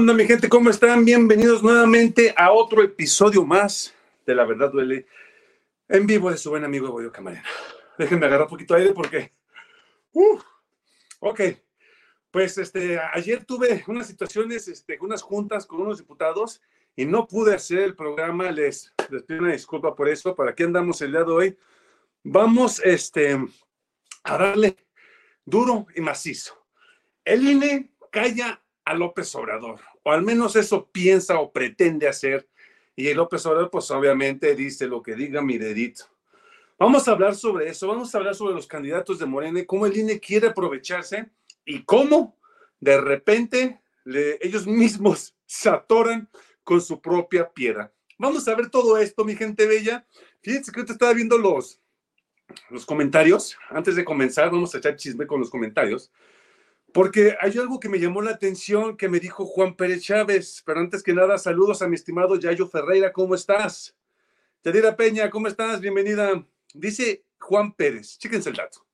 ¿Qué 0.00 0.02
onda, 0.02 0.14
mi 0.14 0.26
gente? 0.26 0.48
¿Cómo 0.48 0.70
están? 0.70 1.04
Bienvenidos 1.04 1.62
nuevamente 1.62 2.32
a 2.34 2.52
otro 2.52 2.82
episodio 2.82 3.44
más 3.44 3.94
de 4.24 4.34
La 4.34 4.46
Verdad 4.46 4.72
Duele 4.72 5.06
en 5.90 6.06
vivo 6.06 6.30
de 6.30 6.38
su 6.38 6.48
buen 6.48 6.64
amigo 6.64 6.90
Boyo 6.90 7.12
Camarena. 7.12 7.44
Déjenme 7.98 8.24
agarrar 8.24 8.46
un 8.46 8.48
poquito 8.48 8.72
de 8.72 8.80
aire 8.80 8.94
porque. 8.94 9.30
Uh, 10.14 10.38
ok. 11.18 11.40
Pues 12.30 12.56
este, 12.56 12.98
ayer 13.12 13.44
tuve 13.44 13.84
unas 13.88 14.06
situaciones, 14.06 14.68
este, 14.68 14.96
unas 15.02 15.20
juntas 15.20 15.66
con 15.66 15.82
unos 15.82 15.98
diputados 15.98 16.62
y 16.96 17.04
no 17.04 17.26
pude 17.26 17.54
hacer 17.54 17.80
el 17.80 17.94
programa. 17.94 18.50
Les, 18.50 18.94
les 19.10 19.22
pido 19.24 19.40
una 19.40 19.52
disculpa 19.52 19.94
por 19.94 20.08
eso. 20.08 20.34
¿Para 20.34 20.54
qué 20.54 20.64
andamos 20.64 21.02
el 21.02 21.12
día 21.12 21.24
de 21.24 21.32
hoy? 21.32 21.58
Vamos 22.22 22.80
este, 22.82 23.38
a 24.24 24.38
darle 24.38 24.78
duro 25.44 25.86
y 25.94 26.00
macizo. 26.00 26.54
El 27.22 27.46
INE 27.46 27.90
calla 28.10 28.62
a 28.86 28.94
López 28.94 29.34
Obrador, 29.34 29.78
o 30.02 30.12
al 30.12 30.22
menos 30.22 30.56
eso 30.56 30.88
piensa 30.90 31.38
o 31.40 31.52
pretende 31.52 32.08
hacer. 32.08 32.48
Y 32.96 33.12
López 33.14 33.44
Obrador, 33.46 33.70
pues 33.70 33.90
obviamente 33.90 34.54
dice 34.54 34.86
lo 34.86 35.02
que 35.02 35.14
diga 35.14 35.42
mi 35.42 35.58
dedito. 35.58 36.04
Vamos 36.78 37.06
a 37.06 37.12
hablar 37.12 37.34
sobre 37.34 37.68
eso, 37.68 37.88
vamos 37.88 38.14
a 38.14 38.18
hablar 38.18 38.34
sobre 38.34 38.54
los 38.54 38.66
candidatos 38.66 39.18
de 39.18 39.26
Morena 39.26 39.60
y 39.60 39.66
cómo 39.66 39.86
el 39.86 39.96
INE 39.96 40.18
quiere 40.18 40.48
aprovecharse 40.48 41.28
y 41.64 41.84
cómo 41.84 42.38
de 42.80 42.98
repente 43.00 43.80
ellos 44.40 44.66
mismos 44.66 45.34
se 45.46 45.68
atoran 45.68 46.28
con 46.64 46.80
su 46.80 47.00
propia 47.00 47.50
piedra. 47.50 47.92
Vamos 48.18 48.46
a 48.48 48.54
ver 48.54 48.70
todo 48.70 48.98
esto, 48.98 49.24
mi 49.24 49.36
gente 49.36 49.66
bella. 49.66 50.06
Fíjense 50.42 50.72
que 50.72 50.84
te 50.84 50.92
estaba 50.92 51.12
viendo 51.12 51.36
los, 51.36 51.80
los 52.70 52.84
comentarios. 52.86 53.56
Antes 53.68 53.96
de 53.96 54.04
comenzar, 54.04 54.50
vamos 54.50 54.74
a 54.74 54.78
echar 54.78 54.96
chisme 54.96 55.26
con 55.26 55.40
los 55.40 55.50
comentarios. 55.50 56.10
Porque 56.92 57.36
hay 57.40 57.56
algo 57.58 57.78
que 57.78 57.88
me 57.88 58.00
llamó 58.00 58.20
la 58.20 58.32
atención 58.32 58.96
que 58.96 59.08
me 59.08 59.20
dijo 59.20 59.46
Juan 59.46 59.74
Pérez 59.76 60.02
Chávez. 60.02 60.62
Pero 60.66 60.80
antes 60.80 61.02
que 61.02 61.14
nada, 61.14 61.38
saludos 61.38 61.82
a 61.82 61.88
mi 61.88 61.94
estimado 61.94 62.36
Yayo 62.36 62.66
Ferreira. 62.66 63.12
¿Cómo 63.12 63.34
estás? 63.34 63.96
Yadira 64.64 64.96
Peña, 64.96 65.30
¿cómo 65.30 65.46
estás? 65.46 65.80
Bienvenida. 65.80 66.44
Dice 66.74 67.24
Juan 67.38 67.72
Pérez. 67.72 68.18
Chíquense 68.18 68.50
el 68.50 68.56
dato. 68.56 68.84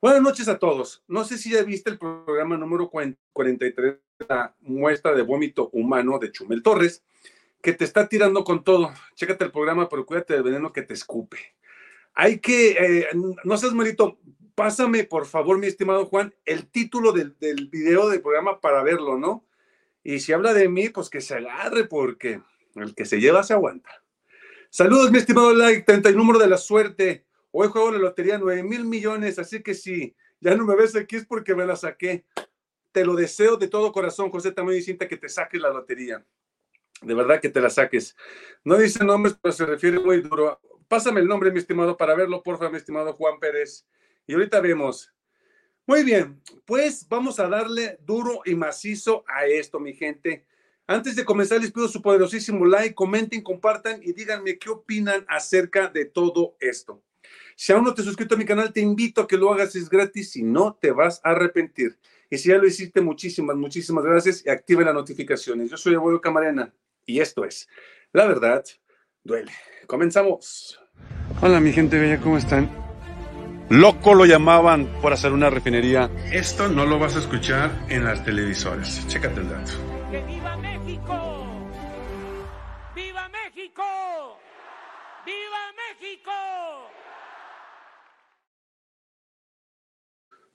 Buenas 0.00 0.20
noches 0.20 0.48
a 0.48 0.58
todos. 0.58 1.04
No 1.06 1.24
sé 1.24 1.38
si 1.38 1.50
ya 1.50 1.62
viste 1.62 1.90
el 1.90 1.98
programa 1.98 2.56
número 2.56 2.90
43, 2.90 3.98
la 4.28 4.52
muestra 4.60 5.14
de 5.14 5.22
vómito 5.22 5.70
humano 5.72 6.18
de 6.18 6.32
Chumel 6.32 6.60
Torres, 6.60 7.04
que 7.62 7.72
te 7.72 7.84
está 7.84 8.08
tirando 8.08 8.42
con 8.42 8.64
todo. 8.64 8.92
Chécate 9.14 9.44
el 9.44 9.52
programa, 9.52 9.88
pero 9.88 10.04
cuídate 10.04 10.34
del 10.34 10.42
veneno 10.42 10.72
que 10.72 10.82
te 10.82 10.94
escupe. 10.94 11.38
Hay 12.14 12.40
que, 12.40 12.70
eh, 12.72 13.08
no 13.44 13.56
seas 13.56 13.74
malito, 13.74 14.18
pásame, 14.54 15.04
por 15.04 15.26
favor, 15.26 15.58
mi 15.58 15.66
estimado 15.66 16.06
Juan, 16.06 16.34
el 16.44 16.68
título 16.68 17.12
del, 17.12 17.36
del, 17.38 17.68
video 17.68 18.08
del 18.08 18.22
programa 18.22 18.60
para 18.60 18.82
verlo, 18.82 19.18
¿no? 19.18 19.44
Y 20.04 20.20
si 20.20 20.32
habla 20.32 20.52
de 20.52 20.68
mí, 20.68 20.88
pues 20.88 21.08
que 21.08 21.20
se 21.20 21.34
agarre, 21.34 21.84
porque 21.84 22.40
el 22.74 22.94
que 22.94 23.04
se 23.04 23.20
lleva 23.20 23.42
se 23.42 23.52
aguanta. 23.52 23.90
Saludos, 24.70 25.10
mi 25.10 25.18
estimado 25.18 25.54
like, 25.54 25.82
30 25.82 26.08
el 26.08 26.16
número 26.16 26.38
de 26.38 26.48
la 26.48 26.56
suerte. 26.56 27.26
Hoy 27.50 27.68
juego 27.68 27.90
la 27.92 27.98
lotería 27.98 28.38
9 28.38 28.62
mil 28.62 28.84
millones, 28.84 29.38
así 29.38 29.62
que 29.62 29.74
si 29.74 30.16
ya 30.40 30.56
no 30.56 30.64
me 30.64 30.74
ves 30.74 30.96
aquí 30.96 31.16
es 31.16 31.26
porque 31.26 31.54
me 31.54 31.66
la 31.66 31.76
saqué. 31.76 32.24
Te 32.90 33.04
lo 33.04 33.14
deseo 33.14 33.56
de 33.56 33.68
todo 33.68 33.92
corazón, 33.92 34.30
José 34.30 34.52
también 34.52 34.82
Cinta, 34.82 35.06
que 35.06 35.16
te 35.16 35.28
saques 35.28 35.60
la 35.60 35.70
lotería. 35.70 36.24
De 37.02 37.14
verdad 37.14 37.40
que 37.40 37.48
te 37.48 37.60
la 37.60 37.70
saques. 37.70 38.16
No 38.64 38.76
dice 38.76 39.04
nombres, 39.04 39.36
pero 39.40 39.52
se 39.52 39.66
refiere 39.66 39.98
muy 39.98 40.20
duro. 40.20 40.60
Pásame 40.88 41.20
el 41.20 41.28
nombre, 41.28 41.50
mi 41.50 41.58
estimado, 41.58 41.96
para 41.96 42.14
verlo, 42.14 42.42
por 42.42 42.56
favor, 42.56 42.72
mi 42.72 42.78
estimado 42.78 43.12
Juan 43.14 43.38
Pérez. 43.38 43.86
Y 44.26 44.34
ahorita 44.34 44.60
vemos. 44.60 45.12
Muy 45.86 46.04
bien, 46.04 46.40
pues 46.64 47.06
vamos 47.08 47.40
a 47.40 47.48
darle 47.48 47.98
duro 48.02 48.42
y 48.44 48.54
macizo 48.54 49.24
a 49.26 49.46
esto, 49.46 49.80
mi 49.80 49.94
gente. 49.94 50.46
Antes 50.86 51.16
de 51.16 51.24
comenzar, 51.24 51.60
les 51.60 51.72
pido 51.72 51.88
su 51.88 52.00
poderosísimo 52.00 52.64
like, 52.64 52.94
comenten, 52.94 53.42
compartan 53.42 54.00
y 54.02 54.12
díganme 54.12 54.58
qué 54.58 54.70
opinan 54.70 55.24
acerca 55.28 55.88
de 55.88 56.04
todo 56.04 56.56
esto. 56.60 57.02
Si 57.56 57.72
aún 57.72 57.84
no 57.84 57.94
te 57.94 58.02
has 58.02 58.06
suscrito 58.06 58.34
a 58.34 58.38
mi 58.38 58.44
canal, 58.44 58.72
te 58.72 58.80
invito 58.80 59.22
a 59.22 59.26
que 59.26 59.36
lo 59.36 59.52
hagas, 59.52 59.74
es 59.76 59.88
gratis 59.88 60.36
y 60.36 60.42
no 60.42 60.74
te 60.74 60.90
vas 60.92 61.20
a 61.24 61.30
arrepentir. 61.30 61.98
Y 62.30 62.38
si 62.38 62.48
ya 62.48 62.58
lo 62.58 62.66
hiciste, 62.66 63.00
muchísimas, 63.00 63.56
muchísimas 63.56 64.04
gracias 64.04 64.44
y 64.44 64.50
active 64.50 64.84
las 64.84 64.94
notificaciones. 64.94 65.70
Yo 65.70 65.76
soy 65.76 65.94
Abuelo 65.94 66.20
Camarena 66.20 66.72
y 67.04 67.20
esto 67.20 67.44
es 67.44 67.68
La 68.12 68.26
Verdad 68.26 68.64
Duele. 69.22 69.52
Comenzamos. 69.86 70.80
Hola, 71.40 71.60
mi 71.60 71.72
gente 71.72 71.98
bella, 71.98 72.20
¿cómo 72.20 72.38
están? 72.38 72.81
Loco 73.68 74.14
lo 74.14 74.26
llamaban 74.26 74.86
por 75.00 75.12
hacer 75.12 75.32
una 75.32 75.48
refinería. 75.48 76.10
Esto 76.30 76.68
no 76.68 76.84
lo 76.84 76.98
vas 76.98 77.16
a 77.16 77.20
escuchar 77.20 77.70
en 77.88 78.04
las 78.04 78.24
televisoras. 78.24 79.06
Chécate 79.08 79.40
el 79.40 79.48
dato. 79.48 79.72
¡Que 80.10 80.22
viva 80.24 80.56
México! 80.56 81.46
¡Viva 82.94 83.28
México! 83.28 84.38
¡Viva 85.24 85.72
México! 85.72 86.30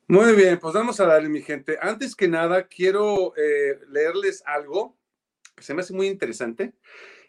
Muy 0.07 0.35
bien, 0.35 0.59
pues 0.59 0.73
vamos 0.73 1.00
a 1.00 1.06
darle, 1.06 1.29
mi 1.29 1.41
gente. 1.41 1.78
Antes 1.81 2.16
que 2.16 2.28
nada, 2.28 2.67
quiero 2.67 3.34
eh, 3.35 3.79
leerles 3.90 4.44
algo 4.46 4.96
que 5.56 5.63
se 5.63 5.73
me 5.73 5.81
hace 5.81 5.94
muy 5.94 6.07
interesante. 6.07 6.73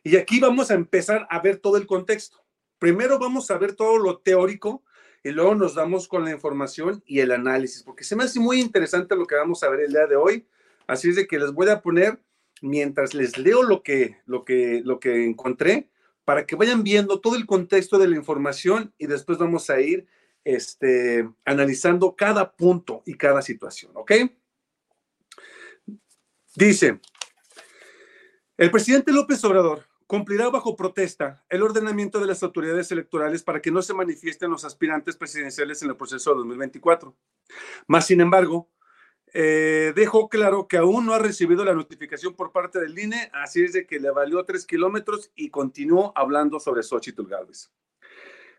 Y 0.03 0.17
aquí 0.17 0.39
vamos 0.39 0.71
a 0.71 0.75
empezar 0.75 1.27
a 1.31 1.41
ver 1.41 1.59
todo 1.59 1.77
el 1.77 1.87
contexto. 1.87 2.45
Primero 2.79 3.19
vamos 3.19 3.51
a 3.51 3.59
ver 3.59 3.75
todo 3.75 3.97
lo 3.97 4.19
teórico 4.19 4.85
y 5.29 5.33
luego 5.33 5.55
nos 5.55 5.75
damos 5.75 6.09
con 6.09 6.25
la 6.25 6.31
información 6.31 7.03
y 7.07 7.21
el 7.21 7.33
análisis, 7.33 7.83
porque 7.83 8.03
se 8.03 8.17
me 8.17 8.25
hace 8.25 8.41
muy 8.41 8.63
interesante 8.63 9.15
lo 9.15 9.27
que 9.27 9.35
vamos 9.35 9.63
a 9.63 9.69
ver 9.69 9.81
el 9.81 9.93
día 9.93 10.07
de 10.07 10.17
hoy. 10.17 10.47
Así 10.87 11.11
es 11.11 11.17
de 11.17 11.27
que 11.27 11.39
les 11.39 11.53
voy 11.53 11.69
a 11.69 11.83
poner, 11.83 12.19
mientras 12.63 13.13
les 13.13 13.37
leo 13.37 13.63
lo 13.63 13.83
que, 13.83 14.17
lo 14.25 14.47
que, 14.47 14.81
lo 14.83 14.99
que 14.99 15.27
encontré, 15.27 15.91
para 16.25 16.47
que 16.47 16.57
vayan 16.57 16.83
viendo 16.83 17.21
todo 17.21 17.37
el 17.37 17.45
contexto 17.45 17.99
de 17.99 18.09
la 18.09 18.17
información 18.17 18.95
y 18.97 19.07
después 19.07 19.37
vamos 19.37 19.69
a 19.69 19.79
ir 19.83 20.07
este, 20.45 21.29
analizando 21.45 22.17
cada 22.17 22.51
punto 22.51 23.03
y 23.05 23.13
cada 23.15 23.43
situación, 23.43 23.93
¿ok? 23.97 24.13
Dice, 26.57 27.01
el 28.57 28.71
presidente 28.71 29.13
López 29.13 29.45
Obrador 29.45 29.85
cumplirá 30.09 30.49
bajo 30.49 30.75
protesta 30.75 31.45
el 31.51 31.63
ordenamiento 31.63 32.19
de 32.19 32.27
las 32.27 32.43
autoridades 32.43 32.91
electorales 32.91 33.43
para 33.43 33.61
que 33.61 33.71
no 33.71 33.83
se 33.83 33.93
manifiesten 33.93 34.51
los 34.51 34.65
aspirantes 34.65 35.17
presidenciales 35.17 35.83
en 35.83 35.91
el 35.91 35.97
proceso 35.97 36.31
de 36.31 36.39
2024. 36.39 37.15
Más 37.87 38.07
sin 38.07 38.23
embargo, 38.23 38.71
eh, 39.35 39.93
dejó 39.95 40.31
claro 40.31 40.67
que 40.67 40.79
aún 40.79 41.05
no 41.05 41.13
ha 41.13 41.19
recibido 41.19 41.63
la 41.63 41.75
notificación 41.75 42.35
por 42.35 42.53
parte 42.53 42.81
del 42.81 42.99
INE, 42.99 43.31
así 43.35 43.63
es 43.63 43.75
de 43.75 43.87
que 43.87 44.01
le 44.01 44.11
valió 44.11 44.43
tres 44.45 44.65
kilómetros 44.65 45.31
y 45.37 45.51
continuó 45.51 46.15
hablando 46.17 46.59
sobre 46.59 46.83
Xochitl 46.83 47.27
Gálvez. 47.27 47.71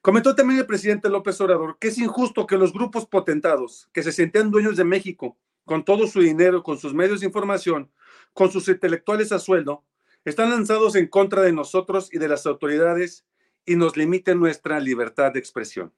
Comentó 0.04 0.36
también 0.36 0.60
el 0.60 0.68
presidente 0.68 1.10
López 1.10 1.42
Obrador 1.42 1.80
que 1.80 1.88
es 1.88 1.98
injusto 1.98 2.46
que 2.46 2.58
los 2.58 2.72
grupos 2.72 3.08
potentados 3.08 3.90
que 3.92 4.04
se 4.04 4.12
sentían 4.12 4.52
dueños 4.52 4.78
de 4.78 4.84
México 4.84 5.36
con 5.66 5.84
todo 5.84 6.06
su 6.06 6.22
dinero, 6.22 6.62
con 6.62 6.78
sus 6.78 6.94
medios 6.94 7.22
de 7.22 7.26
información, 7.26 7.92
con 8.34 8.52
sus 8.52 8.68
intelectuales 8.68 9.32
a 9.32 9.40
sueldo, 9.40 9.84
están 10.26 10.50
lanzados 10.50 10.96
en 10.96 11.08
contra 11.08 11.42
de 11.42 11.54
nosotros 11.54 12.10
y 12.12 12.18
de 12.18 12.28
las 12.28 12.46
autoridades 12.46 13.26
y 13.66 13.76
nos 13.76 13.98
limiten 13.98 14.40
nuestra 14.40 14.80
libertad 14.80 15.32
de 15.32 15.40
expresión, 15.40 15.94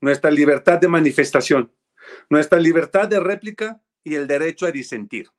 nuestra 0.00 0.30
libertad 0.30 0.78
de 0.78 0.88
manifestación, 0.88 1.72
nuestra 2.30 2.58
libertad 2.58 3.08
de 3.08 3.20
réplica 3.20 3.82
y 4.02 4.14
el 4.14 4.26
derecho 4.26 4.66
a 4.66 4.70
disentir. 4.70 5.30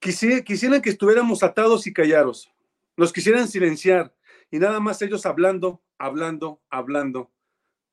quisieran 0.00 0.82
que 0.82 0.90
estuviéramos 0.90 1.42
atados 1.42 1.86
y 1.86 1.92
callados, 1.92 2.50
nos 2.96 3.12
quisieran 3.12 3.48
silenciar 3.48 4.14
y 4.50 4.58
nada 4.58 4.80
más 4.80 5.02
ellos 5.02 5.26
hablando, 5.26 5.82
hablando, 5.98 6.62
hablando, 6.70 7.32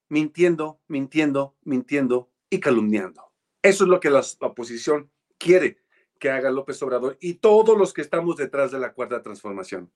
mintiendo, 0.09 0.79
mintiendo, 0.87 1.55
mintiendo 1.63 2.31
y 2.49 2.59
calumniando. 2.59 3.31
Eso 3.61 3.83
es 3.83 3.89
lo 3.89 3.99
que 3.99 4.09
la 4.09 4.23
oposición 4.39 5.11
quiere 5.37 5.84
que 6.19 6.29
haga 6.29 6.51
López 6.51 6.81
Obrador 6.81 7.17
y 7.19 7.35
todos 7.35 7.77
los 7.77 7.93
que 7.93 8.01
estamos 8.01 8.37
detrás 8.37 8.71
de 8.71 8.79
la 8.79 8.93
cuarta 8.93 9.21
transformación. 9.21 9.91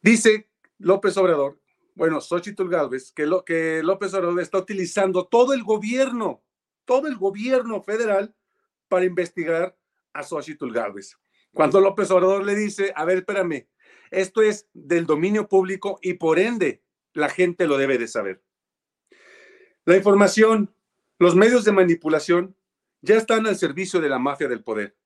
Dice 0.00 0.50
López 0.78 1.16
Obrador, 1.16 1.58
bueno, 1.94 2.20
Xochitl 2.20 2.68
Galvez, 2.68 3.12
que, 3.12 3.26
lo, 3.26 3.44
que 3.44 3.82
López 3.82 4.12
Obrador 4.14 4.40
está 4.40 4.58
utilizando 4.58 5.26
todo 5.26 5.54
el 5.54 5.62
gobierno, 5.62 6.42
todo 6.84 7.06
el 7.06 7.16
gobierno 7.16 7.82
federal 7.82 8.34
para 8.88 9.06
investigar 9.06 9.76
a 10.12 10.22
Xochitl 10.22 10.72
Galvez. 10.72 11.16
Cuando 11.52 11.80
López 11.80 12.10
Obrador 12.10 12.44
le 12.44 12.54
dice, 12.54 12.92
a 12.96 13.04
ver, 13.04 13.18
espérame, 13.18 13.68
esto 14.10 14.42
es 14.42 14.68
del 14.74 15.06
dominio 15.06 15.48
público 15.48 15.98
y 16.02 16.14
por 16.14 16.38
ende 16.38 16.82
la 17.12 17.28
gente 17.28 17.66
lo 17.66 17.78
debe 17.78 17.96
de 17.96 18.08
saber. 18.08 18.42
La 19.84 19.96
información, 19.96 20.74
los 21.18 21.36
medios 21.36 21.64
de 21.64 21.72
manipulación 21.72 22.56
ya 23.04 23.16
están 23.16 23.46
al 23.46 23.56
servicio 23.56 24.00
de 24.00 24.08
la 24.08 24.18
mafia 24.18 24.48
del 24.48 24.64
poder. 24.64 24.96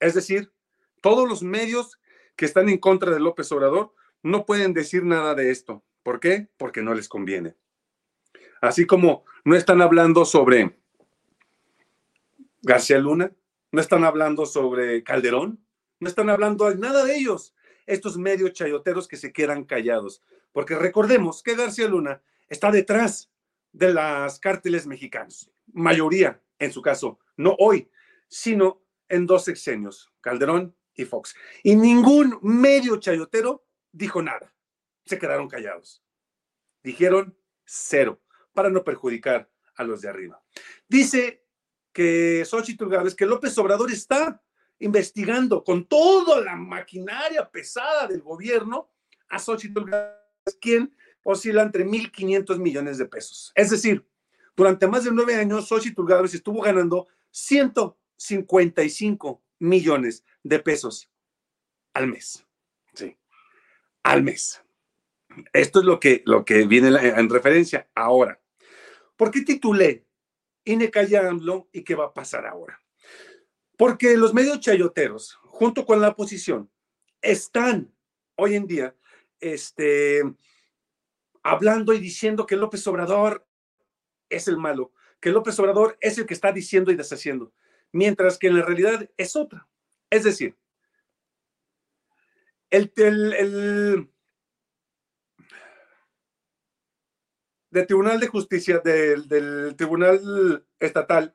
Es 0.00 0.14
decir, 0.14 0.52
todos 1.00 1.28
los 1.28 1.42
medios 1.42 2.00
que 2.34 2.44
están 2.44 2.68
en 2.68 2.78
contra 2.78 3.12
de 3.12 3.20
López 3.20 3.50
Obrador 3.52 3.94
no 4.22 4.44
pueden 4.44 4.74
decir 4.74 5.04
nada 5.04 5.34
de 5.34 5.52
esto. 5.52 5.84
¿Por 6.02 6.18
qué? 6.18 6.48
Porque 6.56 6.82
no 6.82 6.94
les 6.94 7.08
conviene. 7.08 7.54
Así 8.60 8.86
como 8.86 9.24
no 9.44 9.54
están 9.54 9.82
hablando 9.82 10.24
sobre 10.24 10.76
García 12.62 12.98
Luna, 12.98 13.32
no 13.70 13.80
están 13.80 14.02
hablando 14.02 14.44
sobre 14.44 15.04
Calderón, 15.04 15.64
no 16.00 16.08
están 16.08 16.28
hablando 16.28 16.68
de 16.68 16.76
nada 16.76 17.04
de 17.04 17.16
ellos, 17.16 17.54
estos 17.86 18.18
medios 18.18 18.52
chayoteros 18.52 19.06
que 19.06 19.16
se 19.16 19.32
quedan 19.32 19.64
callados. 19.64 20.22
Porque 20.50 20.74
recordemos 20.74 21.42
que 21.42 21.54
García 21.54 21.86
Luna 21.86 22.20
está 22.48 22.72
detrás 22.72 23.30
de 23.72 23.94
las 23.94 24.40
cárteles 24.40 24.86
mexicanos, 24.88 25.52
mayoría 25.72 26.40
en 26.58 26.72
su 26.72 26.82
caso, 26.82 27.18
no 27.36 27.54
hoy, 27.58 27.90
sino 28.28 28.82
en 29.08 29.26
dos 29.26 29.44
sexenios, 29.44 30.12
Calderón 30.20 30.76
y 30.94 31.04
Fox. 31.04 31.34
Y 31.62 31.76
ningún 31.76 32.38
medio 32.42 32.96
chayotero 32.98 33.66
dijo 33.92 34.22
nada, 34.22 34.54
se 35.04 35.18
quedaron 35.18 35.48
callados. 35.48 36.02
Dijeron 36.82 37.36
cero, 37.64 38.22
para 38.52 38.70
no 38.70 38.84
perjudicar 38.84 39.50
a 39.76 39.84
los 39.84 40.00
de 40.00 40.08
arriba. 40.08 40.42
Dice 40.88 41.44
que 41.92 42.44
Xochitl 42.44 42.88
Gálvez, 42.88 43.14
que 43.14 43.26
López 43.26 43.56
Obrador 43.58 43.90
está 43.90 44.42
investigando 44.78 45.64
con 45.64 45.86
toda 45.86 46.40
la 46.40 46.56
maquinaria 46.56 47.48
pesada 47.50 48.06
del 48.06 48.22
gobierno 48.22 48.90
a 49.28 49.38
Xochitl 49.38 49.84
Gálvez, 49.84 50.58
quien 50.60 50.94
oscila 51.22 51.62
entre 51.62 51.84
1.500 51.84 52.58
millones 52.58 52.98
de 52.98 53.06
pesos. 53.06 53.52
Es 53.54 53.70
decir, 53.70 54.06
durante 54.56 54.88
más 54.88 55.04
de 55.04 55.12
nueve 55.12 55.34
años, 55.34 55.68
Xochitl 55.68 56.10
estuvo 56.24 56.62
ganando 56.62 57.06
155 57.30 59.42
millones 59.58 60.24
de 60.42 60.58
pesos 60.58 61.10
al 61.92 62.08
mes. 62.08 62.44
Sí, 62.94 63.14
al 64.02 64.22
mes. 64.22 64.62
Esto 65.52 65.80
es 65.80 65.84
lo 65.84 66.00
que, 66.00 66.22
lo 66.24 66.42
que 66.44 66.66
viene 66.66 66.88
en 66.88 67.28
referencia. 67.28 67.90
Ahora, 67.94 68.40
¿por 69.16 69.30
qué 69.30 69.42
titulé 69.42 70.06
INE 70.66 70.90
calla 70.90 71.30
y 71.72 71.84
qué 71.84 71.94
va 71.94 72.06
a 72.06 72.12
pasar 72.12 72.44
ahora. 72.44 72.82
Porque 73.78 74.16
los 74.16 74.34
medios 74.34 74.60
chayoteros, 74.60 75.38
junto 75.44 75.86
con 75.86 76.00
la 76.00 76.08
oposición, 76.08 76.70
están 77.22 77.94
hoy 78.34 78.56
en 78.56 78.66
día 78.66 78.94
este, 79.40 80.22
hablando 81.42 81.94
y 81.94 82.00
diciendo 82.00 82.46
que 82.46 82.56
López 82.56 82.84
Obrador 82.88 83.45
es 84.28 84.48
el 84.48 84.58
malo, 84.58 84.92
que 85.20 85.30
López 85.30 85.58
Obrador 85.58 85.96
es 86.00 86.18
el 86.18 86.26
que 86.26 86.34
está 86.34 86.52
diciendo 86.52 86.90
y 86.90 86.96
deshaciendo, 86.96 87.52
mientras 87.92 88.38
que 88.38 88.48
en 88.48 88.56
la 88.56 88.64
realidad 88.64 89.08
es 89.16 89.36
otra. 89.36 89.68
Es 90.10 90.24
decir, 90.24 90.56
el, 92.70 92.92
el 92.96 94.08
del 97.76 97.86
Tribunal 97.86 98.18
de 98.18 98.28
Justicia, 98.28 98.78
del, 98.78 99.74
Tribunal 99.76 100.64
Estatal, 100.80 101.34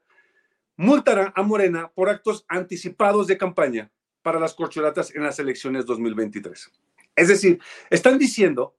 multará 0.76 1.32
a 1.36 1.44
Morena 1.44 1.92
por 1.94 2.10
actos 2.10 2.46
anticipados 2.48 3.28
de 3.28 3.38
campaña 3.38 3.92
para 4.24 4.40
las 4.40 4.54
corcholatas 4.54 5.14
en 5.14 5.24
las 5.24 5.38
elecciones 5.38 5.86
2023. 5.86 6.72
Es 7.16 7.28
decir, 7.28 7.60
están 7.90 8.18
diciendo 8.18 8.76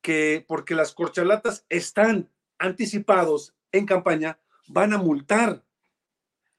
que 0.00 0.44
porque 0.46 0.74
las 0.74 0.94
corcholatas 0.94 1.66
están 1.68 2.30
anticipados 2.58 3.54
en 3.72 3.86
campaña, 3.86 4.38
van 4.68 4.92
a 4.92 4.98
multar 4.98 5.64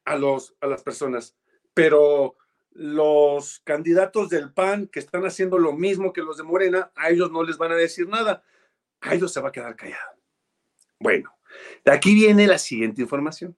a, 0.03 0.15
los, 0.15 0.55
a 0.61 0.67
las 0.67 0.83
personas, 0.83 1.35
pero 1.73 2.35
los 2.71 3.61
candidatos 3.63 4.29
del 4.29 4.51
PAN 4.51 4.87
que 4.87 4.99
están 4.99 5.25
haciendo 5.25 5.57
lo 5.57 5.73
mismo 5.73 6.13
que 6.13 6.21
los 6.21 6.37
de 6.37 6.43
Morena, 6.43 6.91
a 6.95 7.09
ellos 7.09 7.31
no 7.31 7.43
les 7.43 7.57
van 7.57 7.71
a 7.71 7.75
decir 7.75 8.07
nada, 8.07 8.43
a 9.01 9.15
ellos 9.15 9.31
se 9.31 9.39
va 9.41 9.49
a 9.49 9.51
quedar 9.51 9.75
callado. 9.75 10.19
Bueno, 10.99 11.35
de 11.83 11.91
aquí 11.91 12.13
viene 12.13 12.47
la 12.47 12.57
siguiente 12.57 13.01
información. 13.01 13.55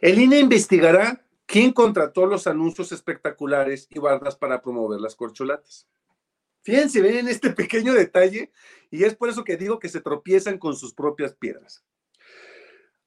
El 0.00 0.18
INE 0.18 0.38
investigará 0.38 1.24
quién 1.46 1.72
contrató 1.72 2.26
los 2.26 2.46
anuncios 2.46 2.92
espectaculares 2.92 3.88
y 3.90 3.98
barras 3.98 4.36
para 4.36 4.62
promover 4.62 5.00
las 5.00 5.16
corcholatas. 5.16 5.88
Fíjense, 6.64 7.02
ven 7.02 7.28
este 7.28 7.50
pequeño 7.54 7.92
detalle 7.92 8.50
y 8.90 9.04
es 9.04 9.14
por 9.14 9.28
eso 9.28 9.44
que 9.44 9.56
digo 9.56 9.78
que 9.78 9.88
se 9.88 10.00
tropiezan 10.00 10.58
con 10.58 10.74
sus 10.74 10.94
propias 10.94 11.34
piedras. 11.34 11.84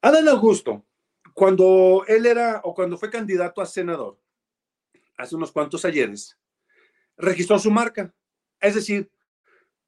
Adán 0.00 0.28
Augusto, 0.28 0.86
cuando 1.34 2.04
él 2.06 2.24
era 2.24 2.60
o 2.64 2.72
cuando 2.72 2.96
fue 2.96 3.10
candidato 3.10 3.60
a 3.60 3.66
senador, 3.66 4.18
hace 5.16 5.34
unos 5.34 5.50
cuantos 5.50 5.84
ayeres, 5.84 6.38
registró 7.16 7.58
su 7.58 7.72
marca, 7.72 8.14
es 8.60 8.76
decir, 8.76 9.10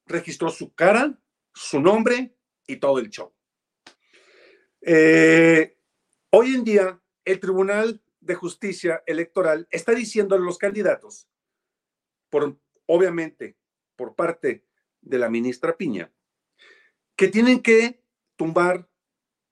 registró 0.05 0.51
su 0.51 0.75
cara, 0.75 1.17
su 1.55 1.81
nombre 1.81 2.35
y 2.67 2.77
todo 2.77 2.99
el 2.99 3.09
show. 3.09 3.33
Eh, 4.81 5.77
hoy 6.31 6.55
en 6.57 6.65
día, 6.65 7.01
el 7.25 7.39
Tribunal 7.39 8.03
de 8.21 8.35
Justicia 8.35 9.05
Electoral 9.07 9.69
está 9.71 9.93
diciendo 9.93 10.35
a 10.35 10.39
los 10.39 10.59
candidatos, 10.59 11.29
por, 12.31 12.59
obviamente 12.87 13.60
por 14.01 14.15
parte 14.15 14.65
de 15.03 15.19
la 15.19 15.29
ministra 15.29 15.77
Piña, 15.77 16.11
que 17.17 17.29
tienen 17.29 17.61
que 17.61 18.03
tumbar 18.37 18.89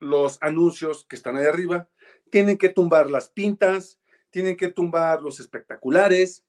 los 0.00 0.38
anuncios 0.40 1.04
que 1.04 1.16
están 1.16 1.36
ahí 1.36 1.44
arriba, 1.44 1.90
tienen 2.30 2.56
que 2.56 2.70
tumbar 2.70 3.10
las 3.10 3.28
pintas, 3.28 4.00
tienen 4.30 4.56
que 4.56 4.68
tumbar 4.68 5.20
los 5.20 5.38
espectaculares, 5.38 6.46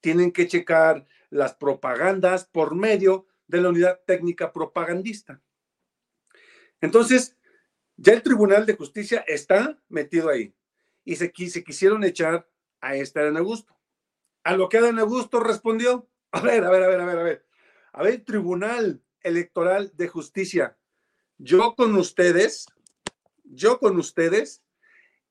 tienen 0.00 0.32
que 0.32 0.48
checar 0.48 1.06
las 1.28 1.54
propagandas 1.54 2.46
por 2.46 2.74
medio 2.74 3.26
de 3.46 3.60
la 3.60 3.68
unidad 3.68 4.00
técnica 4.06 4.50
propagandista. 4.50 5.42
Entonces, 6.80 7.36
ya 7.98 8.14
el 8.14 8.22
Tribunal 8.22 8.64
de 8.64 8.74
Justicia 8.74 9.22
está 9.28 9.78
metido 9.90 10.30
ahí 10.30 10.54
y 11.04 11.16
se, 11.16 11.30
quisieron 11.30 12.04
echar 12.04 12.48
a 12.80 12.96
este 12.96 13.20
Adán 13.20 13.36
Augusto. 13.36 13.76
A 14.44 14.56
lo 14.56 14.70
que 14.70 14.78
Adán 14.78 14.98
Augusto 14.98 15.40
respondió, 15.40 16.08
a 16.34 16.40
ver, 16.40 16.64
a 16.64 16.70
ver, 16.70 16.82
a 16.82 16.88
ver, 16.88 17.00
a 17.00 17.04
ver, 17.04 17.18
a 17.18 17.22
ver, 17.22 17.46
a 17.92 18.02
ver, 18.02 18.24
Tribunal 18.24 19.00
Electoral 19.20 19.92
de 19.94 20.08
Justicia, 20.08 20.76
yo 21.38 21.76
con 21.76 21.94
ustedes, 21.94 22.66
yo 23.44 23.78
con 23.78 23.96
ustedes 23.98 24.64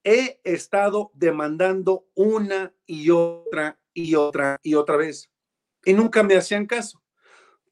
he 0.06 0.40
estado 0.46 1.12
demandando 1.14 2.08
una 2.16 2.74
y 2.86 3.10
otra 3.10 3.82
y 3.94 4.16
otra 4.16 4.58
y 4.64 4.76
otra 4.76 4.96
vez. 4.96 5.30
Y 5.84 5.92
nunca 5.94 6.24
me 6.24 6.38
hacían 6.38 6.66
caso. 6.66 7.04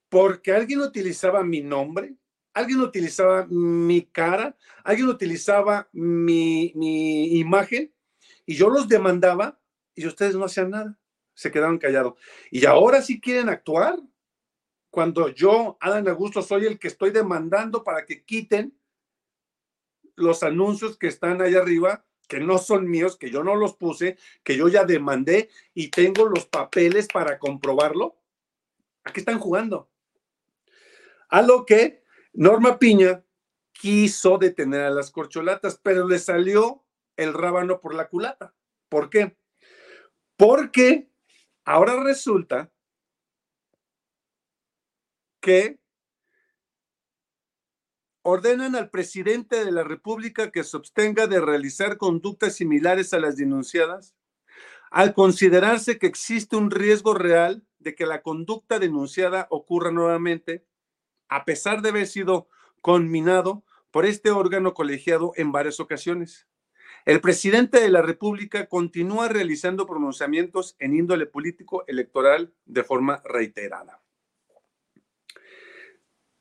Porque 0.10 0.52
alguien 0.52 0.82
utilizaba 0.82 1.42
mi 1.42 1.62
nombre, 1.62 2.16
alguien 2.54 2.82
utilizaba 2.82 3.48
mi 3.50 4.02
cara, 4.08 4.58
alguien 4.84 5.08
utilizaba 5.08 5.88
mi, 5.94 6.74
imagen 7.40 7.94
y 8.46 8.56
yo 8.56 8.70
los 8.70 8.90
demandaba 8.90 9.58
y 9.96 10.06
ustedes 10.06 10.36
no 10.36 10.44
hacían 10.44 10.72
nada, 10.72 11.00
se 11.34 11.52
quedaron 11.52 11.78
callados. 11.78 12.14
Y 12.50 12.66
ahora 12.66 13.02
sí 13.02 13.20
quieren 13.20 13.50
actuar 13.50 13.98
cuando 14.90 15.30
yo, 15.30 15.78
Adán 15.80 16.08
Augusto, 16.08 16.42
soy 16.42 16.66
el 16.66 16.78
que 16.78 16.90
estoy 16.90 17.12
demandando 17.12 17.84
para 17.84 18.06
que 18.06 18.24
quiten 18.24 18.78
los 20.16 20.44
anuncios 20.44 20.98
que 20.98 21.08
están 21.08 21.42
ahí 21.42 21.56
arriba, 21.56 22.06
que 22.28 22.40
no 22.40 22.58
son 22.58 22.90
míos, 22.90 23.18
que 23.18 23.30
yo 23.30 23.44
no 23.44 23.56
los 23.56 23.76
puse, 23.76 24.18
que 24.44 24.58
yo 24.58 24.68
ya 24.68 24.86
demandé 24.86 25.50
y 25.74 25.90
tengo 25.90 26.26
los 26.26 26.46
papeles 26.46 27.08
para 27.08 27.40
comprobarlo. 27.40 28.18
¿A 29.04 29.12
qué 29.12 29.22
están 29.22 29.40
jugando? 29.40 29.90
A 31.30 31.42
lo 31.42 31.66
que 31.66 32.04
Norma 32.34 32.78
Piña 32.78 33.24
quiso 33.72 34.38
detener 34.38 34.82
a 34.82 34.90
las 34.92 35.12
corcholatas, 35.12 35.80
pero 35.82 36.08
le 36.08 36.20
salió 36.20 36.86
el 37.16 37.34
rábano 37.34 37.80
por 37.80 37.96
la 37.96 38.08
culata. 38.08 38.54
¿Por 38.90 39.10
qué? 39.10 39.38
Porque 40.36 41.11
ahora 41.72 42.04
resulta 42.04 42.70
que 45.40 45.80
ordenan 48.24 48.76
al 48.76 48.90
presidente 48.90 49.64
de 49.64 49.72
la 49.72 49.84
República 49.84 50.52
que 50.52 50.66
se 50.66 50.76
abstenga 50.76 51.28
de 51.28 51.40
realizar 51.40 51.98
conductas 51.98 52.56
similares 52.56 53.14
a 53.14 53.20
las 53.20 53.38
denunciadas, 53.38 54.16
al 54.92 55.14
considerarse 55.14 55.98
que 55.98 56.08
existe 56.08 56.58
un 56.58 56.72
riesgo 56.72 57.14
real 57.14 57.66
de 57.80 57.96
que 57.96 58.06
la 58.06 58.22
conducta 58.22 58.78
denunciada 58.78 59.48
ocurra 59.50 59.92
nuevamente 59.92 60.66
a 61.30 61.46
pesar 61.46 61.82
de 61.82 61.90
haber 61.90 62.08
sido 62.08 62.50
conminado 62.82 63.64
por 63.92 64.06
este 64.06 64.30
órgano 64.30 64.74
colegiado 64.74 65.32
en 65.38 65.54
varias 65.54 65.80
ocasiones. 65.80 66.51
El 67.06 67.22
presidente 67.22 67.80
de 67.80 67.90
la 67.90 68.02
República 68.02 68.68
continúa 68.68 69.28
realizando 69.28 69.88
pronunciamientos 69.88 70.76
en 70.80 70.96
índole 70.96 71.26
político 71.26 71.84
electoral 71.88 72.54
de 72.66 72.84
forma 72.84 73.22
reiterada. 73.26 74.02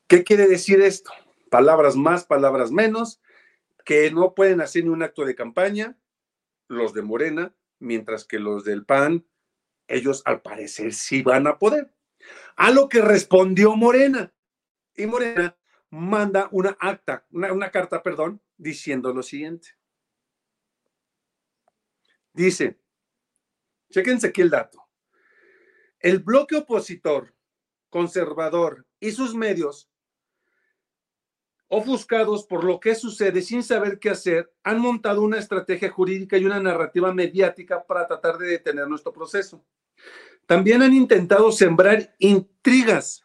¿Qué 0.07 0.23
quiere 0.23 0.47
decir 0.47 0.81
esto? 0.81 1.11
Palabras 1.49 1.95
más, 1.95 2.25
palabras 2.25 2.71
menos, 2.71 3.21
que 3.85 4.11
no 4.11 4.35
pueden 4.35 4.61
hacer 4.61 4.83
ni 4.83 4.89
un 4.89 5.03
acto 5.03 5.25
de 5.25 5.35
campaña 5.35 5.97
los 6.67 6.93
de 6.93 7.01
Morena, 7.01 7.53
mientras 7.79 8.25
que 8.25 8.39
los 8.39 8.63
del 8.63 8.85
PAN, 8.85 9.25
ellos 9.87 10.21
al 10.25 10.41
parecer 10.41 10.93
sí 10.93 11.21
van 11.21 11.47
a 11.47 11.59
poder. 11.59 11.93
A 12.55 12.71
lo 12.71 12.87
que 12.87 13.01
respondió 13.01 13.75
Morena, 13.75 14.33
y 14.95 15.05
Morena 15.05 15.57
manda 15.89 16.47
una 16.51 16.77
acta, 16.79 17.25
una, 17.31 17.71
carta, 17.71 18.01
perdón, 18.01 18.41
diciendo 18.57 19.13
lo 19.13 19.23
siguiente. 19.23 19.69
Dice, 22.33 22.79
chequense 23.89 24.27
aquí 24.27 24.41
el 24.41 24.49
dato. 24.49 24.81
El 25.99 26.19
bloque 26.19 26.55
opositor, 26.55 27.33
conservador 27.89 28.87
y 28.99 29.11
sus 29.11 29.35
medios, 29.35 29.89
ofuscados 31.67 32.45
por 32.45 32.63
lo 32.63 32.79
que 32.79 32.95
sucede 32.95 33.41
sin 33.41 33.63
saber 33.63 33.99
qué 33.99 34.09
hacer, 34.09 34.51
han 34.63 34.79
montado 34.79 35.21
una 35.21 35.37
estrategia 35.37 35.89
jurídica 35.89 36.37
y 36.37 36.45
una 36.45 36.59
narrativa 36.59 37.13
mediática 37.13 37.85
para 37.85 38.07
tratar 38.07 38.37
de 38.37 38.47
detener 38.47 38.87
nuestro 38.87 39.13
proceso. 39.13 39.63
También 40.45 40.81
han 40.81 40.93
intentado 40.93 41.51
sembrar 41.51 42.13
intrigas 42.19 43.23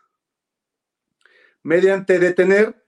mediante 1.62 2.20
detener 2.20 2.86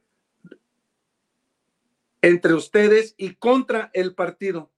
entre 2.22 2.54
ustedes 2.54 3.14
y 3.16 3.34
contra 3.34 3.90
el 3.94 4.14
partido. 4.14 4.70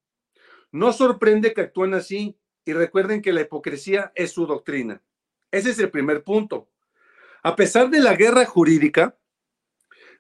No 0.73 0.93
sorprende 0.93 1.53
que 1.53 1.63
actúen 1.63 1.95
así 1.95 2.39
y 2.65 2.73
recuerden 2.73 3.23
que 3.23 3.33
la 3.33 3.43
hipocresía 3.43 4.13
es 4.15 4.33
su 4.33 4.47
doctrina. 4.47 5.03
Ese 5.51 5.71
es 5.71 5.79
el 5.79 5.91
primer 5.91 6.23
punto. 6.23 6.69
A 7.43 7.57
pesar 7.57 7.91
de 7.91 8.01
la 8.01 8.15
guerra 8.15 8.45
jurídica 8.45 9.17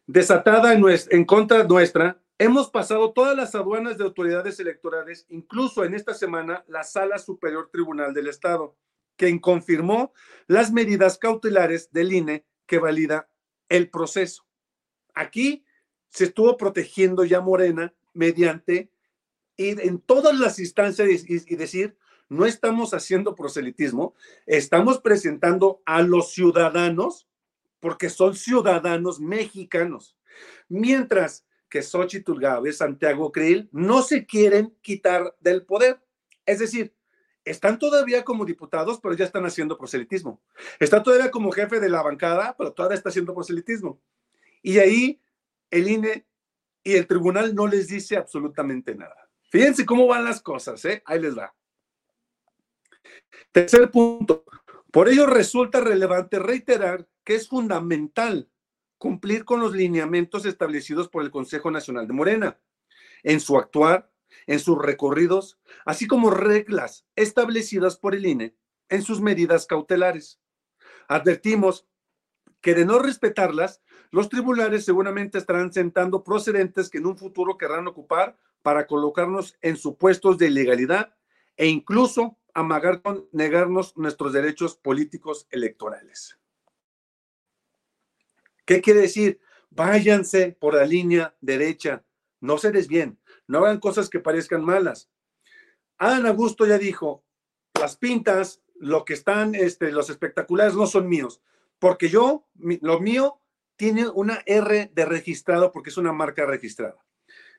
desatada 0.07 0.73
en, 0.73 1.25
contra 1.25 1.62
nuestra, 1.64 2.21
hemos 2.38 2.71
pasado 2.71 3.12
todas 3.12 3.37
las 3.37 3.54
aduanas 3.54 3.97
de 3.97 4.04
autoridades 4.04 4.59
electorales, 4.59 5.26
incluso 5.28 5.85
en 5.85 5.95
esta 5.95 6.14
semana 6.14 6.64
la 6.66 6.83
Sala 6.83 7.19
Superior 7.19 7.69
Tribunal 7.71 8.12
del 8.12 8.26
Estado, 8.26 8.76
quien 9.16 9.38
confirmó 9.38 10.12
las 10.49 10.73
medidas 10.73 11.19
cautelares 11.19 11.92
del 11.92 12.12
INE 12.12 12.45
que 12.66 12.78
valida 12.78 13.28
el 13.69 13.88
proceso. 13.90 14.47
Aquí 15.14 15.64
se 16.09 16.25
estuvo 16.25 16.57
protegiendo 16.57 17.25
ya 17.25 17.40
Morena 17.40 17.95
mediante 18.12 18.90
ir 19.61 19.81
en 19.81 20.00
todas 20.00 20.38
las 20.38 20.59
instancias 20.59 21.09
y, 21.26 21.57
decir, 21.57 21.97
no 22.29 22.47
estamos 22.47 22.95
haciendo 22.95 23.35
proselitismo, 23.35 24.14
estamos 24.47 25.00
presentando 25.00 25.83
a 25.85 26.02
los 26.02 26.33
ciudadanos, 26.33 27.29
porque 27.81 28.11
son 28.11 28.35
ciudadanos 28.37 29.21
mexicanos. 29.21 30.17
Mientras 30.69 31.47
que 31.69 31.83
Xochitl 31.83 32.38
Gávez, 32.38 32.79
Santiago 32.79 33.31
Krill, 33.33 33.69
no 33.73 34.02
se 34.02 34.26
quieren 34.26 34.76
quitar 34.83 35.37
del 35.40 35.64
poder. 35.64 36.00
Es 36.45 36.59
decir, 36.59 36.95
están 37.45 37.79
todavía 37.79 38.25
como 38.25 38.45
diputados, 38.45 38.99
pero 39.00 39.14
ya 39.14 39.25
están 39.25 39.47
haciendo 39.47 39.79
proselitismo. 39.79 40.43
Está 40.79 41.02
todavía 41.02 41.31
como 41.31 41.52
jefe 41.52 41.81
de 41.81 41.88
la 41.88 42.02
bancada, 42.02 42.55
pero 42.59 42.73
todavía 42.73 42.97
está 42.97 43.09
haciendo 43.09 43.35
proselitismo. 43.35 44.00
Y 44.62 44.79
ahí 44.79 45.21
el 45.71 45.88
INE 45.88 46.26
y 46.83 46.95
el 46.95 47.07
tribunal 47.07 47.55
no 47.55 47.67
les 47.67 47.88
dice 47.88 48.17
absolutamente 48.17 48.95
nada. 48.95 49.20
Fíjense 49.50 49.85
cómo 49.85 50.07
van 50.07 50.25
las 50.25 50.40
cosas, 50.40 50.85
¿eh? 50.85 51.02
Ahí 51.04 51.21
les 51.21 51.37
va. 51.37 51.54
Tercer 53.52 53.90
punto. 53.90 54.45
Por 54.92 55.09
ello 55.09 55.26
resulta 55.26 55.80
relevante 55.80 56.38
reiterar 56.38 57.09
que 57.25 57.35
es 57.35 57.49
fundamental 57.49 58.49
cumplir 58.99 59.45
con 59.45 59.61
los 59.61 59.73
lineamientos 59.73 60.45
establecidos 60.47 61.09
por 61.09 61.23
el 61.23 61.30
Consejo 61.30 61.71
Nacional 61.71 62.07
de 62.07 62.12
Morena 62.12 62.61
en 63.23 63.40
su 63.40 63.57
actuar, 63.57 64.11
en 64.47 64.61
sus 64.61 64.78
recorridos, 64.78 65.59
así 65.85 66.07
como 66.07 66.30
reglas 66.30 67.07
establecidas 67.16 67.97
por 67.97 68.14
el 68.14 68.26
INE 68.26 68.57
en 68.88 69.02
sus 69.02 69.21
medidas 69.21 69.66
cautelares. 69.66 70.40
Advertimos 71.09 71.87
que 72.61 72.75
de 72.75 72.85
no 72.85 72.99
respetarlas, 72.99 73.83
los 74.11 74.28
tribunales 74.28 74.85
seguramente 74.85 75.38
estarán 75.38 75.73
sentando 75.73 76.23
procedentes 76.23 76.90
que 76.90 76.99
en 76.99 77.07
un 77.07 77.16
futuro 77.16 77.57
querrán 77.57 77.87
ocupar 77.88 78.37
para 78.62 78.87
colocarnos 78.87 79.57
en 79.62 79.76
supuestos 79.76 80.38
de 80.38 80.49
ilegalidad 80.49 81.14
e 81.57 81.67
incluso 81.67 82.38
amagar 82.55 83.02
con 83.02 83.29
negarnos 83.33 83.97
nuestros 83.97 84.33
derechos 84.33 84.76
políticos 84.76 85.47
electorales. 85.50 86.38
¿Qué 88.64 88.81
quiere 88.81 89.00
decir? 89.00 89.40
Váyanse 89.71 90.57
por 90.59 90.75
la 90.75 90.85
línea 90.85 91.35
derecha, 91.40 92.05
no 92.40 92.59
se 92.59 92.73
desvíen, 92.73 93.19
no 93.47 93.59
hagan 93.59 93.81
cosas 93.81 94.09
que 94.09 94.21
parezcan 94.21 94.64
malas. 94.64 95.11
Adán 95.99 96.26
Augusto 96.26 96.67
ya 96.67 96.79
dijo, 96.79 97.25
las 97.79 97.97
pintas, 97.97 98.62
lo 98.76 99.05
que 99.05 99.14
están, 99.14 99.55
este, 99.55 99.93
los 99.93 100.11
espectaculares 100.11 100.75
no 100.75 100.87
son 100.87 101.09
míos, 101.09 101.43
porque 101.79 102.09
yo, 102.09 102.47
lo 102.55 103.00
mío 103.00 103.40
tiene 103.76 104.09
una 104.09 104.43
R 104.47 104.90
de 104.93 105.05
registrado 105.05 105.73
porque 105.73 105.90
es 105.90 105.97
una 105.97 106.12
marca 106.12 106.45
registrada. 106.47 106.97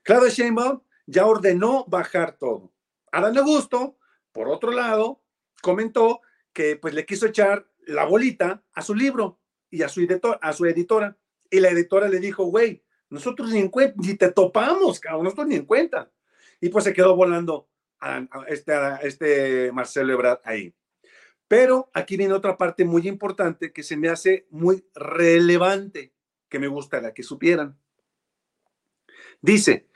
Claudia 0.03 0.29
Sheinbaum 0.29 0.81
ya 1.11 1.25
ordenó 1.25 1.85
bajar 1.87 2.37
todo. 2.37 2.71
Adán 3.11 3.37
Augusto, 3.37 3.97
por 4.31 4.47
otro 4.47 4.71
lado, 4.71 5.21
comentó 5.61 6.21
que 6.53 6.77
pues 6.77 6.93
le 6.93 7.05
quiso 7.05 7.27
echar 7.27 7.67
la 7.85 8.05
bolita 8.05 8.63
a 8.73 8.81
su 8.81 8.95
libro 8.95 9.39
y 9.69 9.83
a 9.83 9.89
su, 9.89 10.01
editor, 10.01 10.39
editora. 10.67 11.17
Y 11.49 11.59
la 11.59 11.69
editora 11.69 12.07
le 12.07 12.19
dijo, 12.19 12.45
güey, 12.45 12.83
nosotros 13.09 13.51
ni, 13.51 13.59
en 13.59 13.71
ni 13.97 14.15
te 14.15 14.31
topamos, 14.31 14.99
cabrón, 14.99 15.25
nosotros 15.25 15.47
ni 15.47 15.55
en 15.55 15.65
cuenta. 15.65 16.09
Y 16.61 16.69
pues 16.69 16.85
se 16.85 16.93
quedó 16.93 17.15
volando 17.15 17.67
este, 18.47 18.73
este 19.03 19.71
Marcelo 19.73 20.13
Ebrard 20.13 20.39
ahí. 20.45 20.73
Pero 21.47 21.89
aquí 21.93 22.15
viene 22.15 22.33
otra 22.33 22.57
parte 22.57 22.85
muy 22.85 23.05
importante 23.09 23.73
que 23.73 23.83
se 23.83 23.97
me 23.97 24.07
hace 24.07 24.47
muy 24.49 24.85
relevante, 24.95 26.13
que 26.47 26.59
me 26.59 26.67
gustaría 26.67 27.13
que 27.13 27.23
supieran. 27.23 27.77
Dice, 29.41 29.89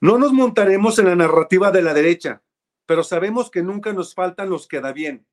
no 0.00 0.18
nos 0.18 0.32
montaremos 0.32 0.98
en 0.98 1.06
la 1.06 1.16
narrativa 1.16 1.70
de 1.70 1.82
la 1.82 1.94
derecha, 1.94 2.42
pero 2.86 3.04
sabemos 3.04 3.50
que 3.50 3.62
nunca 3.62 3.92
nos 3.92 4.14
faltan 4.14 4.50
los 4.50 4.66
que 4.66 4.80
da 4.80 4.92
bien, 4.92 5.26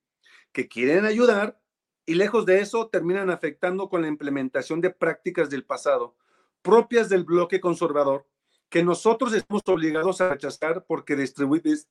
que 0.51 0.67
quieren 0.67 1.05
ayudar 1.05 1.59
y 2.05 2.15
lejos 2.15 2.45
de 2.45 2.59
eso 2.59 2.87
terminan 2.87 3.29
afectando 3.29 3.89
con 3.89 4.01
la 4.01 4.07
implementación 4.07 4.81
de 4.81 4.89
prácticas 4.89 5.49
del 5.49 5.65
pasado, 5.65 6.15
propias 6.61 7.09
del 7.09 7.23
bloque 7.23 7.59
conservador, 7.59 8.27
que 8.69 8.83
nosotros 8.83 9.33
estamos 9.33 9.61
obligados 9.67 10.19
a 10.19 10.29
rechazar 10.29 10.85
porque 10.85 11.15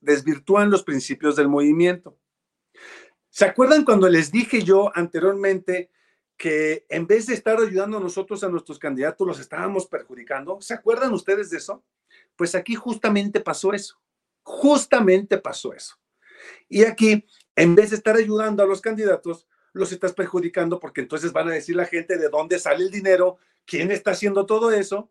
desvirtúan 0.01 0.71
los 0.71 0.83
principios 0.83 1.37
del 1.37 1.49
movimiento. 1.49 2.19
¿Se 3.31 3.45
acuerdan 3.45 3.85
cuando 3.85 4.09
les 4.09 4.31
dije 4.31 4.63
yo 4.63 4.91
anteriormente 4.95 5.91
que 6.37 6.85
en 6.91 7.07
vez 7.07 7.27
de 7.27 7.35
estar 7.35 7.59
ayudando 7.59 7.99
nosotros 7.99 8.45
a 8.45 8.49
nuestros 8.49 8.79
candidatos, 8.79 9.27
los 9.27 9.41
estábamos 9.41 9.87
perjudicando? 9.87 10.61
¿Se 10.61 10.75
acuerdan 10.75 11.13
ustedes 11.13 11.51
de 11.51 11.59
eso? 11.59 11.83
Pues 12.37 12.55
aquí 12.55 12.75
justamente 12.75 13.41
pasó 13.41 13.73
eso. 13.73 14.01
Justamente 14.43 15.39
pasó 15.39 15.73
eso. 15.73 15.97
Y 16.69 16.85
aquí, 16.85 17.27
en 17.57 17.75
vez 17.75 17.91
de 17.91 17.97
estar 17.97 18.17
ayudando 18.17 18.63
a 18.63 18.67
los 18.67 18.81
candidatos, 18.81 19.49
los 19.73 19.93
estás 19.93 20.13
perjudicando 20.13 20.79
porque 20.81 21.01
entonces 21.01 21.33
van 21.33 21.49
a 21.49 21.53
decir 21.53 21.77
la 21.77 21.87
gente 21.87 22.17
de 22.17 22.29
dónde 22.29 22.59
sale 22.59 22.85
el 22.85 22.91
dinero, 22.91 23.39
quién 23.65 23.91
está 23.91 24.13
haciendo 24.13 24.47
todo 24.47 24.71
eso, 24.73 25.11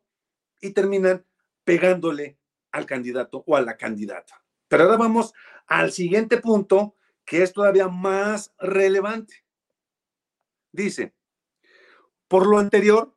y 0.62 0.72
terminan 0.72 1.26
pegándole 1.64 2.38
al 2.72 2.86
candidato 2.86 3.44
o 3.46 3.56
a 3.56 3.62
la 3.62 3.78
candidata. 3.78 4.44
Pero 4.68 4.84
ahora 4.84 4.98
vamos 4.98 5.34
al 5.68 5.92
siguiente 5.92 6.38
punto, 6.38 6.96
que 7.26 7.44
es 7.44 7.54
todavía 7.54 7.88
más 7.88 8.54
relevante. 8.58 9.46
Dice, 10.72 11.14
por 12.28 12.48
lo 12.48 12.60
anterior, 12.60 13.15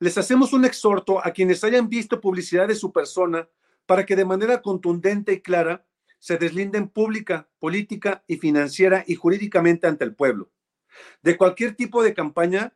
les 0.00 0.16
hacemos 0.16 0.52
un 0.52 0.64
exhorto 0.64 1.24
a 1.24 1.32
quienes 1.32 1.64
hayan 1.64 1.88
visto 1.88 2.20
publicidad 2.20 2.68
de 2.68 2.74
su 2.74 2.92
persona 2.92 3.48
para 3.86 4.06
que 4.06 4.16
de 4.16 4.24
manera 4.24 4.62
contundente 4.62 5.32
y 5.32 5.40
clara 5.40 5.86
se 6.18 6.36
deslinden 6.36 6.88
pública, 6.88 7.48
política 7.58 8.24
y 8.26 8.36
financiera 8.36 9.04
y 9.06 9.14
jurídicamente 9.14 9.86
ante 9.86 10.04
el 10.04 10.14
pueblo. 10.14 10.50
De 11.22 11.36
cualquier 11.36 11.74
tipo 11.74 12.02
de 12.02 12.14
campaña 12.14 12.74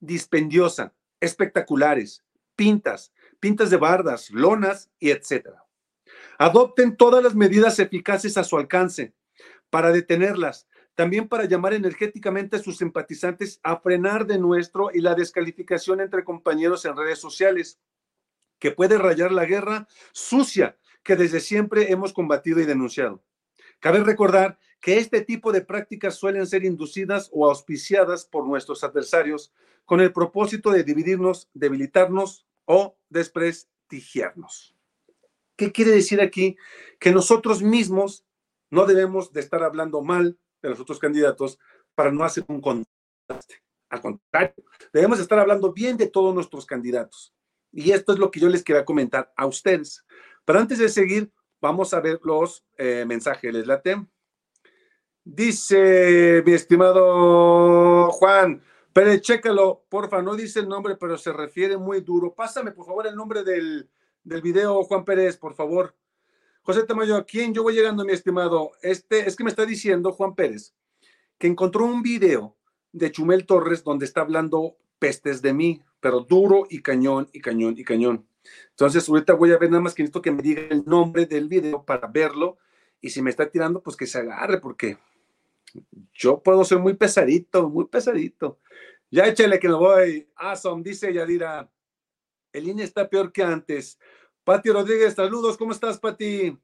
dispendiosa, 0.00 0.94
espectaculares, 1.20 2.24
pintas, 2.56 3.12
pintas 3.38 3.70
de 3.70 3.76
bardas, 3.76 4.30
lonas 4.30 4.90
y 4.98 5.10
etcétera. 5.10 5.64
Adopten 6.38 6.96
todas 6.96 7.22
las 7.22 7.34
medidas 7.34 7.78
eficaces 7.78 8.36
a 8.36 8.44
su 8.44 8.56
alcance 8.56 9.14
para 9.70 9.92
detenerlas, 9.92 10.66
también 10.94 11.28
para 11.28 11.44
llamar 11.44 11.74
energéticamente 11.74 12.56
a 12.56 12.62
sus 12.62 12.78
simpatizantes 12.78 13.60
a 13.62 13.78
frenar 13.80 14.26
de 14.26 14.38
nuestro 14.38 14.90
y 14.92 15.00
la 15.00 15.14
descalificación 15.14 16.00
entre 16.00 16.24
compañeros 16.24 16.84
en 16.84 16.96
redes 16.96 17.18
sociales, 17.18 17.80
que 18.58 18.70
puede 18.70 18.98
rayar 18.98 19.32
la 19.32 19.46
guerra 19.46 19.88
sucia 20.12 20.76
que 21.02 21.16
desde 21.16 21.40
siempre 21.40 21.90
hemos 21.90 22.12
combatido 22.12 22.60
y 22.60 22.66
denunciado. 22.66 23.22
Cabe 23.80 24.04
recordar 24.04 24.58
que 24.80 24.98
este 24.98 25.22
tipo 25.22 25.52
de 25.52 25.62
prácticas 25.62 26.14
suelen 26.16 26.46
ser 26.46 26.64
inducidas 26.64 27.30
o 27.32 27.46
auspiciadas 27.46 28.26
por 28.26 28.46
nuestros 28.46 28.84
adversarios 28.84 29.52
con 29.84 30.00
el 30.00 30.12
propósito 30.12 30.70
de 30.70 30.84
dividirnos, 30.84 31.48
debilitarnos 31.54 32.46
o 32.66 32.96
desprestigiarnos. 33.08 34.76
¿Qué 35.56 35.72
quiere 35.72 35.90
decir 35.90 36.20
aquí? 36.20 36.56
Que 36.98 37.12
nosotros 37.12 37.62
mismos 37.62 38.24
no 38.70 38.86
debemos 38.86 39.32
de 39.32 39.40
estar 39.40 39.62
hablando 39.62 40.02
mal 40.02 40.38
de 40.62 40.70
los 40.70 40.80
otros 40.80 40.98
candidatos 40.98 41.58
para 41.94 42.10
no 42.10 42.24
hacer 42.24 42.44
un 42.48 42.60
contraste. 42.60 43.62
Al 43.88 44.00
contrario, 44.00 44.54
debemos 44.92 45.18
estar 45.18 45.38
hablando 45.38 45.72
bien 45.72 45.96
de 45.96 46.06
todos 46.06 46.34
nuestros 46.34 46.64
candidatos. 46.64 47.34
Y 47.72 47.90
esto 47.92 48.12
es 48.12 48.18
lo 48.18 48.30
que 48.30 48.40
yo 48.40 48.48
les 48.48 48.62
quería 48.62 48.84
comentar 48.84 49.32
a 49.36 49.46
ustedes. 49.46 50.04
Pero 50.44 50.58
antes 50.58 50.78
de 50.78 50.88
seguir, 50.88 51.32
vamos 51.60 51.92
a 51.94 52.00
ver 52.00 52.20
los 52.22 52.64
eh, 52.78 53.04
mensajes. 53.06 53.52
¿Les 53.52 53.66
late? 53.66 54.06
Dice 55.24 56.42
mi 56.44 56.52
estimado 56.52 58.10
Juan, 58.10 58.62
pero 58.92 59.16
chécalo, 59.18 59.84
porfa, 59.88 60.22
no 60.22 60.34
dice 60.34 60.60
el 60.60 60.68
nombre, 60.68 60.96
pero 60.96 61.16
se 61.18 61.32
refiere 61.32 61.76
muy 61.76 62.00
duro. 62.00 62.34
Pásame, 62.34 62.72
por 62.72 62.86
favor, 62.86 63.06
el 63.06 63.14
nombre 63.14 63.44
del, 63.44 63.88
del 64.24 64.42
video, 64.42 64.82
Juan 64.84 65.04
Pérez, 65.04 65.36
por 65.36 65.54
favor. 65.54 65.94
José 66.70 66.84
Tamayo, 66.84 67.16
¿a 67.16 67.24
quién 67.24 67.52
yo 67.52 67.64
voy 67.64 67.74
llegando, 67.74 68.04
mi 68.04 68.12
estimado? 68.12 68.70
Este, 68.80 69.26
es 69.26 69.34
que 69.34 69.42
me 69.42 69.50
está 69.50 69.66
diciendo 69.66 70.12
Juan 70.12 70.36
Pérez 70.36 70.72
que 71.36 71.48
encontró 71.48 71.84
un 71.84 72.00
video 72.00 72.56
de 72.92 73.10
Chumel 73.10 73.44
Torres 73.44 73.82
donde 73.82 74.04
está 74.04 74.20
hablando 74.20 74.76
pestes 75.00 75.42
de 75.42 75.52
mí, 75.52 75.82
pero 75.98 76.20
duro 76.20 76.68
y 76.70 76.80
cañón 76.80 77.28
y 77.32 77.40
cañón 77.40 77.74
y 77.76 77.82
cañón. 77.82 78.24
Entonces, 78.68 79.08
ahorita 79.08 79.34
voy 79.34 79.50
a 79.50 79.58
ver 79.58 79.68
nada 79.68 79.82
más 79.82 79.94
que 79.94 80.04
necesito 80.04 80.22
que 80.22 80.30
me 80.30 80.42
diga 80.42 80.62
el 80.70 80.84
nombre 80.84 81.26
del 81.26 81.48
video 81.48 81.84
para 81.84 82.06
verlo. 82.06 82.58
Y 83.00 83.10
si 83.10 83.20
me 83.20 83.30
está 83.30 83.50
tirando, 83.50 83.82
pues 83.82 83.96
que 83.96 84.06
se 84.06 84.18
agarre, 84.18 84.60
porque 84.60 84.96
yo 86.14 86.40
puedo 86.40 86.64
ser 86.64 86.78
muy 86.78 86.94
pesadito, 86.94 87.68
muy 87.68 87.86
pesadito. 87.86 88.60
Ya 89.10 89.26
échale 89.26 89.58
que 89.58 89.66
me 89.66 89.74
voy. 89.74 90.28
Awesome, 90.36 90.84
dice 90.84 91.12
Yadira. 91.12 91.68
El 92.52 92.68
INE 92.68 92.84
está 92.84 93.10
peor 93.10 93.32
que 93.32 93.42
antes. 93.42 93.98
Pati 94.50 94.68
Rodríguez, 94.68 95.14
saludos, 95.14 95.56
¿cómo 95.56 95.70
estás, 95.70 96.00
Pati? 96.00 96.58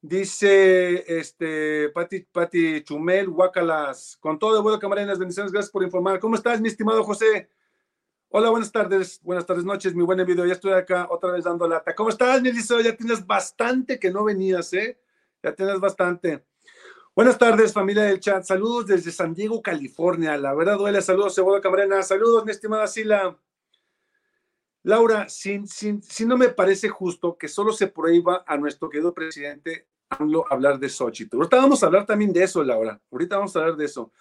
Dice 0.00 1.04
este 1.18 1.90
Pati, 1.90 2.20
Pati 2.20 2.82
Chumel, 2.82 3.28
Guacalas, 3.28 4.16
con 4.18 4.38
todo 4.38 4.54
de 4.54 4.62
vuelo, 4.62 4.78
camaradas, 4.78 5.18
bendiciones, 5.18 5.52
gracias 5.52 5.70
por 5.70 5.82
informar. 5.82 6.20
¿Cómo 6.20 6.36
estás, 6.36 6.58
mi 6.58 6.68
estimado 6.68 7.04
José? 7.04 7.50
Hola, 8.30 8.48
buenas 8.48 8.72
tardes, 8.72 9.20
buenas 9.22 9.44
tardes, 9.44 9.66
noches, 9.66 9.94
mi 9.94 10.04
buen 10.04 10.24
video. 10.24 10.46
Ya 10.46 10.54
estoy 10.54 10.72
acá 10.72 11.06
otra 11.10 11.32
vez 11.32 11.44
dando 11.44 11.68
lata. 11.68 11.94
¿Cómo 11.94 12.08
estás, 12.08 12.40
Melissa? 12.40 12.80
Ya 12.80 12.96
tienes 12.96 13.26
bastante 13.26 13.98
que 13.98 14.10
no 14.10 14.24
venías, 14.24 14.72
¿eh? 14.72 14.98
Ya 15.42 15.54
tienes 15.54 15.78
bastante. 15.80 16.46
Buenas 17.14 17.36
tardes, 17.36 17.74
familia 17.74 18.04
del 18.04 18.20
chat. 18.20 18.42
Saludos 18.42 18.86
desde 18.86 19.12
San 19.12 19.34
Diego, 19.34 19.60
California. 19.60 20.34
La 20.38 20.54
verdad 20.54 20.78
duele. 20.78 21.02
Saludos, 21.02 21.34
Cebolla 21.34 21.60
Camarena. 21.60 22.02
Saludos, 22.02 22.46
mi 22.46 22.52
estimada 22.52 22.86
Sila. 22.86 23.38
Laura, 24.82 25.28
si, 25.28 25.60
no 26.24 26.36
me 26.36 26.48
parece 26.48 26.88
justo 26.88 27.36
que 27.36 27.48
solo 27.48 27.72
se 27.72 27.88
prohíba 27.88 28.44
a 28.46 28.56
nuestro 28.56 28.88
querido 28.88 29.12
presidente 29.12 29.88
hablar 30.08 30.78
de 30.78 30.88
Xochitl. 30.88 31.36
Ahorita 31.36 31.56
vamos 31.56 31.82
a 31.82 31.86
hablar 31.86 32.06
también 32.06 32.32
de 32.32 32.44
eso, 32.44 32.62
Laura. 32.62 33.00
Ahorita 33.10 33.36
vamos 33.36 33.54
a 33.54 33.60
hablar 33.60 33.76
de 33.76 33.84
eso. 33.84 34.12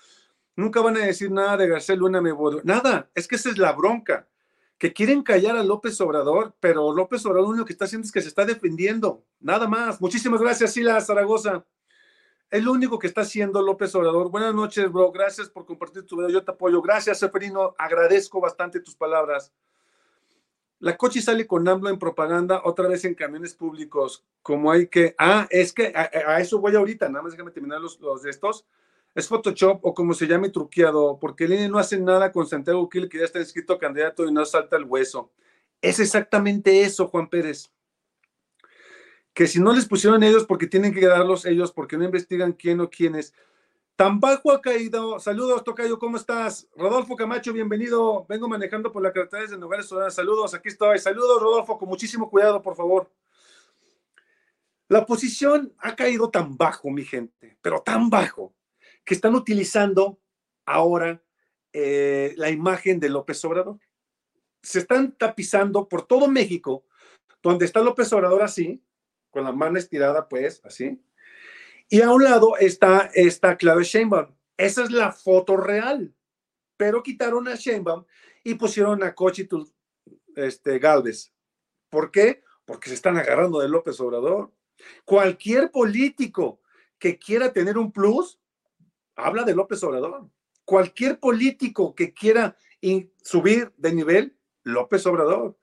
Nunca 0.55 0.81
van 0.81 0.97
a 0.97 1.05
decir 1.05 1.31
nada 1.31 1.55
de 1.55 1.67
García 1.67 1.95
Luna 1.95 2.19
me 2.19 2.33
Nada, 2.63 3.09
es 3.13 3.27
que 3.27 3.35
esa 3.35 3.49
es 3.49 3.57
la 3.57 3.71
bronca. 3.73 4.27
Que 4.77 4.93
quieren 4.93 5.23
callar 5.23 5.55
a 5.55 5.63
López 5.63 5.99
Obrador, 6.01 6.53
pero 6.59 6.91
López 6.93 7.25
Obrador 7.25 7.57
lo 7.57 7.65
que 7.65 7.73
está 7.73 7.85
haciendo 7.85 8.05
es 8.05 8.11
que 8.11 8.21
se 8.21 8.27
está 8.27 8.45
defendiendo. 8.45 9.23
Nada 9.39 9.67
más. 9.67 10.01
Muchísimas 10.01 10.41
gracias, 10.41 10.73
Sila 10.73 10.99
Zaragoza. 11.01 11.65
Es 12.49 12.63
lo 12.63 12.71
único 12.71 12.97
que 12.97 13.07
está 13.07 13.21
haciendo 13.21 13.61
López 13.61 13.93
Obrador. 13.95 14.29
Buenas 14.29 14.53
noches, 14.53 14.91
bro. 14.91 15.11
Gracias 15.11 15.49
por 15.49 15.65
compartir 15.65 16.05
tu 16.05 16.17
video. 16.17 16.29
Yo 16.29 16.43
te 16.43 16.51
apoyo. 16.51 16.81
Gracias, 16.81 17.19
Seferino. 17.19 17.75
Agradezco 17.77 18.39
bastante 18.39 18.79
tus 18.79 18.95
palabras. 18.95 19.51
La 20.79 20.95
Cochi 20.95 21.21
sale 21.21 21.47
con 21.47 21.67
AMLO 21.67 21.89
en 21.89 21.97
propaganda, 21.97 22.61
otra 22.63 22.87
vez 22.87 23.03
en 23.05 23.15
camiones 23.15 23.55
públicos. 23.55 24.23
Como 24.41 24.71
hay 24.71 24.87
que. 24.87 25.15
Ah, 25.17 25.47
es 25.49 25.73
que 25.73 25.91
a, 25.95 26.39
eso 26.39 26.59
voy 26.59 26.75
ahorita. 26.75 27.09
Nada 27.09 27.23
más 27.23 27.31
déjame 27.31 27.51
terminar 27.51 27.81
los, 27.81 27.99
los 27.99 28.21
de 28.21 28.29
estos 28.29 28.65
es 29.17 29.27
Photoshop 29.27 29.79
o 29.83 29.95
como 29.95 30.13
se 30.13 30.27
llame 30.27 30.49
truqueado, 30.49 31.17
porque 31.19 31.45
el 31.45 31.53
INE 31.53 31.69
no 31.69 31.79
hace 31.79 31.99
nada 31.99 32.31
con 32.31 32.45
Santiago 32.45 32.87
Kill, 32.87 33.09
que 33.09 33.17
ya 33.17 33.25
está 33.25 33.39
inscrito 33.39 33.79
candidato 33.79 34.27
y 34.27 34.31
no 34.31 34.45
salta 34.45 34.77
el 34.77 34.83
hueso. 34.83 35.31
Es 35.81 35.99
exactamente 35.99 36.83
eso, 36.83 37.07
Juan 37.07 37.27
Pérez. 37.27 37.71
Que 39.33 39.47
si 39.47 39.59
no 39.59 39.73
les 39.73 39.87
pusieron 39.87 40.21
ellos, 40.21 40.45
porque 40.45 40.67
tienen 40.67 40.93
que 40.93 41.07
darlos 41.07 41.45
ellos, 41.45 41.71
porque 41.71 41.97
no 41.97 42.03
investigan 42.03 42.53
quién 42.53 42.79
o 42.79 42.91
quién 42.91 43.15
es. 43.15 43.33
Tan 43.97 44.19
bajo 44.19 44.51
ha 44.51 44.61
caído. 44.61 45.19
Saludos, 45.19 45.63
Tocayo, 45.63 45.97
¿cómo 45.97 46.17
estás? 46.17 46.69
Rodolfo 46.75 47.15
Camacho, 47.15 47.51
bienvenido. 47.51 48.27
Vengo 48.29 48.47
manejando 48.47 48.91
por 48.91 49.01
la 49.01 49.11
carretera 49.11 49.47
de 49.47 49.57
Nogales, 49.57 49.89
Saludos, 50.11 50.53
aquí 50.53 50.69
estoy. 50.69 50.99
Saludos, 50.99 51.41
Rodolfo, 51.41 51.79
con 51.79 51.89
muchísimo 51.89 52.29
cuidado, 52.29 52.61
por 52.61 52.75
favor. 52.75 53.11
La 54.87 55.03
posición 55.03 55.73
ha 55.79 55.95
caído 55.95 56.29
tan 56.29 56.55
bajo, 56.55 56.91
mi 56.91 57.05
gente, 57.05 57.57
pero 57.59 57.81
tan 57.81 58.11
bajo, 58.11 58.53
que 59.03 59.15
están 59.15 59.33
utilizando 59.33 60.19
ahora 60.63 61.23
eh, 61.73 62.35
la 62.37 62.51
imagen 62.51 62.99
de 62.99 63.09
López 63.09 63.43
Obrador. 63.45 63.79
Se 64.61 64.77
están 64.77 65.17
tapizando 65.17 65.89
por 65.89 66.05
todo 66.05 66.27
México, 66.27 66.85
donde 67.41 67.65
está 67.65 67.79
López 67.79 68.13
Obrador 68.13 68.43
así, 68.43 68.79
con 69.31 69.43
la 69.43 69.53
mano 69.53 69.79
estirada, 69.79 70.29
pues, 70.29 70.61
así. 70.63 71.01
Y 71.89 72.01
a 72.01 72.11
un 72.11 72.23
lado 72.23 72.57
está, 72.57 73.09
está 73.13 73.57
Claudia 73.57 73.83
Sheinbaum. 73.83 74.35
Esa 74.57 74.83
es 74.83 74.91
la 74.91 75.11
foto 75.11 75.55
real. 75.55 76.13
Pero 76.75 77.01
quitaron 77.01 77.47
a 77.47 77.55
Sheinbaum 77.55 78.05
y 78.43 78.55
pusieron 78.55 79.03
a 79.03 79.15
Cochitl 79.15 79.63
este, 80.35 80.79
Galvez. 80.79 81.33
¿Por 81.89 82.11
qué? 82.11 82.43
Porque 82.65 82.89
se 82.89 82.95
están 82.95 83.17
agarrando 83.17 83.59
de 83.59 83.69
López 83.69 83.99
Obrador. 83.99 84.51
Cualquier 85.05 85.71
político 85.71 86.61
que 86.99 87.17
quiera 87.17 87.53
tener 87.53 87.77
un 87.77 87.91
plus 87.91 88.39
habla 89.15 89.43
de 89.43 89.55
López 89.55 89.83
Obrador. 89.83 90.29
Cualquier 90.65 91.19
político 91.19 91.95
que 91.95 92.13
quiera 92.13 92.57
subir 93.23 93.73
de 93.77 93.93
nivel, 93.93 94.37
López 94.63 95.05
Obrador. 95.05 95.57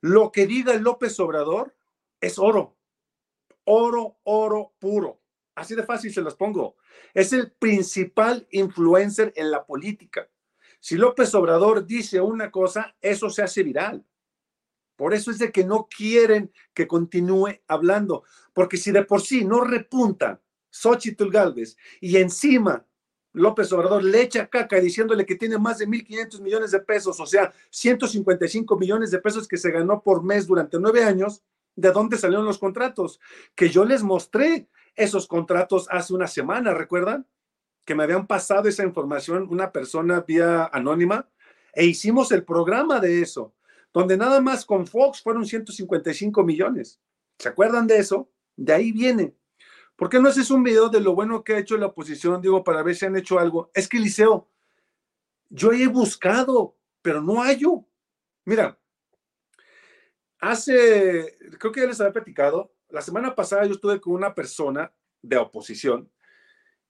Lo 0.00 0.32
que 0.32 0.46
diga 0.46 0.74
López 0.74 1.18
Obrador 1.20 1.76
es 2.20 2.38
oro. 2.38 2.76
Oro, 3.64 4.18
oro 4.24 4.72
puro. 4.78 5.20
Así 5.56 5.74
de 5.74 5.82
fácil 5.82 6.12
se 6.12 6.22
las 6.22 6.34
pongo. 6.34 6.76
Es 7.14 7.32
el 7.32 7.50
principal 7.50 8.46
influencer 8.50 9.32
en 9.36 9.50
la 9.50 9.64
política. 9.64 10.28
Si 10.78 10.96
López 10.96 11.34
Obrador 11.34 11.86
dice 11.86 12.20
una 12.20 12.50
cosa, 12.50 12.94
eso 13.00 13.30
se 13.30 13.42
hace 13.42 13.62
viral. 13.62 14.04
Por 14.96 15.14
eso 15.14 15.30
es 15.30 15.38
de 15.38 15.50
que 15.50 15.64
no 15.64 15.88
quieren 15.88 16.52
que 16.74 16.86
continúe 16.86 17.58
hablando, 17.66 18.24
porque 18.52 18.76
si 18.76 18.92
de 18.92 19.04
por 19.04 19.22
sí 19.22 19.44
no 19.44 19.62
repunta 19.62 20.40
Xochitl 20.70 21.30
Galvez 21.30 21.76
y 22.00 22.16
encima 22.16 22.86
López 23.32 23.70
Obrador 23.72 24.02
le 24.04 24.22
echa 24.22 24.46
caca 24.48 24.80
diciéndole 24.80 25.26
que 25.26 25.36
tiene 25.36 25.58
más 25.58 25.78
de 25.78 25.86
1.500 25.86 26.40
millones 26.40 26.70
de 26.70 26.80
pesos, 26.80 27.20
o 27.20 27.26
sea, 27.26 27.52
155 27.70 28.78
millones 28.78 29.10
de 29.10 29.18
pesos 29.18 29.46
que 29.48 29.58
se 29.58 29.70
ganó 29.70 30.02
por 30.02 30.22
mes 30.22 30.46
durante 30.46 30.78
nueve 30.78 31.04
años. 31.04 31.42
¿De 31.74 31.92
dónde 31.92 32.16
salieron 32.16 32.46
los 32.46 32.58
contratos? 32.58 33.20
Que 33.54 33.68
yo 33.68 33.84
les 33.84 34.02
mostré 34.02 34.66
esos 34.96 35.26
contratos 35.26 35.86
hace 35.90 36.14
una 36.14 36.26
semana, 36.26 36.74
¿recuerdan? 36.74 37.26
Que 37.84 37.94
me 37.94 38.02
habían 38.02 38.26
pasado 38.26 38.68
esa 38.68 38.82
información 38.82 39.46
una 39.50 39.70
persona 39.70 40.20
vía 40.26 40.68
anónima 40.72 41.28
e 41.72 41.84
hicimos 41.84 42.32
el 42.32 42.44
programa 42.44 42.98
de 42.98 43.20
eso, 43.20 43.54
donde 43.92 44.16
nada 44.16 44.40
más 44.40 44.64
con 44.64 44.86
Fox 44.86 45.22
fueron 45.22 45.46
155 45.46 46.42
millones. 46.42 47.00
¿Se 47.38 47.48
acuerdan 47.48 47.86
de 47.86 47.98
eso? 47.98 48.30
De 48.56 48.72
ahí 48.72 48.92
viene. 48.92 49.34
¿Por 49.94 50.08
qué 50.08 50.18
no 50.18 50.28
haces 50.28 50.50
un 50.50 50.62
video 50.62 50.88
de 50.88 51.00
lo 51.00 51.14
bueno 51.14 51.44
que 51.44 51.54
ha 51.54 51.58
hecho 51.58 51.76
la 51.76 51.86
oposición, 51.86 52.40
digo, 52.40 52.64
para 52.64 52.82
ver 52.82 52.96
si 52.96 53.06
han 53.06 53.16
hecho 53.16 53.38
algo? 53.38 53.70
Es 53.74 53.88
que, 53.88 53.98
Liceo, 53.98 54.48
yo 55.48 55.72
he 55.72 55.86
buscado, 55.86 56.76
pero 57.02 57.22
no 57.22 57.42
hallo. 57.42 57.84
Mira, 58.44 58.78
hace, 60.38 61.36
creo 61.58 61.72
que 61.72 61.80
ya 61.80 61.86
les 61.86 62.00
había 62.00 62.12
platicado, 62.12 62.72
la 62.96 63.02
semana 63.02 63.34
pasada 63.34 63.66
yo 63.66 63.74
estuve 63.74 64.00
con 64.00 64.14
una 64.14 64.34
persona 64.34 64.90
de 65.20 65.36
oposición 65.36 66.10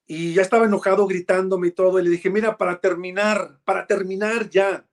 y 0.07 0.35
ya 0.35 0.43
estaba 0.43 0.67
enojado 0.67 1.05
gritándome 1.07 1.67
y 1.67 1.73
todo, 1.73 1.99
y 1.99 2.05
le 2.05 2.11
dije, 2.11 2.31
mira, 2.31 2.57
para 2.57 2.81
terminar, 2.81 3.59
para 3.65 3.89
terminar 3.89 4.49
ya, 4.49 4.87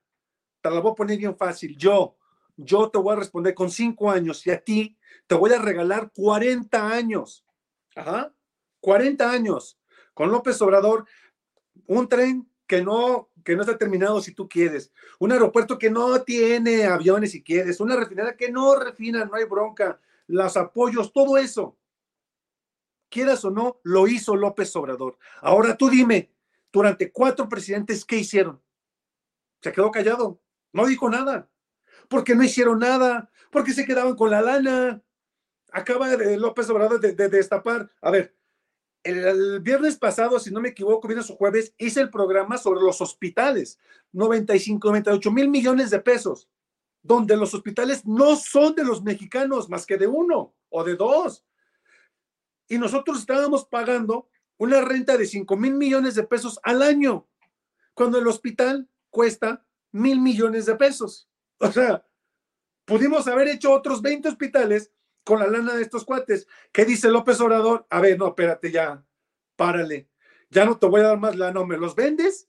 te 0.60 0.70
la 0.70 0.80
voy 0.80 0.90
a 0.90 0.96
poner 0.96 1.16
bien 1.16 1.36
fácil, 1.36 1.76
yo, 1.78 2.16
yo 2.56 2.90
te 2.90 2.98
voy 2.98 3.12
a 3.12 3.20
responder 3.20 3.54
con 3.54 3.70
cinco 3.70 4.10
años 4.10 4.44
y 4.44 4.50
a 4.50 4.60
ti 4.60 4.98
te 5.28 5.36
voy 5.36 5.52
a 5.52 5.62
regalar 5.62 6.10
40 6.12 6.92
años 6.92 7.44
Ajá. 7.94 8.34
40 8.80 9.30
años. 9.30 9.78
Con 10.12 10.30
López 10.30 10.60
Obrador, 10.62 11.06
un 11.86 12.08
tren 12.08 12.48
que 12.66 12.82
no, 12.82 13.30
que 13.44 13.56
no 13.56 13.62
está 13.62 13.78
terminado 13.78 14.20
si 14.20 14.32
tú 14.32 14.48
quieres, 14.48 14.92
un 15.18 15.32
aeropuerto 15.32 15.78
que 15.78 15.90
no 15.90 16.22
tiene 16.22 16.86
aviones 16.86 17.32
si 17.32 17.42
quieres, 17.42 17.80
una 17.80 17.96
refinería 17.96 18.36
que 18.36 18.50
no 18.50 18.74
refina, 18.76 19.24
no 19.24 19.34
hay 19.34 19.44
bronca, 19.44 20.00
los 20.26 20.56
apoyos, 20.56 21.12
todo 21.12 21.38
eso. 21.38 21.78
Quieras 23.08 23.44
o 23.44 23.50
no, 23.50 23.80
lo 23.82 24.08
hizo 24.08 24.34
López 24.34 24.74
Obrador. 24.76 25.18
Ahora 25.40 25.76
tú 25.76 25.88
dime, 25.88 26.32
durante 26.72 27.12
cuatro 27.12 27.48
presidentes, 27.48 28.04
¿qué 28.04 28.16
hicieron? 28.16 28.60
Se 29.60 29.72
quedó 29.72 29.90
callado, 29.90 30.40
no 30.72 30.86
dijo 30.86 31.08
nada, 31.08 31.48
porque 32.08 32.34
no 32.34 32.42
hicieron 32.42 32.80
nada, 32.80 33.30
porque 33.50 33.72
se 33.72 33.86
quedaban 33.86 34.16
con 34.16 34.30
la 34.30 34.42
lana, 34.42 35.02
acaba 35.74 36.08
de 36.08 36.36
López 36.36 36.68
Obrador 36.70 37.00
de, 37.00 37.28
destapar. 37.28 37.90
A 38.00 38.10
ver, 38.10 38.34
el, 39.02 39.60
viernes 39.60 39.96
pasado, 39.96 40.38
si 40.38 40.50
no 40.50 40.60
me 40.60 40.70
equivoco, 40.70 41.08
viernes 41.08 41.30
o 41.30 41.36
jueves, 41.36 41.74
hice 41.78 42.00
el 42.00 42.10
programa 42.10 42.58
sobre 42.58 42.80
los 42.80 43.00
hospitales, 43.00 43.78
95, 44.12 44.88
98 44.88 45.30
mil 45.30 45.48
millones 45.48 45.90
de 45.90 46.00
pesos, 46.00 46.48
donde 47.04 47.36
los 47.36 47.52
hospitales 47.52 48.04
no 48.06 48.34
son 48.34 48.74
de 48.74 48.82
los 48.82 49.02
mexicanos, 49.02 49.68
más 49.68 49.84
que 49.84 49.98
de 49.98 50.06
uno 50.06 50.54
o 50.70 50.82
de 50.82 50.96
dos. 50.96 51.44
y 52.66 52.78
nosotros 52.78 53.20
estábamos 53.20 53.66
pagando 53.66 54.26
una 54.56 54.80
renta 54.80 55.18
de 55.18 55.26
5 55.26 55.54
mil 55.56 55.74
millones 55.74 56.14
de 56.14 56.22
pesos 56.22 56.58
al 56.62 56.80
año, 56.82 57.28
cuando 57.92 58.18
el 58.18 58.26
hospital 58.26 58.88
cuesta 59.10 59.66
mil 59.92 60.18
millones 60.18 60.64
de 60.64 60.76
pesos. 60.76 61.28
O 61.58 61.70
sea, 61.70 62.06
pudimos 62.86 63.28
haber 63.28 63.48
hecho 63.48 63.70
otros 63.70 64.00
20 64.00 64.30
hospitales 64.30 64.90
con 65.24 65.40
la 65.40 65.46
lana 65.46 65.74
de 65.74 65.82
estos 65.82 66.06
cuates. 66.06 66.48
¿Qué 66.72 66.86
dice 66.86 67.10
López 67.10 67.38
Obrador? 67.40 67.86
A 67.90 68.00
ver, 68.00 68.18
no, 68.18 68.28
espérate 68.28 68.70
ya, 68.70 69.04
párale. 69.56 70.08
Ya 70.48 70.64
no 70.64 70.78
te 70.78 70.86
voy 70.86 71.02
a 71.02 71.08
dar 71.08 71.18
más 71.18 71.36
lana, 71.36 71.62
¿me 71.64 71.76
los 71.76 71.94
vendes? 71.94 72.48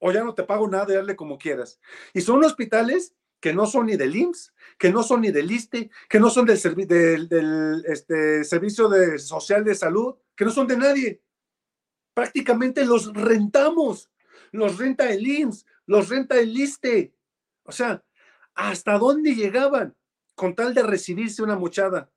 O 0.00 0.10
ya 0.10 0.24
no 0.24 0.34
te 0.34 0.42
pago 0.42 0.66
nada, 0.66 0.92
darle 0.92 1.14
como 1.14 1.38
quieras. 1.38 1.78
Y 2.12 2.20
son 2.20 2.44
hospitales 2.44 3.14
que 3.42 3.52
no 3.52 3.66
son 3.66 3.86
ni 3.86 3.96
del 3.96 4.14
IMSS, 4.14 4.54
que 4.78 4.92
no 4.92 5.02
son 5.02 5.22
ni 5.22 5.32
del 5.32 5.50
ISTE, 5.50 5.90
que 6.08 6.20
no 6.20 6.30
son 6.30 6.46
del, 6.46 6.58
del, 6.86 7.84
este, 7.88 8.44
Servicio 8.44 8.88
de 8.88 9.18
Social 9.18 9.64
de 9.64 9.74
Salud, 9.74 10.14
que 10.36 10.44
no 10.44 10.52
son 10.52 10.68
de 10.68 10.76
nadie. 10.76 11.20
Prácticamente 12.14 12.84
los 12.84 13.12
rentamos. 13.12 14.10
Los 14.52 14.78
renta 14.78 15.10
el 15.10 15.26
IMSS, 15.26 15.66
los 15.86 16.08
renta 16.08 16.38
el 16.38 16.56
ISTE. 16.56 17.14
O 17.64 17.72
sea, 17.72 18.04
¿hasta 18.54 18.96
dónde 18.96 19.34
llegaban 19.34 19.96
con 20.36 20.54
tal 20.54 20.72
de 20.72 20.84
recibirse 20.84 21.42
una 21.42 21.56
mochada? 21.56 22.10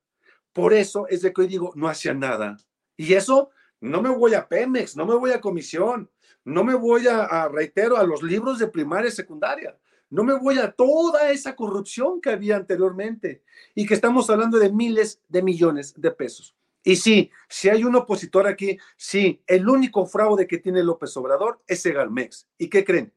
Por 0.54 0.74
eso 0.74 1.08
es 1.08 1.24
de 1.24 1.34
que 1.34 1.42
hoy 1.42 1.48
digo, 1.48 1.72
no 1.76 1.88
hacía 1.88 2.14
nada. 2.14 2.58
Y 2.98 3.14
eso 3.14 3.50
no 3.82 4.04
me 4.04 4.10
voy 4.10 4.36
a 4.36 4.48
Pemex, 4.48 4.96
no 4.96 5.08
me 5.08 5.16
voy 5.16 5.32
a 5.32 5.42
comisión, 5.42 6.12
no 6.44 6.64
me 6.64 6.76
voy 6.76 7.08
a, 7.08 7.24
a 7.24 7.50
reitero, 7.50 7.98
a 7.98 8.04
los 8.04 8.22
libros 8.22 8.60
de 8.60 8.68
primaria 8.68 9.10
y 9.10 9.12
secundaria. 9.12 9.76
No 10.10 10.24
me 10.24 10.34
voy 10.34 10.60
a 10.60 10.72
toda 10.72 11.32
esa 11.32 11.56
corrupción 11.56 12.22
que 12.22 12.30
había 12.30 12.56
anteriormente 12.56 13.44
y 13.74 13.86
que 13.86 13.96
estamos 13.96 14.30
hablando 14.30 14.60
de 14.60 14.72
miles 14.72 15.22
de 15.28 15.42
millones 15.42 15.94
de 15.98 16.12
pesos. 16.12 16.56
Y 16.84 16.98
sí, 16.98 17.32
si 17.50 17.70
hay 17.70 17.84
un 17.84 17.96
opositor 17.96 18.46
aquí, 18.46 18.78
sí, 18.96 19.42
el 19.48 19.68
único 19.68 20.06
fraude 20.06 20.46
que 20.46 20.60
tiene 20.60 20.84
López 20.84 21.18
Obrador 21.18 21.60
es 21.66 21.82
Segalmex. 21.82 22.48
¿Y 22.60 22.70
qué 22.70 22.86
creen? 22.86 23.12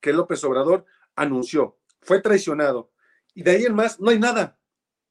Que 0.00 0.12
López 0.12 0.44
Obrador 0.44 0.84
anunció, 1.16 1.78
fue 2.02 2.20
traicionado. 2.20 2.92
Y 3.32 3.42
de 3.42 3.52
ahí 3.52 3.64
en 3.64 3.74
más, 3.74 3.98
no 3.98 4.10
hay 4.10 4.18
nada. 4.18 4.58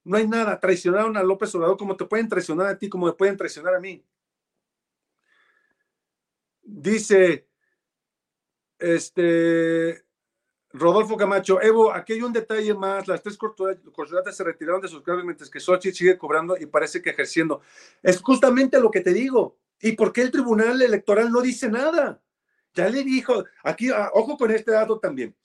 No 0.04 0.18
hay 0.18 0.28
nada. 0.28 0.60
Traicionaron 0.60 1.18
a 1.18 1.24
López 1.24 1.54
Obrador 1.56 1.78
como 1.78 1.98
te 1.98 2.06
pueden 2.06 2.30
traicionar 2.30 2.68
a 2.68 2.78
ti, 2.78 2.90
como 2.90 3.08
me 3.08 3.14
pueden 3.14 3.38
traicionar 3.38 3.74
a 3.74 3.80
mí. 3.80 4.06
Dice, 6.62 7.48
este, 8.84 10.04
Rodolfo 10.74 11.16
Camacho, 11.16 11.62
Evo, 11.62 11.94
aquí 11.94 12.14
hay 12.14 12.22
un 12.22 12.34
detalle 12.34 12.74
más. 12.74 13.08
Las 13.08 13.22
tres 13.22 13.38
corcholatas 13.38 14.36
se 14.36 14.44
retiraron 14.44 14.82
de 14.82 14.88
sus 14.88 15.02
cargos 15.04 15.24
mientras 15.24 15.50
que 15.50 15.60
Sochi 15.60 15.94
sigue 15.94 16.18
cobrando 16.18 16.58
y 16.58 16.66
parece 16.66 17.02
que 17.02 17.12
ejerciendo. 17.12 17.62
Es 18.02 18.22
justamente 18.22 18.80
lo 18.80 18.92
que 18.92 19.02
te 19.02 19.14
digo. 19.14 19.58
¿Y 19.80 19.94
por 19.94 20.12
qué 20.12 20.22
el 20.22 20.32
Tribunal 20.32 20.82
Electoral 20.82 21.32
no 21.32 21.42
dice 21.42 21.70
nada? 21.70 22.22
Ya 22.74 22.90
le 22.90 23.04
dijo, 23.04 23.46
aquí, 23.64 23.90
ah, 23.90 24.10
ojo 24.14 24.36
con 24.36 24.52
este 24.52 24.72
dato 24.72 25.00
también. 25.00 25.36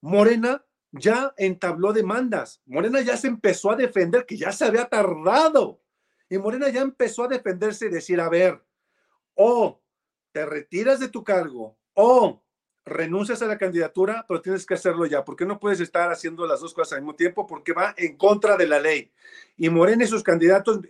Morena 0.00 0.64
ya 0.90 1.34
entabló 1.36 1.92
demandas. 1.92 2.62
Morena 2.64 3.00
ya 3.00 3.16
se 3.16 3.28
empezó 3.28 3.70
a 3.70 3.76
defender, 3.76 4.24
que 4.24 4.36
ya 4.36 4.52
se 4.52 4.64
había 4.64 4.86
tardado. 4.86 5.80
Y 6.30 6.38
Morena 6.38 6.68
ya 6.70 6.80
empezó 6.80 7.24
a 7.24 7.28
defenderse 7.28 7.86
y 7.86 7.90
decir, 7.90 8.20
a 8.20 8.28
ver, 8.28 8.60
o 9.34 9.80
te 10.32 10.46
retiras 10.46 10.98
de 10.98 11.08
tu 11.08 11.22
cargo, 11.22 11.76
o 11.94 12.42
renuncias 12.88 13.42
a 13.42 13.46
la 13.46 13.58
candidatura, 13.58 14.24
pero 14.26 14.40
tienes 14.40 14.66
que 14.66 14.74
hacerlo 14.74 15.06
ya, 15.06 15.24
porque 15.24 15.44
no 15.44 15.58
puedes 15.58 15.80
estar 15.80 16.10
haciendo 16.10 16.46
las 16.46 16.60
dos 16.60 16.74
cosas 16.74 16.94
al 16.94 17.02
mismo 17.02 17.14
tiempo, 17.14 17.46
porque 17.46 17.72
va 17.72 17.94
en 17.96 18.16
contra 18.16 18.56
de 18.56 18.66
la 18.66 18.80
ley. 18.80 19.10
Y 19.56 19.70
Morena 19.70 20.04
y 20.04 20.06
sus 20.06 20.22
candidatos 20.22 20.80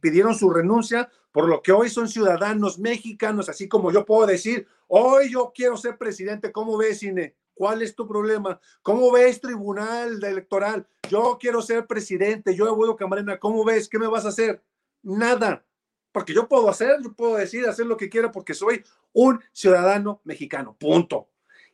pidieron 0.00 0.34
su 0.34 0.50
renuncia, 0.50 1.10
por 1.32 1.48
lo 1.48 1.62
que 1.62 1.72
hoy 1.72 1.90
son 1.90 2.08
ciudadanos 2.08 2.78
mexicanos, 2.78 3.48
así 3.48 3.68
como 3.68 3.92
yo 3.92 4.04
puedo 4.04 4.26
decir, 4.26 4.66
hoy 4.86 5.30
yo 5.30 5.52
quiero 5.54 5.76
ser 5.76 5.98
presidente, 5.98 6.52
¿cómo 6.52 6.76
ves, 6.76 7.00
Cine? 7.00 7.34
¿Cuál 7.54 7.82
es 7.82 7.94
tu 7.94 8.06
problema? 8.06 8.60
¿Cómo 8.82 9.10
ves, 9.12 9.40
Tribunal 9.40 10.22
Electoral? 10.22 10.86
Yo 11.10 11.38
quiero 11.40 11.60
ser 11.60 11.86
presidente, 11.86 12.54
yo 12.54 12.66
Eduardo 12.66 12.96
Camarena, 12.96 13.38
¿cómo 13.38 13.64
ves? 13.64 13.88
¿Qué 13.88 13.98
me 13.98 14.06
vas 14.06 14.24
a 14.24 14.28
hacer? 14.28 14.62
Nada 15.02 15.64
porque 16.12 16.34
yo 16.34 16.48
puedo 16.48 16.68
hacer, 16.68 16.96
yo 17.02 17.12
puedo 17.12 17.36
decir, 17.36 17.66
hacer 17.66 17.86
lo 17.86 17.96
que 17.96 18.08
quiera 18.08 18.32
porque 18.32 18.52
soy 18.54 18.82
un 19.12 19.40
ciudadano 19.52 20.20
mexicano, 20.24 20.76
punto 20.76 21.28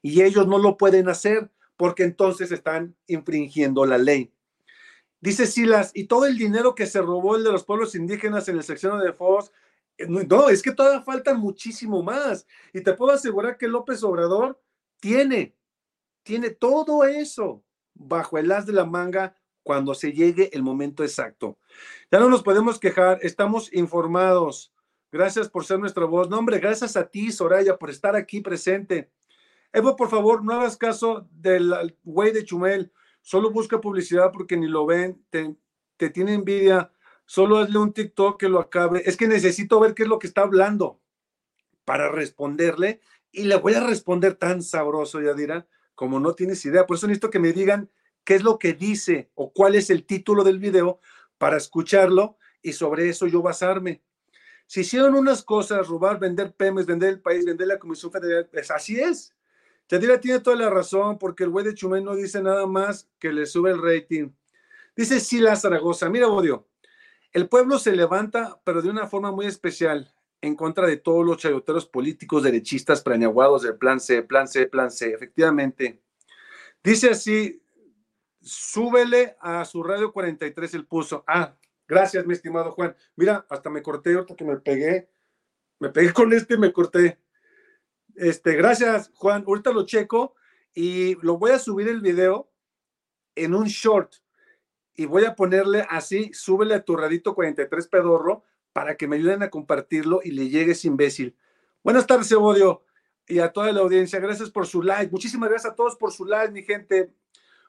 y 0.05 0.21
ellos 0.21 0.47
no 0.47 0.59
lo 0.59 0.77
pueden 0.77 1.09
hacer 1.09 1.51
porque 1.79 2.03
entonces 2.03 2.53
están 2.53 2.95
infringiendo 3.07 3.87
la 3.87 3.97
ley. 3.97 4.31
Dice 5.19 5.47
Silas, 5.47 5.93
y 5.95 6.05
todo 6.05 6.27
el 6.27 6.37
dinero 6.37 6.75
que 6.75 6.85
se 6.85 7.01
robó 7.01 7.37
el 7.37 7.43
de 7.43 7.51
los 7.51 7.65
pueblos 7.65 7.95
indígenas 7.95 8.47
en 8.49 8.59
el 8.59 8.65
sección 8.65 9.01
de 9.01 9.15
Foz, 9.15 9.51
eh, 9.97 10.07
no, 10.07 10.51
es 10.51 10.61
que 10.61 10.73
todavía 10.73 11.01
falta 11.01 11.33
muchísimo 11.33 12.03
más. 12.03 12.47
Y 12.75 12.83
te 12.83 12.93
puedo 12.93 13.13
asegurar 13.13 13.57
que 13.57 13.67
López 13.67 14.05
Obrador 14.05 14.61
tiene, 15.01 15.57
tiene 16.23 16.51
todo 16.51 17.05
eso 17.05 17.65
bajo 17.95 18.37
el 18.37 18.53
as 18.53 18.67
de 18.67 18.75
la 18.75 18.85
manga 18.85 19.35
cuando 19.63 19.95
se 19.95 20.13
llegue 20.13 20.51
el 20.53 20.63
momento 20.63 21.03
exacto. 21.03 21.57
Ya 22.13 22.21
no 22.21 22.29
nos 22.29 22.43
podemos 22.43 22.79
quejar, 22.79 23.21
estamos 23.23 23.73
informados. 23.73 24.71
Gracias 25.11 25.49
por 25.49 25.65
ser 25.65 25.79
nuestra 25.79 26.05
voz. 26.05 26.29
No, 26.29 26.39
hombre, 26.39 26.59
gracias 26.59 26.95
a 26.95 27.07
ti, 27.07 27.33
Soraya, 27.33 27.79
por 27.79 27.89
estar 27.89 28.15
aquí 28.15 28.43
presente. 28.43 29.11
Evo, 29.75 29.97
por 29.97 30.09
favor, 30.09 30.45
no 30.45 30.55
hagas 30.55 30.77
caso 30.77 31.29
del 31.33 31.97
güey 32.05 32.31
de 32.33 32.45
Chumel. 32.45 32.93
Solo 33.23 33.51
busca 33.51 33.81
publicidad 33.81 34.31
porque 34.33 34.57
ni 34.57 34.69
lo 34.69 34.87
ven, 34.87 35.21
te, 35.31 36.11
tiene 36.11 36.35
envidia. 36.35 36.93
Solo 37.27 37.59
hazle 37.59 37.79
un 37.81 37.93
TikTok 37.93 38.39
que 38.39 38.49
lo 38.49 38.61
acabe. 38.61 39.03
Es 39.05 39.17
que 39.17 39.27
necesito 39.27 39.81
ver 39.81 39.95
qué 39.95 40.05
es 40.05 40.09
lo 40.09 40.21
que 40.21 40.29
está 40.29 40.43
hablando 40.43 41.01
para 41.85 42.09
responderle. 42.09 43.01
Y 43.33 43.47
le 43.47 43.57
voy 43.57 43.75
a 43.75 43.85
responder 43.85 44.35
tan 44.37 44.63
sabroso, 44.63 45.21
Yadira, 45.21 45.67
como 45.97 46.21
no 46.21 46.35
tienes 46.35 46.65
idea. 46.65 46.87
Por 46.87 46.97
eso 46.97 47.09
necesito 47.09 47.31
que 47.31 47.41
me 47.41 47.53
digan 47.53 47.91
qué 48.23 48.37
es 48.37 48.45
lo 48.45 48.61
que 48.61 48.75
dice 48.75 49.33
o 49.35 49.53
cuál 49.53 49.75
es 49.75 49.91
el 49.91 50.07
título 50.07 50.45
del 50.45 50.61
video 50.61 51.01
para 51.37 51.57
escucharlo 51.57 52.39
y 52.63 52.75
sobre 52.75 53.09
eso 53.09 53.27
yo 53.27 53.43
basarme. 53.43 54.05
Si 54.69 54.83
hicieron 54.83 55.17
unas 55.17 55.43
cosas, 55.43 55.89
robar, 55.89 56.21
vender 56.21 56.55
PEMES, 56.55 56.87
vender 56.87 57.09
el 57.09 57.21
país, 57.21 57.45
vender 57.45 57.67
la 57.67 57.81
Comisión 57.81 58.13
Federal, 58.13 58.49
pues 58.53 58.71
así 58.71 59.01
es. 59.01 59.35
Yadira 59.89 60.21
tiene 60.21 60.41
toda 60.41 60.57
la 60.57 60.71
razón, 60.71 61.19
porque 61.19 61.45
el 61.45 61.51
güey 61.51 61.65
de 61.65 61.75
Chumel 61.75 62.05
no 62.05 62.15
dice 62.15 62.43
nada 62.43 62.67
más 62.67 63.09
que 63.19 63.33
le 63.33 63.47
sube 63.47 63.71
el 63.71 63.83
rating. 63.83 64.31
Dice 64.97 65.21
Sila 65.21 65.57
Zaragoza, 65.57 66.09
mira, 66.09 66.29
Odio, 66.29 66.69
el 67.33 67.49
pueblo 67.49 67.79
se 67.79 67.95
levanta, 67.95 68.61
pero 68.65 68.81
de 68.81 68.91
una 68.91 69.07
forma 69.09 69.33
muy 69.33 69.47
especial, 69.47 70.15
en 70.41 70.55
contra 70.55 70.87
de 70.87 70.99
todos 70.99 71.25
los 71.25 71.39
chayoteros 71.39 71.87
políticos 71.87 72.43
derechistas 72.43 73.03
planeaguados 73.03 73.63
del 73.63 73.77
plan 73.77 73.99
C, 73.99 74.23
plan 74.23 74.47
C, 74.47 74.67
plan 74.67 74.91
C. 74.91 75.13
Efectivamente. 75.13 76.03
Dice 76.83 77.11
así, 77.11 77.63
súbele 78.43 79.37
a 79.41 79.65
su 79.65 79.83
radio 79.83 80.13
43 80.13 80.75
el 80.75 80.87
puso. 80.87 81.25
Ah, 81.27 81.57
gracias, 81.89 82.27
mi 82.27 82.35
estimado 82.35 82.73
Juan. 82.73 82.95
Mira, 83.17 83.47
hasta 83.49 83.71
me 83.71 83.83
corté, 83.83 84.15
ahorita 84.15 84.37
que 84.37 84.45
me 84.45 84.57
pegué. 84.59 85.09
Me 85.81 85.89
pegué 85.89 86.13
con 86.13 86.33
este 86.33 86.55
y 86.55 86.59
me 86.59 86.73
corté. 86.73 87.19
Este, 88.17 88.55
gracias, 88.55 89.11
Juan. 89.15 89.45
Ahorita 89.47 89.73
lo 89.73 89.87
checo 89.87 90.35
y 90.75 91.17
lo 91.23 91.39
voy 91.39 91.53
a 91.53 91.59
subir 91.59 91.89
el 91.89 92.01
video 92.01 92.51
en 93.35 93.55
un 93.55 93.67
short 93.67 94.15
y 94.95 95.07
voy 95.07 95.25
a 95.25 95.35
ponerle 95.35 95.87
así, 95.91 96.31
súbele 96.33 96.75
a 96.75 96.85
tu 96.85 96.97
radito 96.97 97.35
43 97.35 97.89
pedorro 97.89 98.45
para 98.73 98.97
que 98.97 99.09
me 99.09 99.17
ayuden 99.17 99.43
a 99.43 99.51
compartirlo 99.51 100.21
y 100.23 100.31
le 100.31 100.49
llegue 100.49 100.73
ese 100.73 100.89
imbécil. 100.89 101.37
Buenas 101.83 102.07
tardes, 102.07 102.31
Evodio, 102.33 102.83
y 103.27 103.41
a 103.41 103.53
toda 103.53 103.73
la 103.73 103.81
audiencia. 103.81 104.21
Gracias 104.21 104.51
por 104.51 104.67
su 104.67 104.83
like. 104.83 105.11
Muchísimas 105.11 105.51
gracias 105.51 105.73
a 105.73 105.77
todos 105.77 105.97
por 105.97 106.13
su 106.13 106.25
like, 106.25 106.53
mi 106.53 106.63
gente. 106.63 107.13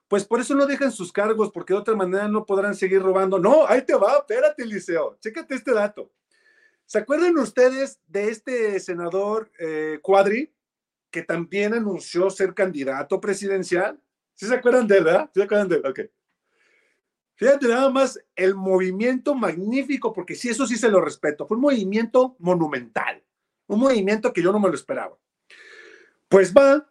Pues 0.07 0.25
por 0.25 0.39
eso 0.39 0.53
no 0.53 0.67
dejan 0.67 0.91
sus 0.91 1.11
cargos, 1.11 1.51
porque 1.51 1.73
de 1.73 1.79
otra 1.79 1.95
manera 1.95 2.27
no 2.27 2.45
podrán 2.45 2.75
seguir 2.75 3.01
robando. 3.01 3.39
No, 3.39 3.65
ahí 3.67 3.81
te 3.83 3.95
va, 3.95 4.17
espérate, 4.19 4.65
Liceo. 4.65 5.17
Chécate 5.19 5.55
este 5.55 5.73
dato. 5.73 6.11
¿Se 6.85 6.99
acuerdan 6.99 7.37
ustedes 7.37 7.99
de 8.07 8.29
este 8.29 8.79
senador 8.79 9.51
eh, 9.57 9.99
Cuadri, 10.03 10.53
que 11.09 11.23
también 11.23 11.73
anunció 11.73 12.29
ser 12.29 12.53
candidato 12.53 13.19
presidencial? 13.19 13.99
¿Sí 14.35 14.45
se 14.45 14.53
acuerdan 14.53 14.87
de 14.87 14.97
él, 14.97 15.03
verdad? 15.03 15.29
¿Sí 15.33 15.39
se 15.39 15.43
acuerdan 15.45 15.69
de 15.69 15.75
él? 15.77 15.85
Ok. 15.85 15.99
Fíjate 17.37 17.67
nada 17.67 17.89
más 17.89 18.19
el 18.35 18.53
movimiento 18.53 19.33
magnífico, 19.33 20.13
porque 20.13 20.35
sí, 20.35 20.49
eso 20.49 20.67
sí 20.67 20.77
se 20.77 20.89
lo 20.89 21.01
respeto. 21.01 21.47
Fue 21.47 21.57
un 21.57 21.61
movimiento 21.61 22.35
monumental, 22.39 23.21
un 23.67 23.79
movimiento 23.79 24.31
que 24.31 24.43
yo 24.43 24.51
no 24.51 24.59
me 24.59 24.69
lo 24.69 24.75
esperaba. 24.75 25.17
Pues 26.29 26.53
va 26.53 26.87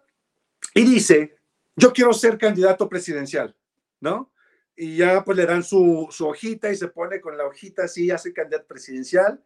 y 0.74 0.82
dice, 0.84 1.36
yo 1.76 1.92
quiero 1.92 2.12
ser 2.12 2.36
candidato 2.36 2.88
presidencial, 2.88 3.56
¿no? 4.00 4.32
Y 4.76 4.96
ya 4.96 5.24
pues 5.24 5.38
le 5.38 5.46
dan 5.46 5.62
su, 5.62 6.08
su 6.10 6.26
hojita 6.26 6.70
y 6.70 6.76
se 6.76 6.88
pone 6.88 7.20
con 7.20 7.38
la 7.38 7.46
hojita 7.46 7.84
así, 7.84 8.10
hace 8.10 8.32
candidato 8.32 8.66
presidencial 8.66 9.42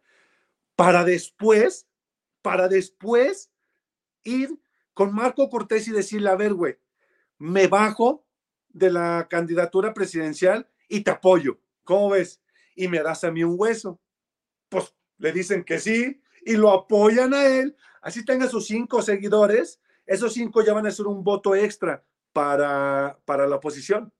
para 0.79 1.03
después, 1.03 1.89
para 2.41 2.69
después 2.69 3.51
ir 4.23 4.57
con 4.93 5.13
Marco 5.13 5.49
Cortés 5.49 5.89
y 5.89 5.91
decirle, 5.91 6.29
a 6.29 6.37
ver, 6.37 6.53
güey, 6.53 6.77
me 7.37 7.67
bajo 7.67 8.25
de 8.69 8.89
la 8.89 9.27
candidatura 9.29 9.93
presidencial 9.93 10.69
y 10.87 11.01
te 11.01 11.11
apoyo. 11.11 11.59
¿Cómo 11.83 12.11
ves? 12.11 12.41
Y 12.77 12.87
me 12.87 13.03
das 13.03 13.25
a 13.25 13.31
mí 13.31 13.43
un 13.43 13.55
hueso. 13.57 13.99
le 15.17 15.33
dicen 15.33 15.65
que 15.65 15.79
sí 15.79 16.21
y 16.45 16.55
lo 16.55 16.71
apoyan 16.71 17.33
a 17.33 17.45
él, 17.45 17.75
así 18.01 18.23
tenga 18.23 18.47
sus 18.47 18.65
cinco 18.67 19.01
seguidores, 19.01 19.81
esos 20.05 20.33
cinco 20.33 20.63
ya 20.63 20.71
van 20.71 20.87
a 20.87 20.91
ser 20.91 21.07
un 21.07 21.25
voto 21.25 21.55
extra 21.55 22.05
para, 22.31 23.19
para 23.25 23.47
la 23.47 23.57
oposición. 23.57 24.13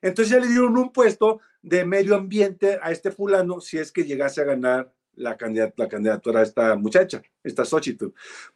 Entonces 0.00 0.32
ya 0.32 0.40
le 0.40 0.48
dieron 0.48 0.76
un 0.76 0.92
puesto 0.92 1.40
de 1.62 1.84
medio 1.84 2.16
ambiente 2.16 2.80
a 2.82 2.90
este 2.90 3.12
fulano 3.12 3.60
si 3.60 3.78
es 3.78 3.92
que 3.92 4.02
llegase 4.02 4.40
a 4.40 4.46
ganar 4.46 4.92
la, 5.14 5.36
la 5.76 5.88
candidatura 5.88 6.40
a 6.40 6.42
esta 6.42 6.76
muchacha, 6.76 7.22
esta 7.42 7.64
Xochitl. 7.64 8.06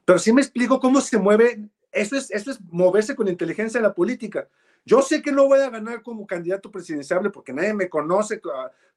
Pero 0.04 0.18
sí 0.18 0.32
me 0.32 0.40
explico 0.40 0.80
cómo 0.80 1.00
se 1.00 1.18
mueve, 1.18 1.68
eso 1.92 2.16
es, 2.16 2.30
eso 2.30 2.50
es 2.50 2.60
moverse 2.70 3.14
con 3.14 3.28
inteligencia 3.28 3.78
en 3.78 3.84
la 3.84 3.94
política. 3.94 4.48
Yo 4.84 5.02
sé 5.02 5.20
que 5.20 5.32
no 5.32 5.46
voy 5.46 5.60
a 5.60 5.70
ganar 5.70 6.02
como 6.02 6.26
candidato 6.26 6.70
presidencial 6.70 7.30
porque 7.32 7.52
nadie 7.52 7.74
me 7.74 7.88
conoce 7.88 8.40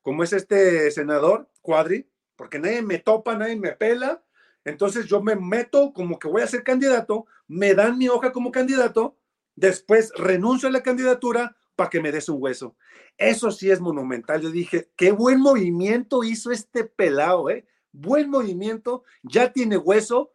como 0.01 0.23
es 0.23 0.33
este 0.33 0.91
senador, 0.91 1.47
Cuadri, 1.61 2.07
porque 2.35 2.59
nadie 2.59 2.81
me 2.81 2.99
topa, 2.99 3.35
nadie 3.35 3.55
me 3.55 3.71
pela. 3.71 4.23
Entonces 4.63 5.07
yo 5.07 5.21
me 5.21 5.35
meto 5.35 5.91
como 5.93 6.19
que 6.19 6.27
voy 6.27 6.43
a 6.43 6.47
ser 6.47 6.63
candidato, 6.63 7.25
me 7.47 7.73
dan 7.73 7.97
mi 7.97 8.07
hoja 8.07 8.31
como 8.31 8.51
candidato, 8.51 9.17
después 9.55 10.11
renuncio 10.15 10.69
a 10.69 10.71
la 10.71 10.83
candidatura 10.83 11.55
para 11.75 11.89
que 11.89 12.01
me 12.01 12.11
des 12.11 12.29
un 12.29 12.41
hueso. 12.41 12.75
Eso 13.19 13.51
sí 13.51 13.69
es 13.69 13.81
monumental. 13.81 14.41
Yo 14.41 14.49
dije, 14.49 14.89
qué 14.95 15.11
buen 15.11 15.41
movimiento 15.41 16.23
hizo 16.23 16.51
este 16.51 16.85
pelado, 16.85 17.49
¿eh? 17.49 17.67
Buen 17.91 18.29
movimiento, 18.29 19.03
ya 19.23 19.51
tiene 19.51 19.75
hueso 19.75 20.31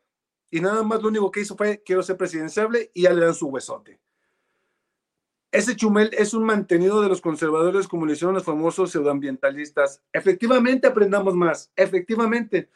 y 0.51 0.61
nada 0.61 0.83
más 0.83 1.01
lo 1.01 1.09
único 1.09 1.31
que 1.31 1.40
hizo 1.40 1.57
fue 1.57 1.83
quiero 1.83 2.03
ser 2.03 2.18
presidenciable 2.18 2.90
y 2.92 3.03
ya 3.03 3.12
le 3.14 3.25
dan 3.25 3.35
su 3.35 3.47
huesote. 3.49 3.99
Ese 5.51 5.77
Chumel 5.77 6.11
es 6.12 6.35
un 6.35 6.44
mantenido 6.44 7.01
de 7.01 7.09
los 7.09 7.23
conservadores, 7.23 7.88
como 7.88 8.05
le 8.05 8.12
hicieron 8.12 8.35
los 8.35 8.44
famosos 8.44 8.90
pseudoambientalistas. 8.90 10.03
Efectivamente, 10.12 10.88
aprendamos 10.88 11.35
más, 11.35 11.70
efectivamente. 11.77 12.68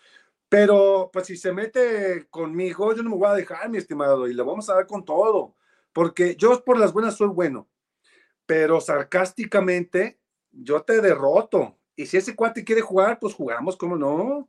Pero, 0.49 1.11
pues, 1.13 1.27
si 1.27 1.37
se 1.37 1.53
mete 1.53 2.29
conmigo, 2.31 2.95
yo 2.95 3.03
no 3.03 3.11
me 3.11 3.17
voy 3.17 3.29
a 3.29 3.35
dejar, 3.35 3.69
mi 3.69 3.79
estimado, 3.79 4.29
y 4.29 4.33
le 4.33 4.43
vamos 4.43 4.71
a 4.71 4.77
dar 4.77 4.87
con 4.87 5.05
todo. 5.05 5.57
Porque 5.93 6.37
yo, 6.37 6.65
por 6.65 6.79
las 6.79 6.93
buenas, 6.93 7.17
soy 7.17 7.27
bueno. 7.27 7.69
Pero 8.49 8.81
sarcásticamente, 8.81 10.19
yo 10.51 10.81
te 10.81 11.03
derroto. 11.03 11.77
Y 11.95 12.07
si 12.07 12.17
ese 12.17 12.35
cuate 12.35 12.65
quiere 12.65 12.81
jugar, 12.81 13.19
pues 13.19 13.35
jugamos, 13.35 13.77
¿cómo 13.77 13.95
no? 13.95 14.49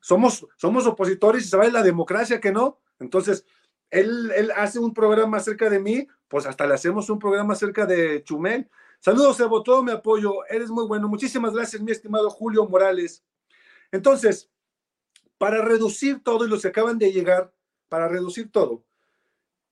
Somos, 0.00 0.44
somos 0.56 0.84
opositores 0.84 1.44
y 1.44 1.48
sabe 1.48 1.70
la 1.70 1.84
democracia 1.84 2.40
que 2.40 2.50
no. 2.50 2.80
Entonces, 2.98 3.46
él, 3.88 4.32
él 4.34 4.50
hace 4.56 4.80
un 4.80 4.92
programa 4.92 5.36
acerca 5.36 5.70
de 5.70 5.78
mí, 5.78 6.08
pues 6.26 6.44
hasta 6.44 6.66
le 6.66 6.74
hacemos 6.74 7.08
un 7.08 7.20
programa 7.20 7.52
acerca 7.52 7.86
de 7.86 8.24
Chumel. 8.24 8.68
Saludos, 8.98 9.38
Evo, 9.38 9.62
todo 9.62 9.84
mi 9.84 9.92
apoyo, 9.92 10.44
eres 10.48 10.68
muy 10.68 10.88
bueno. 10.88 11.06
Muchísimas 11.06 11.54
gracias, 11.54 11.80
mi 11.80 11.92
estimado 11.92 12.30
Julio 12.30 12.66
Morales. 12.66 13.24
Entonces, 13.92 14.50
para 15.38 15.62
reducir 15.62 16.20
todo, 16.24 16.44
y 16.44 16.48
los 16.48 16.62
que 16.62 16.68
acaban 16.68 16.98
de 16.98 17.12
llegar, 17.12 17.54
para 17.88 18.08
reducir 18.08 18.50
todo, 18.50 18.84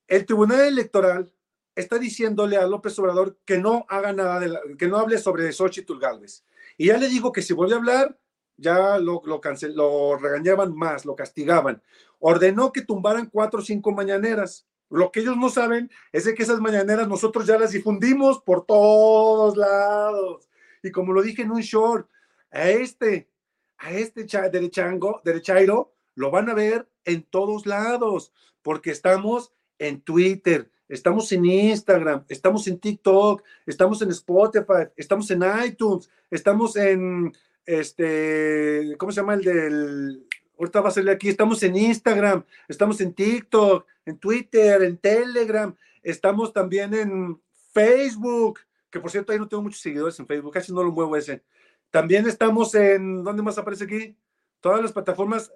el 0.07 0.25
Tribunal 0.25 0.61
Electoral 0.61 1.35
está 1.81 1.99
diciéndole 1.99 2.57
a 2.57 2.67
López 2.67 2.99
Obrador 2.99 3.39
que 3.45 3.59
no 3.59 3.87
haga 3.89 4.13
nada, 4.13 4.61
que 4.77 4.89
no 4.89 4.99
hable 4.99 5.19
sobre 5.19 5.53
Xochitl 5.53 5.99
Galvez. 5.99 6.45
Y 6.77 6.87
ya 6.87 6.99
le 6.99 7.09
digo 7.09 7.33
que 7.33 7.43
si 7.43 7.55
vuelve 7.55 7.75
a 7.75 7.79
hablar, 7.79 8.19
ya 8.57 8.99
lo, 8.99 9.23
lo, 9.25 9.41
lo 9.75 10.17
regañaban 10.17 10.75
más, 10.75 11.05
lo 11.05 11.15
castigaban. 11.15 11.81
Ordenó 12.19 12.73
que 12.73 12.83
tumbaran 12.83 13.27
cuatro 13.27 13.61
o 13.61 13.65
cinco 13.65 13.93
mañaneras. 13.93 14.67
Lo 14.91 15.13
que 15.13 15.21
ellos 15.21 15.37
no 15.37 15.51
saben 15.51 15.91
es 16.13 16.25
de 16.25 16.35
que 16.35 16.43
esas 16.43 16.61
mañaneras 16.61 17.07
nosotros 17.07 17.47
ya 17.47 17.59
las 17.59 17.71
difundimos 17.71 18.41
por 18.43 18.67
todos 18.67 19.57
lados. 19.57 20.49
Y 20.83 20.91
como 20.91 21.13
lo 21.13 21.23
dije 21.23 21.43
en 21.43 21.53
un 21.53 21.61
short, 21.61 22.09
a 22.51 22.69
este, 22.71 23.29
a 23.77 23.93
este 23.93 24.25
derechango, 24.51 25.21
derechairo, 25.25 25.95
lo 26.15 26.31
van 26.33 26.51
a 26.51 26.55
ver 26.55 26.89
en 27.05 27.23
todos 27.23 27.67
lados, 27.67 28.33
porque 28.63 28.91
estamos 28.91 29.53
en 29.79 30.01
Twitter, 30.01 30.71
estamos 30.89 31.31
en 31.33 31.45
Instagram, 31.45 32.25
estamos 32.29 32.67
en 32.67 32.79
TikTok, 32.79 33.43
estamos 33.67 34.01
en 34.03 34.11
Spotify, 34.11 34.89
estamos 34.97 35.31
en 35.31 35.43
iTunes, 35.65 36.11
estamos 36.31 36.77
en, 36.77 37.33
este, 37.67 38.97
¿cómo 38.99 39.13
se 39.13 39.21
llama 39.21 39.35
el 39.35 39.45
del, 39.45 40.27
ahorita 40.59 40.81
va 40.81 40.89
a 40.89 40.93
salir 40.93 41.11
aquí, 41.11 41.29
estamos 41.29 41.63
en 41.63 41.77
Instagram, 41.77 42.45
estamos 42.67 43.01
en 43.01 43.13
TikTok, 43.13 43.87
en 44.07 44.19
Twitter, 44.19 44.83
en 44.83 44.97
Telegram, 44.97 45.75
estamos 46.03 46.53
también 46.53 46.95
en 46.95 47.41
Facebook, 47.73 48.61
que 48.91 49.01
por 49.01 49.11
cierto 49.11 49.33
ahí 49.33 49.39
no 49.39 49.49
tengo 49.49 49.63
muchos 49.63 49.81
seguidores 49.81 50.19
en 50.19 50.27
Facebook, 50.27 50.55
casi 50.55 50.73
no 50.73 50.83
lo 50.83 50.93
muevo 50.93 51.17
ese. 51.17 51.43
También 51.91 52.27
estamos 52.27 52.75
en, 52.75 53.23
¿dónde 53.23 53.43
más 53.43 53.59
aparece 53.59 53.85
aquí? 53.85 54.17
Todas 54.61 54.83
las 54.83 54.93
plataformas, 54.93 55.53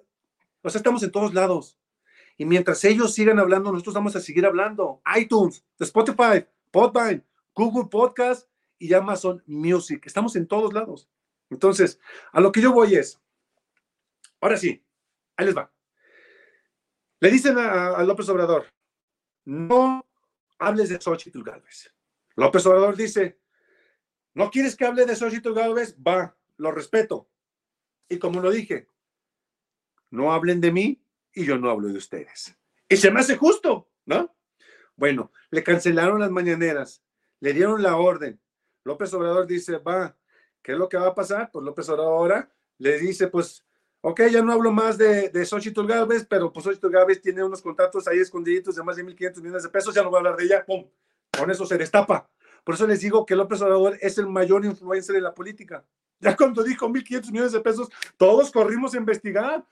o 0.61 0.69
sea, 0.69 0.79
estamos 0.79 1.03
en 1.03 1.11
todos 1.11 1.33
lados. 1.33 1.77
Y 2.37 2.45
mientras 2.45 2.83
ellos 2.83 3.13
sigan 3.13 3.39
hablando, 3.39 3.71
nosotros 3.71 3.95
vamos 3.95 4.15
a 4.15 4.19
seguir 4.19 4.45
hablando. 4.45 5.01
iTunes, 5.15 5.63
Spotify, 5.79 6.45
Podvine, 6.71 7.23
Google 7.53 7.89
Podcast 7.89 8.49
y 8.79 8.93
Amazon 8.93 9.43
Music. 9.45 10.05
Estamos 10.05 10.35
en 10.35 10.47
todos 10.47 10.73
lados. 10.73 11.09
Entonces, 11.49 11.99
a 12.31 12.41
lo 12.41 12.51
que 12.51 12.61
yo 12.61 12.73
voy 12.73 12.95
es, 12.95 13.21
ahora 14.41 14.57
sí, 14.57 14.83
ahí 15.37 15.45
les 15.45 15.55
va. 15.55 15.71
Le 17.19 17.29
dicen 17.29 17.57
a, 17.57 18.03
López 18.03 18.27
Obrador, 18.29 18.65
no 19.45 20.05
hables 20.59 20.89
de 20.89 20.99
Xochitl 20.99 21.43
Galvez. 21.43 21.93
López 22.35 22.65
Obrador 22.65 22.97
dice, 22.97 23.39
¿no 24.33 24.49
quieres 24.49 24.75
que 24.75 24.85
hable 24.85 25.05
de 25.05 25.15
Xochitl 25.15 25.53
Galvez? 25.53 25.95
Va, 26.05 26.35
lo 26.57 26.71
respeto. 26.71 27.29
Y 28.09 28.17
como 28.17 28.41
lo 28.41 28.51
dije, 28.51 28.87
no 30.09 30.33
hablen 30.33 30.59
de 30.59 30.71
mí 30.71 31.02
y 31.33 31.45
yo 31.45 31.57
no 31.57 31.69
hablo 31.69 31.87
de 31.87 31.97
ustedes. 31.97 32.55
Y 32.87 32.97
se 32.97 33.11
me 33.11 33.19
hace 33.19 33.37
justo, 33.37 33.89
¿no? 34.05 34.35
Bueno, 34.95 35.31
le 35.49 35.63
cancelaron 35.63 36.19
las 36.19 36.31
mañaneras, 36.31 37.03
le 37.39 37.53
dieron 37.53 37.81
la 37.81 37.97
orden. 37.97 38.39
López 38.83 39.13
Obrador 39.13 39.47
dice, 39.47 39.77
va, 39.77 40.15
¿qué 40.61 40.73
es 40.73 40.77
lo 40.77 40.89
que 40.89 40.97
va 40.97 41.07
a 41.07 41.15
pasar? 41.15 41.49
Pues 41.51 41.65
López 41.65 41.89
Obrador 41.89 42.13
ahora 42.13 42.51
le 42.77 42.99
dice, 42.99 43.27
pues 43.27 43.65
Ok, 44.05 44.19
ya 44.29 44.41
no 44.41 44.51
hablo 44.51 44.69
más 44.69 44.97
de, 44.97 45.29
de 45.29 45.45
Xochitl 45.45 45.87
pero 46.27 46.51
pues 46.51 46.65
Xochitl 46.65 46.89
Gálvez 46.89 47.21
tiene 47.21 47.41
unos 47.41 47.61
contratos 47.61 48.05
ahí 48.05 48.19
escondiditos 48.19 48.75
de 48.75 48.83
más 48.83 48.97
de 48.97 49.05
1.500 49.05 49.41
millones 49.41 49.63
de 49.63 49.69
pesos, 49.69 49.95
ya 49.95 50.03
no 50.03 50.09
voy 50.09 50.17
a 50.17 50.19
hablar 50.19 50.35
de 50.35 50.43
ella, 50.43 50.65
¡pum! 50.65 50.85
Con 51.31 51.49
eso 51.49 51.65
se 51.65 51.77
destapa. 51.77 52.29
Por 52.65 52.75
eso 52.75 52.85
les 52.85 52.99
digo 52.99 53.25
que 53.25 53.33
López 53.33 53.61
Obrador 53.61 53.97
es 54.01 54.17
el 54.17 54.27
mayor 54.27 54.65
influencer 54.65 55.15
de 55.15 55.21
la 55.21 55.33
política. 55.33 55.85
Ya 56.19 56.35
cuando 56.35 56.63
dijo 56.63 56.85
1.500 56.89 57.31
millones 57.31 57.53
de 57.53 57.61
pesos, 57.61 57.87
todos 58.17 58.51
corrimos 58.51 58.93
a 58.93 58.97
investigar. 58.97 59.65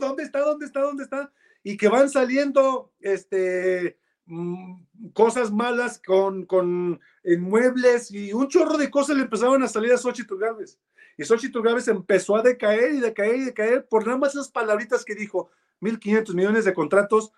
¿Dónde 0.00 0.22
está? 0.22 0.40
¿Dónde 0.40 0.66
está? 0.66 0.80
¿Dónde 0.80 1.04
está? 1.04 1.32
Y 1.62 1.76
que 1.76 1.88
van 1.88 2.08
saliendo 2.08 2.92
este, 3.00 3.98
mm, 4.26 5.10
cosas 5.12 5.50
malas 5.50 6.00
con, 6.04 6.46
con 6.46 7.00
inmuebles 7.24 8.10
y 8.10 8.32
un 8.32 8.48
chorro 8.48 8.76
de 8.76 8.90
cosas 8.90 9.16
le 9.16 9.22
empezaron 9.22 9.62
a 9.62 9.68
salir 9.68 9.92
a 9.92 9.98
Xochitl 9.98 10.36
Gálvez. 10.36 10.78
Y 11.18 11.24
Xochitl 11.24 11.62
Gávez 11.62 11.88
empezó 11.88 12.36
a 12.36 12.42
decaer 12.42 12.94
y 12.94 13.00
decaer 13.00 13.36
y 13.36 13.44
decaer 13.44 13.86
por 13.88 14.06
nada 14.06 14.18
más 14.18 14.34
esas 14.34 14.50
palabritas 14.50 15.04
que 15.04 15.14
dijo, 15.14 15.50
1.500 15.80 16.34
millones 16.34 16.64
de 16.64 16.74
contratos 16.74 17.32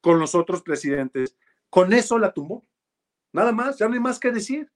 con 0.00 0.18
los 0.18 0.34
otros 0.34 0.62
presidentes. 0.62 1.36
Con 1.70 1.92
eso 1.92 2.18
la 2.18 2.32
tumbó. 2.32 2.64
Nada 3.32 3.52
más, 3.52 3.78
ya 3.78 3.88
no 3.88 3.94
hay 3.94 4.00
más 4.00 4.20
que 4.20 4.30
decir. 4.30 4.70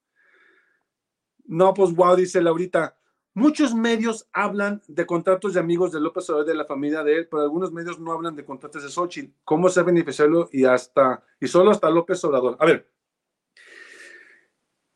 No, 1.45 1.73
pues 1.73 1.95
wow, 1.95 2.17
dice 2.17 2.43
Laurita. 2.43 2.98
Muchos 3.39 3.73
medios 3.73 4.29
hablan 4.33 4.83
de 4.89 5.07
contratos 5.07 5.55
de 5.55 5.61
amigos 5.61 5.93
de 5.93 6.01
López 6.01 6.29
Obrador 6.29 6.45
de 6.45 6.57
la 6.57 6.65
familia 6.65 7.05
de 7.05 7.19
él, 7.19 7.29
pero 7.31 7.43
algunos 7.43 7.71
medios 7.71 8.01
no 8.01 8.11
hablan 8.11 8.35
de 8.35 8.45
contratos 8.45 8.83
de 8.83 8.89
Xochitl. 8.89 9.33
¿Cómo 9.45 9.69
se 9.69 9.79
ha 9.79 9.85
beneficiado 9.85 10.49
y 10.51 10.65
hasta, 10.65 11.23
y 11.39 11.47
solo 11.47 11.71
hasta 11.71 11.89
López 11.89 12.25
Obrador? 12.25 12.57
A 12.59 12.67
ver, 12.67 12.91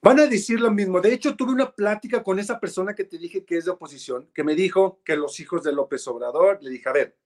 Van 0.04 0.18
a 0.18 0.26
decir 0.26 0.60
lo 0.60 0.72
mismo. 0.72 1.00
De 1.00 1.12
hecho, 1.12 1.36
tuve 1.36 1.52
una 1.52 1.70
plática 1.70 2.24
con 2.24 2.40
esa 2.40 2.58
persona 2.58 2.92
que 2.92 3.04
te 3.04 3.16
dije 3.16 3.44
que 3.44 3.58
es 3.58 3.66
de 3.66 3.70
oposición, 3.70 4.28
que 4.34 4.42
me 4.42 4.56
dijo 4.56 5.00
que 5.04 5.16
los 5.16 5.38
hijos 5.38 5.62
de 5.62 5.72
López 5.72 6.08
Obrador, 6.08 6.58
le 6.60 6.70
dije, 6.70 6.88
a 6.88 6.92
ver, 6.92 7.16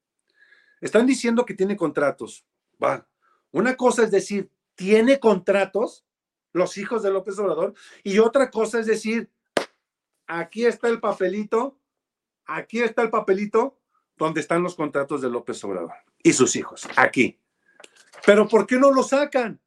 están 0.82 1.06
diciendo 1.06 1.46
que 1.46 1.54
tiene 1.54 1.78
contratos. 1.78 2.44
Va. 2.82 3.08
Una 3.52 3.74
cosa 3.74 4.02
es 4.02 4.10
decir, 4.10 4.50
tiene 4.74 5.18
contratos 5.18 6.04
los 6.52 6.76
hijos 6.76 7.02
de 7.02 7.10
López 7.10 7.38
Obrador 7.38 7.72
y 8.02 8.18
otra 8.18 8.50
cosa 8.50 8.80
es 8.80 8.84
decir, 8.84 9.30
aquí 10.26 10.66
está 10.66 10.88
el 10.88 11.00
papelito, 11.00 11.78
aquí 12.46 12.80
está 12.80 13.02
el 13.02 13.10
papelito 13.10 13.78
donde 14.16 14.40
están 14.40 14.62
los 14.62 14.74
contratos 14.74 15.20
de 15.22 15.30
López 15.30 15.62
Obrador 15.64 15.92
y 16.22 16.32
sus 16.32 16.56
hijos, 16.56 16.88
aquí. 16.96 17.38
Pero 18.24 18.48
¿por 18.48 18.66
qué 18.66 18.76
no 18.76 18.90
lo 18.90 19.02
sacan? 19.02 19.60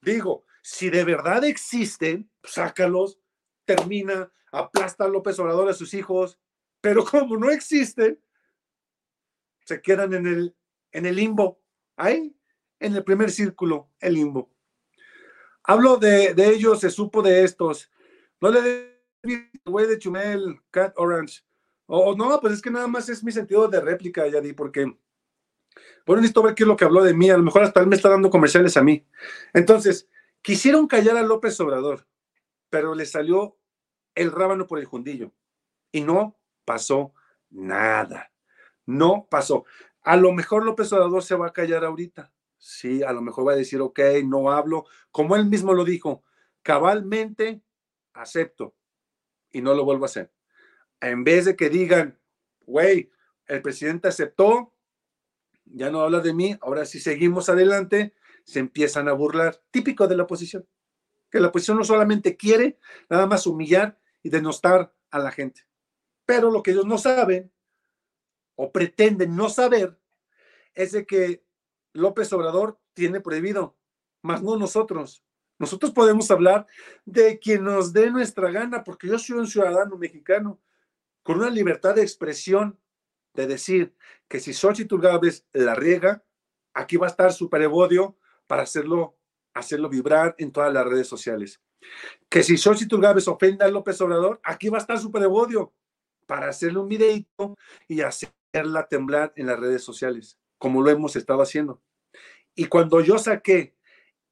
Digo, 0.00 0.44
si 0.62 0.90
de 0.90 1.04
verdad 1.04 1.44
existen, 1.44 2.30
pues 2.40 2.54
sácalos, 2.54 3.20
termina, 3.64 4.32
aplasta 4.50 5.04
a 5.04 5.08
López 5.08 5.38
Obrador 5.38 5.68
a 5.68 5.74
sus 5.74 5.94
hijos, 5.94 6.38
pero 6.80 7.04
como 7.04 7.36
no 7.36 7.50
existen, 7.50 8.20
se 9.64 9.80
quedan 9.82 10.14
en 10.14 10.26
el, 10.26 10.56
en 10.92 11.06
el 11.06 11.16
limbo, 11.16 11.60
ahí, 11.96 12.34
en 12.78 12.96
el 12.96 13.04
primer 13.04 13.30
círculo, 13.30 13.90
el 14.00 14.14
limbo. 14.14 14.50
Hablo 15.62 15.98
de, 15.98 16.34
de 16.34 16.48
ellos, 16.48 16.80
se 16.80 16.90
supo 16.90 17.22
de 17.22 17.44
estos. 17.44 17.90
No 18.40 18.50
le 18.50 18.99
güey 19.64 19.86
de 19.86 19.98
Chumel, 19.98 20.60
Cat 20.70 20.94
Orange. 20.96 21.42
O 21.86 22.14
no, 22.14 22.40
pues 22.40 22.54
es 22.54 22.62
que 22.62 22.70
nada 22.70 22.86
más 22.86 23.08
es 23.08 23.24
mi 23.24 23.32
sentido 23.32 23.66
de 23.68 23.80
réplica, 23.80 24.26
Yadi, 24.26 24.52
porque, 24.52 24.84
bueno, 26.06 26.22
necesito 26.22 26.42
ver 26.42 26.54
qué 26.54 26.62
es 26.62 26.68
lo 26.68 26.76
que 26.76 26.84
habló 26.84 27.02
de 27.02 27.14
mí. 27.14 27.30
A 27.30 27.36
lo 27.36 27.42
mejor 27.42 27.64
hasta 27.64 27.80
él 27.80 27.88
me 27.88 27.96
está 27.96 28.08
dando 28.08 28.30
comerciales 28.30 28.76
a 28.76 28.82
mí. 28.82 29.04
Entonces, 29.52 30.08
quisieron 30.40 30.86
callar 30.86 31.16
a 31.16 31.22
López 31.22 31.58
Obrador, 31.60 32.06
pero 32.68 32.94
le 32.94 33.06
salió 33.06 33.58
el 34.14 34.30
rábano 34.30 34.66
por 34.66 34.78
el 34.78 34.84
jundillo. 34.84 35.32
Y 35.90 36.02
no 36.02 36.38
pasó 36.64 37.12
nada. 37.50 38.32
No 38.86 39.26
pasó. 39.28 39.64
A 40.02 40.16
lo 40.16 40.32
mejor 40.32 40.64
López 40.64 40.92
Obrador 40.92 41.24
se 41.24 41.34
va 41.34 41.48
a 41.48 41.52
callar 41.52 41.84
ahorita. 41.84 42.32
Sí, 42.56 43.02
a 43.02 43.12
lo 43.12 43.22
mejor 43.22 43.48
va 43.48 43.52
a 43.52 43.56
decir, 43.56 43.80
ok, 43.80 43.98
no 44.24 44.52
hablo. 44.52 44.84
Como 45.10 45.34
él 45.34 45.46
mismo 45.46 45.74
lo 45.74 45.84
dijo, 45.84 46.22
cabalmente 46.62 47.62
acepto 48.12 48.74
y 49.52 49.62
no 49.62 49.74
lo 49.74 49.84
vuelvo 49.84 50.04
a 50.04 50.06
hacer. 50.06 50.32
En 51.00 51.24
vez 51.24 51.44
de 51.44 51.56
que 51.56 51.70
digan, 51.70 52.18
güey, 52.60 53.10
el 53.46 53.62
presidente 53.62 54.08
aceptó, 54.08 54.74
ya 55.64 55.90
no 55.90 56.00
habla 56.00 56.20
de 56.20 56.34
mí, 56.34 56.56
ahora 56.60 56.84
si 56.84 57.00
seguimos 57.00 57.48
adelante, 57.48 58.14
se 58.44 58.58
empiezan 58.58 59.08
a 59.08 59.12
burlar. 59.12 59.62
Típico 59.70 60.08
de 60.08 60.16
la 60.16 60.24
oposición. 60.24 60.66
Que 61.30 61.40
la 61.40 61.48
oposición 61.48 61.76
no 61.76 61.84
solamente 61.84 62.36
quiere 62.36 62.78
nada 63.08 63.26
más 63.26 63.46
humillar 63.46 63.98
y 64.22 64.30
denostar 64.30 64.94
a 65.10 65.18
la 65.18 65.30
gente. 65.30 65.62
Pero 66.26 66.50
lo 66.50 66.62
que 66.62 66.72
ellos 66.72 66.86
no 66.86 66.98
saben 66.98 67.52
o 68.56 68.72
pretenden 68.72 69.36
no 69.36 69.48
saber 69.48 69.98
es 70.74 70.92
de 70.92 71.06
que 71.06 71.44
López 71.92 72.32
Obrador 72.32 72.80
tiene 72.92 73.20
prohibido, 73.20 73.76
más 74.22 74.42
no 74.42 74.56
nosotros. 74.56 75.24
Nosotros 75.60 75.92
podemos 75.92 76.30
hablar 76.30 76.66
de 77.04 77.38
quien 77.38 77.62
nos 77.64 77.92
dé 77.92 78.10
nuestra 78.10 78.50
gana, 78.50 78.82
porque 78.82 79.06
yo 79.06 79.18
soy 79.18 79.38
un 79.38 79.46
ciudadano 79.46 79.98
mexicano 79.98 80.58
con 81.22 81.36
una 81.38 81.50
libertad 81.50 81.94
de 81.94 82.02
expresión 82.02 82.80
de 83.34 83.46
decir 83.46 83.94
que 84.26 84.40
si 84.40 84.54
Xochitl 84.54 84.98
Gálvez 84.98 85.46
la 85.52 85.74
riega, 85.74 86.24
aquí 86.72 86.96
va 86.96 87.06
a 87.06 87.10
estar 87.10 87.30
Super 87.34 87.60
Evodio 87.60 88.16
para 88.46 88.62
hacerlo, 88.62 89.18
hacerlo 89.52 89.90
vibrar 89.90 90.34
en 90.38 90.50
todas 90.50 90.72
las 90.72 90.86
redes 90.86 91.06
sociales. 91.06 91.60
Que 92.30 92.42
si 92.42 92.56
Xochitl 92.56 92.98
Gálvez 92.98 93.28
ofenda 93.28 93.66
a 93.66 93.70
López 93.70 94.00
Obrador, 94.00 94.40
aquí 94.42 94.70
va 94.70 94.78
a 94.78 94.80
estar 94.80 94.98
Super 94.98 95.22
Evodio 95.24 95.74
para 96.26 96.48
hacerle 96.48 96.78
un 96.78 96.88
videito 96.88 97.54
y 97.86 98.00
hacerla 98.00 98.88
temblar 98.88 99.34
en 99.36 99.46
las 99.46 99.60
redes 99.60 99.84
sociales 99.84 100.38
como 100.56 100.82
lo 100.82 100.88
hemos 100.88 101.16
estado 101.16 101.42
haciendo. 101.42 101.82
Y 102.54 102.64
cuando 102.64 103.02
yo 103.02 103.18
saqué 103.18 103.74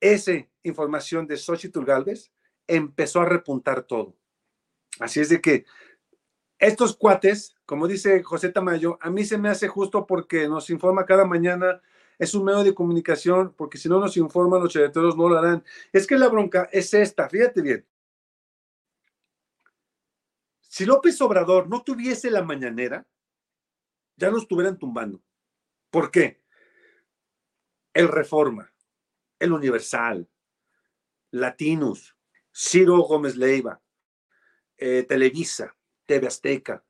esa 0.01 0.33
información 0.63 1.27
de 1.27 1.37
Xochitl 1.37 1.85
Galvez, 1.85 2.33
empezó 2.67 3.21
a 3.21 3.25
repuntar 3.25 3.83
todo. 3.83 4.17
Así 5.01 5.21
es 5.21 5.29
de 5.29 5.41
que 5.41 5.65
estos 6.59 6.97
cuates, 6.97 7.55
como 7.65 7.87
dice 7.87 8.23
José 8.23 8.51
Tamayo, 8.51 8.99
a 9.01 9.11
mí 9.11 9.25
se 9.25 9.39
me 9.39 9.49
hace 9.49 9.69
justo 9.69 10.07
porque 10.07 10.49
nos 10.49 10.71
informa 10.71 11.07
cada 11.07 11.25
mañana, 11.25 11.81
es 12.19 12.35
un 12.35 12.45
medio 12.45 12.65
de 12.65 12.75
comunicación, 12.75 13.55
porque 13.57 13.79
si 13.79 13.89
no 13.89 14.01
nos 14.01 14.17
informan 14.17 14.61
los 14.61 14.73
chareteros 14.73 15.17
no 15.17 15.29
lo 15.29 15.39
harán. 15.39 15.65
Es 15.93 16.07
que 16.07 16.19
la 16.19 16.29
bronca 16.29 16.69
es 16.73 16.93
esta, 16.95 17.29
fíjate 17.29 17.63
bien. 17.63 17.87
Si 20.61 20.85
López 20.85 21.21
Obrador 21.21 21.69
no 21.69 21.83
tuviese 21.83 22.31
la 22.31 22.43
mañanera, 22.43 23.07
ya 24.17 24.31
lo 24.31 24.39
estuvieran 24.39 24.79
tumbando. 24.79 25.23
¿Por 25.91 26.11
qué? 26.11 26.43
El 27.95 28.09
Reforma, 28.09 28.73
el 29.39 29.53
Universal, 29.53 30.29
Latinus, 31.31 32.17
Ciro 32.53 32.99
Gómez 32.99 33.37
Leiva, 33.37 33.81
eh, 34.77 35.05
Televisa, 35.09 35.77
TV 36.07 36.27
Azteca, 36.27 36.85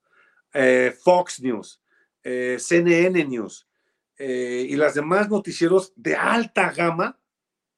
eh, 0.53 0.97
Fox 1.03 1.41
News, 1.41 1.83
eh, 2.23 2.57
CNN 2.59 3.25
News 3.25 3.67
y 4.21 4.75
las 4.75 4.95
demás 4.95 5.31
noticieros 5.31 5.93
de 5.95 6.17
alta 6.17 6.73
gama, 6.73 7.21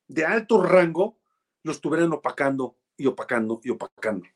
de 0.08 0.24
alto 0.24 0.62
rango, 0.62 1.20
lo 1.62 1.72
estuvieran 1.72 2.10
opacando 2.14 2.78
y 2.96 3.06
opacando 3.06 3.60
y 3.62 3.68
opacando. 3.68 4.26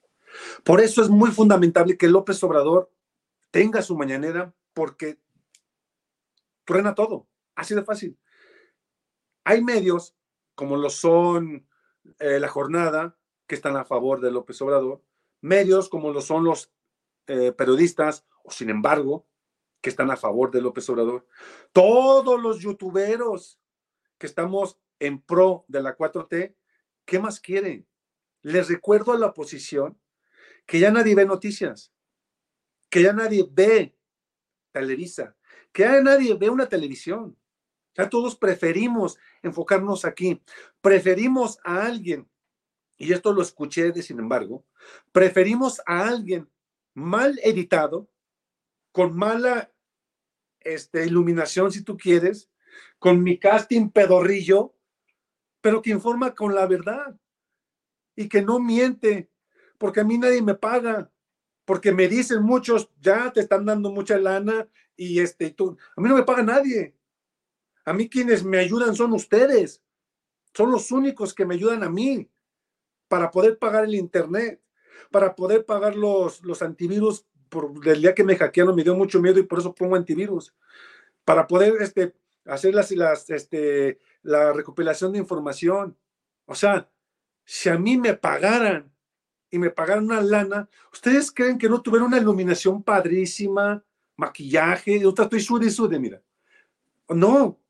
Por 0.65 0.83
eso 0.83 1.01
es 1.01 1.09
muy 1.09 1.31
fundamental 1.31 1.97
que 1.97 2.09
López 2.09 2.45
Obrador 2.45 2.93
tenga 3.51 3.81
su 3.81 3.97
mañanera, 3.97 4.53
porque 4.75 5.19
truena 6.67 6.95
todo, 6.95 7.27
así 7.55 7.75
de 7.75 7.85
fácil. 7.85 8.19
Hay 9.45 9.65
medios, 9.65 10.15
como 10.55 10.77
lo 10.77 10.91
son 10.91 11.67
eh, 12.19 12.39
La 12.41 12.49
Jornada, 12.49 13.19
que 13.47 13.55
están 13.55 13.77
a 13.77 13.85
favor 13.85 14.21
de 14.21 14.31
López 14.31 14.61
Obrador, 14.63 15.03
medios 15.41 15.89
como 15.89 16.13
lo 16.13 16.21
son 16.21 16.45
los 16.45 16.73
eh, 17.27 17.53
periodistas, 17.53 18.27
o 18.43 18.51
sin 18.51 18.71
embargo, 18.71 19.27
que 19.81 19.91
están 19.91 20.11
a 20.11 20.17
favor 20.17 20.51
de 20.51 20.63
López 20.63 20.89
Obrador, 20.89 21.27
todos 21.73 22.41
los 22.41 22.61
youtuberos 22.61 23.61
que 24.19 24.27
estamos 24.27 24.79
en 24.99 25.21
pro 25.21 25.65
de 25.69 25.83
la 25.83 25.97
4T, 25.97 26.55
¿qué 27.05 27.19
más 27.19 27.41
quieren? 27.41 27.87
Les 28.43 28.69
recuerdo 28.69 29.13
a 29.13 29.19
la 29.19 29.27
oposición 29.27 29.99
que 30.67 30.79
ya 30.79 30.91
nadie 30.91 31.15
ve 31.15 31.27
noticias, 31.27 31.93
que 32.89 33.03
ya 33.03 33.13
nadie 33.13 33.47
ve 33.51 33.97
Televisa, 34.73 35.37
que 35.73 35.83
ya 35.83 36.01
nadie 36.01 36.35
ve 36.35 36.51
una 36.51 36.69
televisión. 36.69 37.37
Ya 37.97 38.09
todos 38.09 38.37
preferimos 38.37 39.19
enfocarnos 39.43 40.05
aquí. 40.05 40.43
Preferimos 40.81 41.59
a 41.65 41.87
alguien, 41.87 42.29
y 42.97 43.13
esto 43.13 43.33
lo 43.33 43.43
escuché 43.43 43.93
de 43.93 44.03
sin 44.03 44.19
embargo, 44.19 44.65
preferimos 45.13 45.81
a 45.87 46.09
alguien 46.09 46.49
mal 46.95 47.39
editado, 47.43 48.09
con 48.93 49.17
mala 49.17 49.73
este, 50.61 51.05
iluminación, 51.05 51.73
si 51.73 51.83
tú 51.83 51.97
quieres, 51.97 52.49
con 52.99 53.23
mi 53.23 53.39
casting 53.39 53.91
pedorrillo, 53.91 54.75
pero 55.61 55.83
que 55.83 55.91
informa 55.91 56.35
con 56.35 56.55
la 56.55 56.67
verdad 56.67 57.19
y 58.17 58.29
que 58.29 58.43
no 58.43 58.61
miente, 58.61 59.31
porque 59.79 60.01
a 60.01 60.05
mí 60.05 60.17
nadie 60.19 60.43
me 60.43 60.55
paga, 60.55 61.11
porque 61.65 61.91
me 61.91 62.07
dicen 62.07 62.43
muchos, 62.43 62.91
ya 63.01 63.33
te 63.33 63.41
están 63.41 63.65
dando 63.65 63.91
mucha 63.91 64.19
lana 64.19 64.69
y 64.97 65.21
este, 65.21 65.51
tú, 65.51 65.77
a 65.97 66.01
mí 66.01 66.09
no 66.09 66.17
me 66.17 66.23
paga 66.23 66.43
nadie. 66.43 66.95
A 67.85 67.93
mí 67.93 68.09
quienes 68.09 68.45
me 68.45 68.59
ayudan 68.59 68.95
son 68.95 69.13
ustedes. 69.13 69.83
Son 70.55 70.71
los 70.71 70.91
únicos 70.91 71.35
que 71.35 71.45
me 71.45 71.55
ayudan 71.55 71.83
a 71.83 71.91
mí 71.91 72.31
para 73.09 73.31
poder 73.31 73.59
pagar 73.59 73.85
el 73.85 73.95
internet, 73.95 74.61
para 75.11 75.35
poder 75.35 75.65
pagar 75.65 75.97
los, 75.97 76.43
los 76.43 76.63
antivirus. 76.63 77.27
Por, 77.49 77.73
el 77.87 78.01
día 78.01 78.15
que 78.15 78.25
me 78.25 78.37
hackearon 78.37 78.75
me 78.75 78.83
dio 78.83 78.95
mucho 78.95 79.21
miedo 79.21 79.39
y 79.39 79.45
por 79.45 79.59
eso 79.59 79.75
pongo 79.75 79.97
antivirus. 79.97 80.55
Para 81.25 81.47
poder 81.47 81.81
este, 81.81 82.15
hacer 82.47 82.75
las, 82.75 82.91
las, 82.93 83.31
este, 83.31 84.01
la 84.23 84.53
recopilación 84.53 85.13
de 85.13 85.19
información. 85.19 85.97
O 86.47 86.55
sea, 86.55 86.89
si 87.45 87.69
a 87.69 87.79
mí 87.79 87.97
me 87.97 88.15
pagaran 88.15 88.93
y 89.51 89.59
me 89.59 89.71
pagaran 89.71 90.05
una 90.05 90.21
lana, 90.21 90.69
¿ustedes 90.93 91.31
creen 91.31 91.59
que 91.59 91.69
no 91.69 91.81
tuviera 91.83 92.05
una 92.05 92.19
iluminación 92.19 92.83
padrísima, 92.83 93.85
maquillaje? 94.17 95.01
Yo 95.01 95.11
estoy 95.17 95.41
sude 95.41 95.67
y 95.67 95.71
sude, 95.71 95.99
mira. 95.99 96.23
No, 97.09 97.61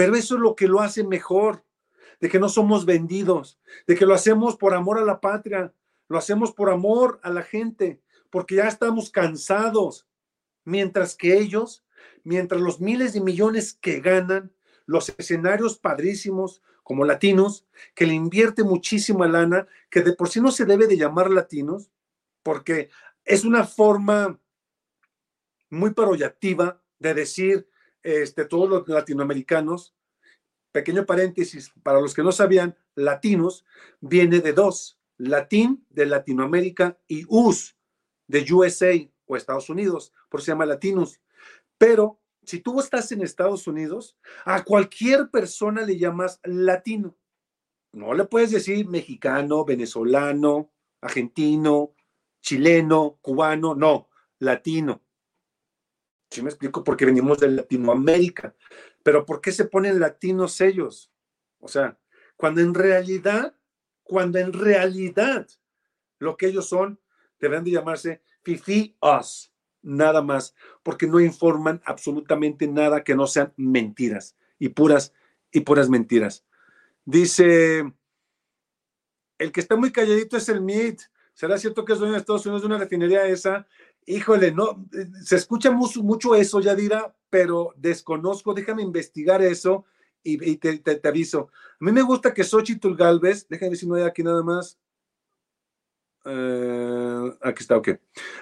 pero 0.00 0.16
eso 0.16 0.36
es 0.36 0.40
lo 0.40 0.56
que 0.56 0.66
lo 0.66 0.80
hace 0.80 1.04
mejor, 1.04 1.62
de 2.22 2.30
que 2.30 2.38
no 2.38 2.48
somos 2.48 2.86
vendidos, 2.86 3.60
de 3.86 3.96
que 3.96 4.06
lo 4.06 4.14
hacemos 4.14 4.56
por 4.56 4.72
amor 4.72 4.98
a 4.98 5.04
la 5.04 5.20
patria, 5.20 5.74
lo 6.08 6.16
hacemos 6.16 6.52
por 6.54 6.70
amor 6.70 7.20
a 7.22 7.28
la 7.28 7.42
gente, 7.42 8.00
porque 8.30 8.54
ya 8.54 8.66
estamos 8.66 9.10
cansados, 9.10 10.08
mientras 10.64 11.14
que 11.14 11.36
ellos, 11.36 11.84
mientras 12.24 12.62
los 12.62 12.80
miles 12.80 13.12
de 13.12 13.20
millones 13.20 13.74
que 13.74 14.00
ganan, 14.00 14.50
los 14.86 15.12
escenarios 15.18 15.76
padrísimos, 15.76 16.62
como 16.82 17.04
latinos, 17.04 17.66
que 17.94 18.06
le 18.06 18.14
invierte 18.14 18.64
muchísima 18.64 19.28
lana, 19.28 19.66
que 19.90 20.00
de 20.00 20.14
por 20.14 20.30
sí 20.30 20.40
no 20.40 20.50
se 20.50 20.64
debe 20.64 20.86
de 20.86 20.96
llamar 20.96 21.30
latinos, 21.30 21.90
porque 22.42 22.88
es 23.26 23.44
una 23.44 23.64
forma 23.64 24.40
muy 25.68 25.90
paroyativa 25.92 26.80
de 26.98 27.12
decir 27.12 27.69
este, 28.02 28.44
todos 28.44 28.68
los 28.68 28.88
latinoamericanos. 28.88 29.94
Pequeño 30.72 31.04
paréntesis, 31.04 31.72
para 31.82 32.00
los 32.00 32.14
que 32.14 32.22
no 32.22 32.32
sabían, 32.32 32.76
latinos 32.94 33.64
viene 34.00 34.40
de 34.40 34.52
dos, 34.52 34.98
latín 35.18 35.84
de 35.90 36.06
Latinoamérica 36.06 36.98
y 37.08 37.24
US 37.28 37.76
de 38.28 38.46
USA 38.52 38.92
o 39.26 39.36
Estados 39.36 39.68
Unidos, 39.68 40.12
por 40.28 40.40
eso 40.40 40.46
se 40.46 40.52
llama 40.52 40.66
latinos. 40.66 41.20
Pero 41.76 42.20
si 42.44 42.60
tú 42.60 42.78
estás 42.80 43.10
en 43.12 43.22
Estados 43.22 43.66
Unidos, 43.66 44.16
a 44.44 44.64
cualquier 44.64 45.30
persona 45.30 45.82
le 45.82 45.98
llamas 45.98 46.40
latino. 46.44 47.16
No 47.92 48.14
le 48.14 48.24
puedes 48.24 48.52
decir 48.52 48.88
mexicano, 48.88 49.64
venezolano, 49.64 50.70
argentino, 51.00 51.94
chileno, 52.40 53.18
cubano, 53.20 53.74
no, 53.74 54.08
latino. 54.38 55.02
Si 56.30 56.42
me 56.42 56.50
explico? 56.50 56.84
Porque 56.84 57.06
venimos 57.06 57.38
de 57.38 57.50
Latinoamérica. 57.50 58.54
Pero 59.02 59.26
¿por 59.26 59.40
qué 59.40 59.52
se 59.52 59.64
ponen 59.64 59.98
latinos 59.98 60.60
ellos? 60.60 61.12
O 61.58 61.68
sea, 61.68 61.98
cuando 62.36 62.60
en 62.60 62.74
realidad, 62.74 63.54
cuando 64.02 64.38
en 64.38 64.52
realidad 64.52 65.48
lo 66.18 66.36
que 66.36 66.46
ellos 66.46 66.68
son, 66.68 67.00
deberían 67.38 67.64
de 67.64 67.72
llamarse 67.72 68.22
Fifi 68.42 68.96
Us. 69.00 69.52
nada 69.82 70.20
más, 70.20 70.54
porque 70.82 71.06
no 71.06 71.20
informan 71.20 71.80
absolutamente 71.86 72.68
nada 72.68 73.02
que 73.02 73.14
no 73.14 73.26
sean 73.26 73.54
mentiras 73.56 74.36
y 74.58 74.68
puras 74.68 75.14
y 75.50 75.60
puras 75.60 75.88
mentiras. 75.88 76.44
Dice, 77.06 77.90
el 79.38 79.52
que 79.52 79.60
está 79.60 79.76
muy 79.76 79.90
calladito 79.90 80.36
es 80.36 80.48
el 80.50 80.60
MIT. 80.60 81.00
¿Será 81.40 81.56
cierto 81.56 81.86
que 81.86 81.94
es 81.94 81.98
dueño 81.98 82.12
de 82.12 82.18
Estados 82.18 82.44
Unidos 82.44 82.60
de 82.60 82.66
una 82.66 82.76
refinería 82.76 83.24
esa? 83.24 83.66
Híjole, 84.04 84.52
no, 84.52 84.84
se 85.24 85.36
escucha 85.36 85.70
mucho, 85.70 86.02
mucho 86.02 86.34
eso, 86.34 86.60
Yadira, 86.60 87.16
pero 87.30 87.72
desconozco, 87.78 88.52
déjame 88.52 88.82
investigar 88.82 89.40
eso 89.40 89.86
y, 90.22 90.56
te, 90.56 91.00
aviso. 91.02 91.48
A 91.80 91.82
mí 91.82 91.92
me 91.92 92.02
gusta 92.02 92.34
que 92.34 92.44
Xochitl 92.44 92.94
Galvez, 92.94 93.46
déjame 93.48 93.70
ver 93.70 93.78
si 93.78 93.86
no 93.86 93.94
hay 93.94 94.02
aquí 94.02 94.22
nada 94.22 94.42
más. 94.42 94.78
Eh, 96.26 97.32
aquí 97.40 97.62
está, 97.62 97.78
ok. 97.78 97.88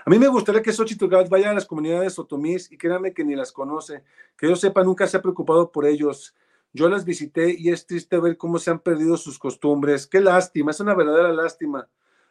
A 0.04 0.10
mí 0.10 0.18
me 0.18 0.26
gustaría 0.26 0.60
que 0.60 0.72
Xochitl 0.72 1.06
Galvez 1.06 1.30
vaya 1.30 1.50
a 1.50 1.54
las 1.54 1.66
comunidades 1.66 2.18
otomís 2.18 2.72
y 2.72 2.76
créame 2.76 3.14
que 3.14 3.22
ni 3.22 3.36
las 3.36 3.52
conoce. 3.52 4.02
Que 4.36 4.48
yo 4.48 4.56
sepa, 4.56 4.82
nunca 4.82 5.06
se 5.06 5.18
ha 5.18 5.22
preocupado 5.22 5.70
por 5.70 5.86
ellos. 5.86 6.34
Yo 6.72 6.88
las 6.88 7.04
visité 7.04 7.54
y 7.56 7.68
es 7.68 7.86
triste 7.86 8.18
ver 8.18 8.36
cómo 8.36 8.58
se 8.58 8.72
han 8.72 8.80
perdido 8.80 9.16
sus 9.16 9.38
costumbres. 9.38 10.08
Qué 10.08 10.20
lástima, 10.20 10.72
es 10.72 10.80
una 10.80 10.96
verdadera 10.96 11.32
lástima. 11.32 11.88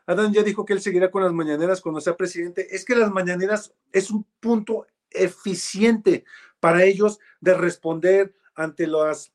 Adán 0.08 0.34
ya 0.34 0.41
dijo 0.41 0.66
que 0.66 0.74
él 0.74 0.82
seguirá 0.82 1.12
con 1.12 1.22
las 1.22 1.34
mañaneras 1.34 1.82
cuando 1.82 2.01
sea 2.01 2.16
presidente. 2.16 2.74
Es 2.76 2.86
que 2.86 2.95
las 2.95 3.12
mañaneras 3.12 3.74
es 3.91 4.10
un 4.10 4.26
punto 4.39 4.88
eficiente 5.12 6.24
para 6.60 6.84
ellos 6.84 7.20
de 7.41 7.53
responder 7.53 8.34
ante 8.55 8.88
las 8.88 9.34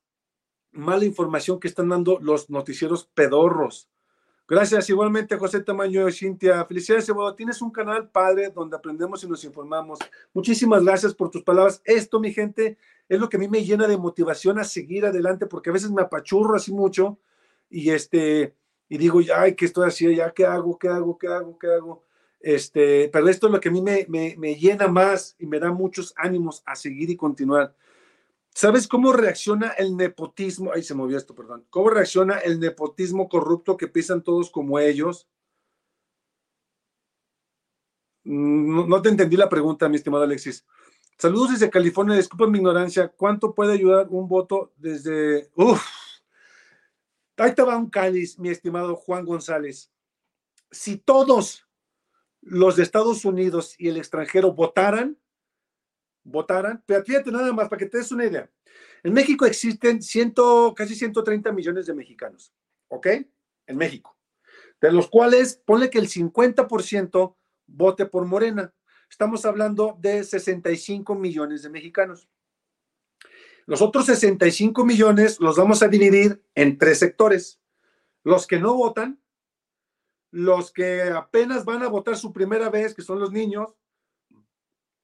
mala 0.72 1.04
información 1.04 1.60
que 1.60 1.68
están 1.68 1.90
dando 1.90 2.18
los 2.20 2.48
noticieros 2.48 3.04
pedorros. 3.14 3.88
Gracias 4.48 4.88
igualmente 4.90 5.36
José 5.36 5.60
Tamaño 5.60 6.10
Cintia. 6.10 6.64
Felicidades, 6.64 7.08
Eduardo. 7.08 7.34
Tienes 7.34 7.62
un 7.62 7.70
canal 7.70 8.08
padre 8.10 8.50
donde 8.50 8.76
aprendemos 8.76 9.22
y 9.22 9.28
nos 9.28 9.44
informamos. 9.44 9.98
Muchísimas 10.32 10.82
gracias 10.82 11.14
por 11.14 11.30
tus 11.30 11.42
palabras. 11.42 11.80
Esto, 11.84 12.18
mi 12.18 12.32
gente, 12.32 12.76
es 13.08 13.20
lo 13.20 13.28
que 13.28 13.36
a 13.36 13.40
mí 13.40 13.48
me 13.48 13.64
llena 13.64 13.86
de 13.86 13.96
motivación 13.96 14.58
a 14.58 14.64
seguir 14.64 15.04
adelante 15.04 15.46
porque 15.46 15.70
a 15.70 15.72
veces 15.72 15.90
me 15.90 16.02
apachurro 16.02 16.56
así 16.56 16.72
mucho 16.72 17.18
y 17.70 17.90
este 17.90 18.54
y 18.92 18.98
digo, 18.98 19.20
ay, 19.34 19.54
¿qué 19.54 19.64
estoy 19.64 19.88
haciendo? 19.88 20.18
¿Ya 20.18 20.34
qué 20.34 20.44
hago? 20.44 20.78
¿Qué 20.78 20.86
hago? 20.86 21.16
¿Qué 21.16 21.26
hago? 21.26 21.58
¿Qué 21.58 21.66
hago? 21.66 22.04
Este, 22.38 23.08
pero 23.08 23.26
esto 23.30 23.46
es 23.46 23.52
lo 23.54 23.58
que 23.58 23.70
a 23.70 23.72
mí 23.72 23.80
me, 23.80 24.04
me, 24.06 24.34
me 24.36 24.54
llena 24.54 24.86
más 24.86 25.34
y 25.38 25.46
me 25.46 25.58
da 25.58 25.72
muchos 25.72 26.12
ánimos 26.14 26.62
a 26.66 26.76
seguir 26.76 27.08
y 27.08 27.16
continuar. 27.16 27.74
¿Sabes 28.54 28.86
cómo 28.86 29.14
reacciona 29.14 29.70
el 29.78 29.96
nepotismo? 29.96 30.72
Ay, 30.74 30.82
se 30.82 30.94
movió 30.94 31.16
esto, 31.16 31.34
perdón. 31.34 31.64
¿Cómo 31.70 31.88
reacciona 31.88 32.36
el 32.40 32.60
nepotismo 32.60 33.30
corrupto 33.30 33.78
que 33.78 33.88
piensan 33.88 34.22
todos 34.22 34.50
como 34.50 34.78
ellos? 34.78 35.26
No, 38.24 39.00
te 39.00 39.08
entendí 39.08 39.38
la 39.38 39.48
pregunta, 39.48 39.88
mi 39.88 39.96
estimado 39.96 40.24
Alexis. 40.24 40.66
Saludos 41.16 41.52
desde 41.52 41.70
California, 41.70 42.14
disculpa 42.14 42.46
mi 42.46 42.58
ignorancia. 42.58 43.08
¿Cuánto 43.08 43.54
puede 43.54 43.72
ayudar 43.72 44.08
un 44.10 44.28
voto 44.28 44.70
desde... 44.76 45.48
Uf, 45.54 45.82
ahí 47.36 47.54
te 47.54 47.62
va 47.62 47.76
un 47.76 47.90
cáliz, 47.90 48.38
mi 48.38 48.50
estimado 48.50 48.96
Juan 48.96 49.24
González. 49.24 49.90
Si 50.70 50.96
todos 50.96 51.66
los 52.40 52.76
de 52.76 52.82
Estados 52.82 53.24
Unidos 53.24 53.74
y 53.78 53.88
el 53.88 53.96
extranjero 53.96 54.52
votaran, 54.52 55.18
votaran, 56.24 56.82
pero 56.86 57.04
fíjate 57.04 57.30
nada 57.30 57.52
más 57.52 57.68
para 57.68 57.78
que 57.78 57.86
te 57.86 57.98
des 57.98 58.12
una 58.12 58.26
idea. 58.26 58.50
En 59.02 59.12
México 59.12 59.46
existen 59.46 60.02
ciento, 60.02 60.74
casi 60.76 60.94
130 60.94 61.52
millones 61.52 61.86
de 61.86 61.94
mexicanos, 61.94 62.52
¿ok? 62.88 63.06
En 63.66 63.76
México. 63.76 64.16
De 64.80 64.92
los 64.92 65.08
cuales, 65.08 65.60
ponle 65.64 65.90
que 65.90 65.98
el 65.98 66.08
50% 66.08 67.36
vote 67.66 68.06
por 68.06 68.24
Morena. 68.26 68.72
Estamos 69.08 69.44
hablando 69.44 69.96
de 70.00 70.24
65 70.24 71.14
millones 71.14 71.62
de 71.62 71.70
mexicanos. 71.70 72.28
Los 73.66 73.82
otros 73.82 74.06
65 74.06 74.84
millones 74.84 75.40
los 75.40 75.56
vamos 75.56 75.82
a 75.82 75.88
dividir 75.88 76.42
en 76.54 76.78
tres 76.78 76.98
sectores. 76.98 77.60
Los 78.24 78.46
que 78.46 78.58
no 78.58 78.74
votan, 78.74 79.20
los 80.30 80.72
que 80.72 81.02
apenas 81.02 81.64
van 81.64 81.82
a 81.82 81.88
votar 81.88 82.16
su 82.16 82.32
primera 82.32 82.70
vez, 82.70 82.94
que 82.94 83.02
son 83.02 83.18
los 83.20 83.32
niños, 83.32 83.74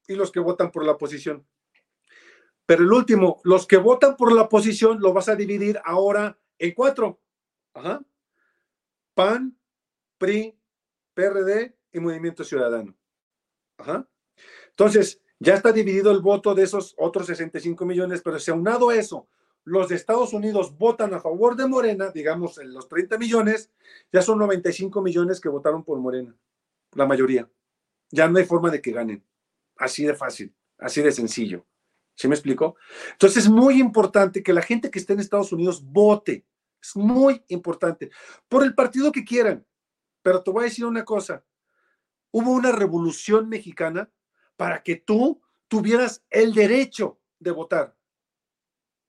y 0.09 0.15
los 0.15 0.33
que 0.33 0.41
votan 0.41 0.73
por 0.73 0.85
la 0.85 0.93
oposición. 0.93 1.47
Pero 2.67 2.83
el 2.83 2.93
último, 2.93 3.41
los 3.45 3.67
que 3.67 3.77
votan 3.77 4.17
por 4.17 4.33
la 4.33 4.43
oposición, 4.43 5.01
lo 5.01 5.13
vas 5.13 5.29
a 5.29 5.37
dividir 5.37 5.81
ahora 5.85 6.39
en 6.59 6.75
cuatro. 6.75 7.21
PAN, 9.15 9.59
PRI, 10.19 10.59
PRD 11.15 11.77
y 11.93 12.01
Movimiento 12.01 12.45
Ciudadano. 12.45 12.95
Entonces, 14.71 15.21
ya 15.41 15.55
está 15.55 15.72
dividido 15.72 16.11
el 16.11 16.20
voto 16.20 16.55
de 16.55 16.64
esos 16.64 16.95
otros 16.99 17.26
65 17.26 17.84
millones, 17.84 18.22
pero 18.22 18.39
si 18.39 18.51
aunado 18.51 18.91
eso, 18.91 19.28
los 19.64 19.89
de 19.89 19.97
Estados 19.97 20.32
Unidos 20.32 20.76
votan 20.76 21.14
a 21.14 21.20
favor 21.20 21.55
de 21.55 21.66
Morena, 21.66 22.11
digamos 22.11 22.59
en 22.59 22.72
los 22.72 22.89
30 22.89 23.18
millones, 23.18 23.70
ya 24.12 24.22
son 24.22 24.39
95 24.39 25.01
millones 25.03 25.41
que 25.41 25.49
votaron 25.49 25.84
por 25.84 25.99
Morena, 26.01 26.34
la 26.95 27.07
mayoría. 27.07 27.49
Ya 28.11 28.28
no 28.28 28.39
hay 28.39 28.45
forma 28.45 28.70
de 28.70 28.80
que 28.80 28.93
ganen. 28.93 29.24
Así 29.76 30.05
de 30.05 30.14
fácil, 30.14 30.55
así 30.78 31.03
de 31.03 31.12
sencillo. 31.12 31.66
¿Sí 32.14 32.26
me 32.26 32.34
explico? 32.34 32.76
Entonces 33.12 33.45
es 33.45 33.51
muy 33.51 33.78
importante 33.78 34.43
que 34.43 34.53
la 34.53 34.62
gente 34.62 34.91
que 34.91 34.99
esté 34.99 35.12
en 35.12 35.20
Estados 35.20 35.53
Unidos 35.53 35.84
vote. 35.84 36.45
Es 36.82 36.97
muy 36.97 37.45
importante. 37.49 38.11
Por 38.49 38.64
el 38.64 38.74
partido 38.74 39.12
que 39.12 39.24
quieran. 39.24 39.64
Pero 40.22 40.43
te 40.43 40.51
voy 40.51 40.62
a 40.62 40.64
decir 40.64 40.84
una 40.84 41.05
cosa. 41.05 41.45
Hubo 42.32 42.51
una 42.51 42.72
revolución 42.72 43.49
mexicana 43.49 44.11
para 44.59 44.83
que 44.83 44.97
tú 44.97 45.41
tuvieras 45.69 46.25
el 46.31 46.53
derecho 46.53 47.21
de 47.39 47.53
votar. 47.53 47.97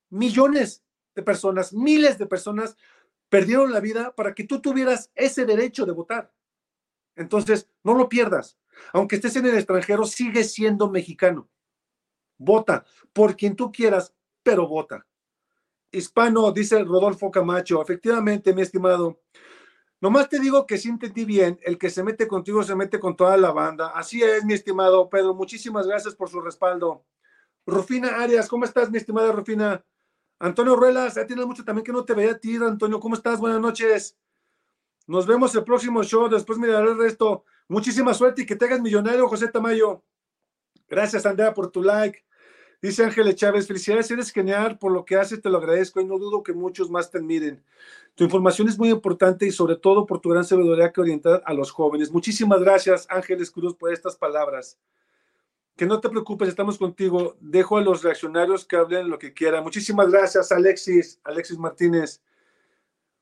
Millones 0.08 0.84
de 1.16 1.24
personas, 1.24 1.72
miles 1.72 2.18
de 2.18 2.26
personas 2.26 2.76
perdieron 3.28 3.72
la 3.72 3.80
vida 3.80 4.14
para 4.14 4.32
que 4.32 4.44
tú 4.44 4.60
tuvieras 4.60 5.10
ese 5.16 5.44
derecho 5.44 5.84
de 5.84 5.92
votar. 5.92 6.32
Entonces, 7.16 7.68
no 7.82 7.94
lo 7.94 8.08
pierdas. 8.08 8.58
Aunque 8.92 9.16
estés 9.16 9.34
en 9.36 9.46
el 9.46 9.56
extranjero, 9.56 10.04
sigue 10.04 10.44
siendo 10.44 10.88
mexicano. 10.88 11.50
Vota 12.38 12.84
por 13.12 13.36
quien 13.36 13.56
tú 13.56 13.72
quieras, 13.72 14.14
pero 14.44 14.68
vota. 14.68 15.04
Hispano, 15.90 16.52
dice 16.52 16.84
Rodolfo 16.84 17.28
Camacho. 17.28 17.82
Efectivamente, 17.82 18.54
mi 18.54 18.62
estimado. 18.62 19.20
Nomás 20.00 20.28
te 20.30 20.38
digo 20.38 20.66
que 20.66 20.78
si 20.78 20.88
entendí 20.88 21.24
bien, 21.26 21.58
el 21.62 21.76
que 21.76 21.90
se 21.90 22.02
mete 22.02 22.26
contigo 22.26 22.62
se 22.62 22.74
mete 22.74 22.98
con 22.98 23.16
toda 23.16 23.36
la 23.36 23.52
banda. 23.52 23.88
Así 23.88 24.22
es, 24.22 24.44
mi 24.44 24.54
estimado 24.54 25.10
Pedro. 25.10 25.34
Muchísimas 25.34 25.86
gracias 25.86 26.14
por 26.14 26.30
su 26.30 26.40
respaldo. 26.40 27.04
Rufina 27.66 28.20
Arias, 28.20 28.48
¿cómo 28.48 28.64
estás, 28.64 28.90
mi 28.90 28.96
estimada 28.96 29.30
Rufina? 29.30 29.84
Antonio 30.38 30.74
Ruelas, 30.74 31.16
ya 31.16 31.26
tienes 31.26 31.44
mucho 31.44 31.64
también 31.64 31.84
que 31.84 31.92
no 31.92 32.04
te 32.04 32.14
veía 32.14 32.32
a 32.32 32.38
ti, 32.38 32.56
Antonio. 32.56 32.98
¿Cómo 32.98 33.14
estás? 33.14 33.38
Buenas 33.38 33.60
noches. 33.60 34.16
Nos 35.06 35.26
vemos 35.26 35.54
el 35.54 35.64
próximo 35.64 36.02
show. 36.02 36.28
Después 36.30 36.58
miraré 36.58 36.90
el 36.90 36.98
resto. 36.98 37.44
Muchísima 37.68 38.14
suerte 38.14 38.42
y 38.42 38.46
que 38.46 38.56
te 38.56 38.64
hagas 38.64 38.80
millonario, 38.80 39.28
José 39.28 39.48
Tamayo. 39.48 40.02
Gracias, 40.88 41.26
Andrea, 41.26 41.52
por 41.52 41.70
tu 41.70 41.82
like. 41.82 42.24
Dice 42.82 43.04
Ángeles 43.04 43.34
Chávez, 43.36 43.66
felicidades, 43.66 44.10
eres 44.10 44.32
genial 44.32 44.78
por 44.78 44.90
lo 44.90 45.04
que 45.04 45.16
haces, 45.16 45.42
te 45.42 45.50
lo 45.50 45.58
agradezco 45.58 46.00
y 46.00 46.06
no 46.06 46.18
dudo 46.18 46.42
que 46.42 46.54
muchos 46.54 46.90
más 46.90 47.10
te 47.10 47.18
admiren. 47.18 47.62
Tu 48.14 48.24
información 48.24 48.68
es 48.68 48.78
muy 48.78 48.88
importante 48.88 49.46
y 49.46 49.50
sobre 49.50 49.76
todo 49.76 50.06
por 50.06 50.20
tu 50.20 50.30
gran 50.30 50.44
sabiduría 50.44 50.90
que 50.90 51.00
orienta 51.02 51.42
a 51.44 51.52
los 51.52 51.70
jóvenes. 51.70 52.10
Muchísimas 52.10 52.60
gracias, 52.60 53.06
Ángeles 53.10 53.50
Cruz, 53.50 53.74
por 53.74 53.92
estas 53.92 54.16
palabras. 54.16 54.78
Que 55.76 55.84
no 55.84 56.00
te 56.00 56.08
preocupes, 56.08 56.48
estamos 56.48 56.78
contigo. 56.78 57.36
Dejo 57.40 57.76
a 57.76 57.82
los 57.82 58.02
reaccionarios 58.02 58.64
que 58.64 58.76
hablen 58.76 59.10
lo 59.10 59.18
que 59.18 59.34
quieran. 59.34 59.62
Muchísimas 59.62 60.10
gracias, 60.10 60.50
Alexis, 60.50 61.20
Alexis 61.24 61.58
Martínez. 61.58 62.22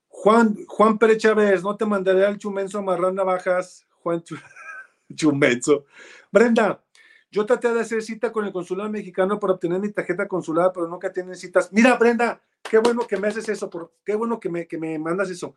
Juan, 0.07 0.57
Juan 0.67 0.99
Pérez 0.99 1.19
Chávez, 1.19 1.63
no 1.63 1.77
te 1.77 1.85
mandaré 1.85 2.25
al 2.25 2.39
chumenso 2.39 2.79
amarrar 2.79 3.13
navajas. 3.13 3.87
Juan 4.03 4.23
Chumenso. 5.15 5.85
Brenda, 6.31 6.83
yo 7.31 7.45
traté 7.45 7.73
de 7.73 7.81
hacer 7.81 8.03
cita 8.03 8.33
con 8.33 8.45
el 8.45 8.53
consulado 8.53 8.89
mexicano 8.91 9.39
para 9.39 9.55
obtener 9.55 9.81
mi 9.81 9.93
tarjeta 9.93 10.27
consular, 10.27 10.73
pero 10.73 10.89
nunca 10.89 11.13
tienen 11.13 11.37
citas. 11.37 11.73
Mira, 11.73 11.97
Brenda, 11.97 12.43
qué 12.63 12.79
bueno 12.79 13.07
que 13.07 13.19
me 13.19 13.29
haces 13.29 13.49
eso, 13.49 13.71
qué 14.05 14.15
bueno 14.15 14.41
que 14.41 14.49
me, 14.49 14.67
que 14.67 14.79
me 14.79 14.99
mandas 14.99 15.31
eso. 15.31 15.57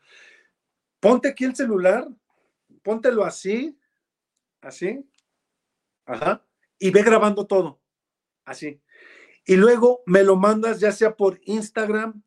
Ponte 0.99 1.29
aquí 1.29 1.45
el 1.45 1.55
celular, 1.55 2.07
póntelo 2.83 3.23
así, 3.23 3.77
así, 4.61 5.07
ajá, 6.05 6.45
y 6.77 6.91
ve 6.91 7.03
grabando 7.03 7.47
todo, 7.47 7.79
así. 8.45 8.81
Y 9.45 9.55
luego 9.55 10.03
me 10.05 10.23
lo 10.23 10.35
mandas 10.35 10.79
ya 10.79 10.91
sea 10.91 11.15
por 11.15 11.39
Instagram 11.45 12.21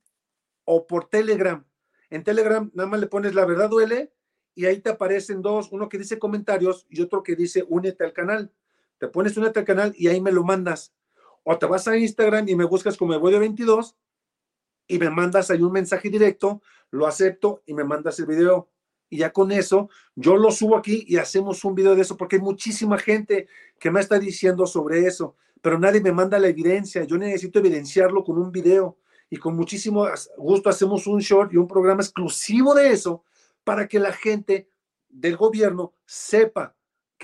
o 0.64 0.86
por 0.86 1.08
Telegram. 1.08 1.64
En 2.10 2.24
Telegram 2.24 2.70
nada 2.74 2.88
más 2.88 3.00
le 3.00 3.06
pones 3.06 3.34
la 3.34 3.44
verdad 3.44 3.68
duele 3.68 4.12
y 4.54 4.66
ahí 4.66 4.80
te 4.80 4.90
aparecen 4.90 5.42
dos, 5.42 5.68
uno 5.70 5.88
que 5.88 5.98
dice 5.98 6.18
comentarios 6.18 6.86
y 6.88 7.02
otro 7.02 7.22
que 7.22 7.36
dice 7.36 7.64
únete 7.68 8.04
al 8.04 8.12
canal. 8.12 8.52
Pones 9.08 9.36
únete 9.36 9.60
al 9.60 9.64
canal 9.64 9.94
y 9.96 10.08
ahí 10.08 10.20
me 10.20 10.32
lo 10.32 10.44
mandas. 10.44 10.92
O 11.42 11.58
te 11.58 11.66
vas 11.66 11.86
a 11.88 11.96
Instagram 11.96 12.48
y 12.48 12.56
me 12.56 12.64
buscas 12.64 12.96
como 12.96 13.12
de 13.18 13.38
22 13.38 13.96
y 14.86 14.98
me 14.98 15.10
mandas 15.10 15.50
ahí 15.50 15.62
un 15.62 15.72
mensaje 15.72 16.10
directo, 16.10 16.62
lo 16.90 17.06
acepto 17.06 17.62
y 17.66 17.74
me 17.74 17.84
mandas 17.84 18.18
el 18.18 18.26
video. 18.26 18.68
y 19.10 19.18
ya 19.18 19.32
con 19.32 19.52
eso 19.52 19.90
yo 20.16 20.36
lo 20.36 20.50
subo 20.50 20.76
aquí 20.76 21.04
y 21.06 21.18
hacemos 21.18 21.64
un 21.64 21.74
video 21.74 21.94
de 21.94 22.02
eso 22.02 22.16
porque 22.16 22.36
hay 22.36 22.42
muchísima 22.42 22.98
gente 22.98 23.46
que 23.78 23.90
me 23.90 24.00
está 24.00 24.18
diciendo 24.18 24.66
sobre 24.66 25.06
eso, 25.06 25.36
pero 25.60 25.78
nadie 25.78 26.00
me 26.00 26.10
manda 26.10 26.38
la 26.38 26.48
evidencia. 26.48 27.04
Yo 27.04 27.16
necesito 27.18 27.58
evidenciarlo 27.58 28.24
con 28.24 28.38
un 28.38 28.50
video 28.50 28.96
y 29.30 29.36
con 29.36 29.56
muchísimo 29.56 30.06
gusto 30.36 30.70
hacemos 30.70 31.06
un 31.06 31.20
short 31.20 31.52
y 31.52 31.56
un 31.58 31.68
programa 31.68 32.02
exclusivo 32.02 32.74
de 32.74 32.90
eso 32.90 33.22
para 33.62 33.86
que 33.86 33.98
la 33.98 34.12
gente 34.12 34.68
del 35.08 35.36
gobierno 35.36 35.92
sepa 36.06 36.74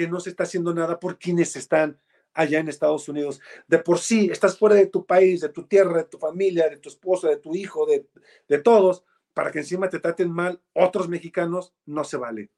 que 0.01 0.09
no 0.09 0.19
se 0.19 0.31
está 0.31 0.45
haciendo 0.45 0.73
nada 0.73 0.99
por 0.99 1.19
quienes 1.19 1.57
están 1.57 2.01
allá 2.33 2.59
en 2.59 2.69
Estados 2.69 3.07
Unidos. 3.11 3.39
De 3.69 3.81
por 3.81 3.99
sí, 3.99 4.31
estás 4.33 4.57
fuera 4.57 4.75
de 4.75 4.87
tu 4.87 5.05
país, 5.05 5.43
de 5.43 5.51
tu 5.51 5.65
tierra, 5.65 5.99
de 5.99 6.05
tu 6.05 6.17
familia, 6.17 6.71
de 6.71 6.79
tu 6.79 6.89
esposa, 6.89 7.29
de 7.29 7.37
tu 7.37 7.55
hijo, 7.55 7.85
de, 7.85 8.07
de 8.49 8.59
todos, 8.61 9.05
para 9.35 9.51
que 9.51 9.59
encima 9.59 9.91
te 9.91 9.99
traten 9.99 10.33
mal 10.33 10.59
otros 10.73 11.07
mexicanos, 11.11 11.75
no 11.85 12.03
se 12.05 12.17
vale. 12.17 12.51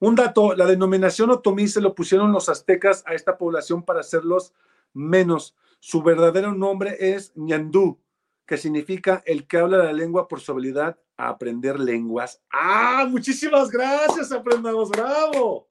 Un 0.00 0.16
dato, 0.16 0.56
la 0.56 0.66
denominación 0.66 1.30
otomí 1.30 1.68
se 1.68 1.80
lo 1.80 1.94
pusieron 1.94 2.32
los 2.32 2.48
aztecas 2.48 3.04
a 3.06 3.14
esta 3.14 3.38
población 3.38 3.84
para 3.84 4.00
hacerlos 4.00 4.52
menos. 4.92 5.54
Su 5.78 6.02
verdadero 6.02 6.56
nombre 6.56 6.96
es 6.98 7.30
ñandú, 7.36 8.00
que 8.46 8.56
significa 8.56 9.22
el 9.26 9.46
que 9.46 9.58
habla 9.58 9.78
la 9.78 9.92
lengua 9.92 10.26
por 10.26 10.40
su 10.40 10.50
habilidad 10.50 10.98
a 11.16 11.28
aprender 11.28 11.78
lenguas. 11.78 12.42
¡Ah! 12.52 13.06
Muchísimas 13.08 13.70
gracias, 13.70 14.32
aprendamos. 14.32 14.90
¡Bravo! 14.90 15.68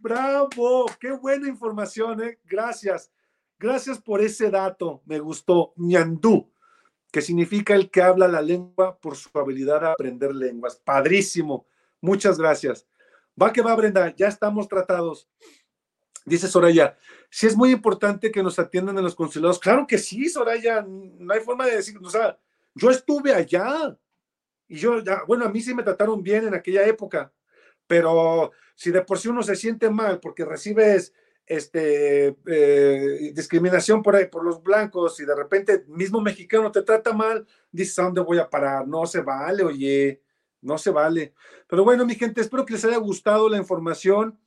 ¡Bravo! 0.00 0.86
¡Qué 1.00 1.12
buena 1.12 1.48
información, 1.48 2.22
eh! 2.22 2.38
Gracias. 2.44 3.10
Gracias 3.58 4.00
por 4.00 4.20
ese 4.20 4.50
dato. 4.50 5.02
Me 5.04 5.18
gustó. 5.18 5.72
ñandú 5.76 6.50
que 7.10 7.22
significa 7.22 7.74
el 7.74 7.90
que 7.90 8.02
habla 8.02 8.28
la 8.28 8.42
lengua 8.42 8.98
por 8.98 9.16
su 9.16 9.30
habilidad 9.38 9.84
a 9.84 9.92
aprender 9.92 10.34
lenguas. 10.34 10.76
Padrísimo. 10.76 11.66
Muchas 12.00 12.38
gracias. 12.38 12.86
Va 13.40 13.52
que 13.52 13.62
va, 13.62 13.74
Brenda. 13.74 14.14
Ya 14.14 14.28
estamos 14.28 14.68
tratados. 14.68 15.28
Dice 16.24 16.46
Soraya, 16.46 16.98
sí 17.30 17.46
es 17.46 17.56
muy 17.56 17.70
importante 17.70 18.30
que 18.30 18.42
nos 18.42 18.58
atiendan 18.58 18.98
en 18.98 19.04
los 19.04 19.14
consulados. 19.14 19.58
Claro 19.58 19.86
que 19.86 19.96
sí, 19.96 20.28
Soraya. 20.28 20.84
No 20.86 21.32
hay 21.32 21.40
forma 21.40 21.66
de 21.66 21.76
decir, 21.76 21.98
o 22.02 22.10
sea, 22.10 22.38
yo 22.74 22.90
estuve 22.90 23.32
allá 23.32 23.96
y 24.68 24.76
yo, 24.76 25.02
ya, 25.02 25.22
bueno, 25.26 25.46
a 25.46 25.48
mí 25.48 25.62
sí 25.62 25.74
me 25.74 25.82
trataron 25.82 26.22
bien 26.22 26.46
en 26.46 26.54
aquella 26.54 26.86
época, 26.86 27.32
pero 27.86 28.52
si 28.78 28.92
de 28.92 29.02
por 29.02 29.18
sí 29.18 29.26
uno 29.26 29.42
se 29.42 29.56
siente 29.56 29.90
mal 29.90 30.20
porque 30.20 30.44
recibes 30.44 31.12
este, 31.44 32.36
eh, 32.46 33.32
discriminación 33.34 34.04
por 34.04 34.14
ahí, 34.14 34.26
por 34.26 34.44
los 34.44 34.62
blancos 34.62 35.18
y 35.18 35.24
de 35.24 35.34
repente 35.34 35.84
mismo 35.88 36.20
mexicano 36.20 36.70
te 36.70 36.82
trata 36.82 37.12
mal, 37.12 37.44
dices, 37.72 37.98
¿a 37.98 38.04
dónde 38.04 38.20
voy 38.20 38.38
a 38.38 38.48
parar? 38.48 38.86
No 38.86 39.04
se 39.04 39.20
vale, 39.20 39.64
oye, 39.64 40.22
no 40.60 40.78
se 40.78 40.90
vale. 40.90 41.34
Pero 41.66 41.82
bueno, 41.82 42.06
mi 42.06 42.14
gente, 42.14 42.40
espero 42.40 42.64
que 42.64 42.74
les 42.74 42.84
haya 42.84 42.98
gustado 42.98 43.48
la 43.48 43.56
información. 43.56 44.38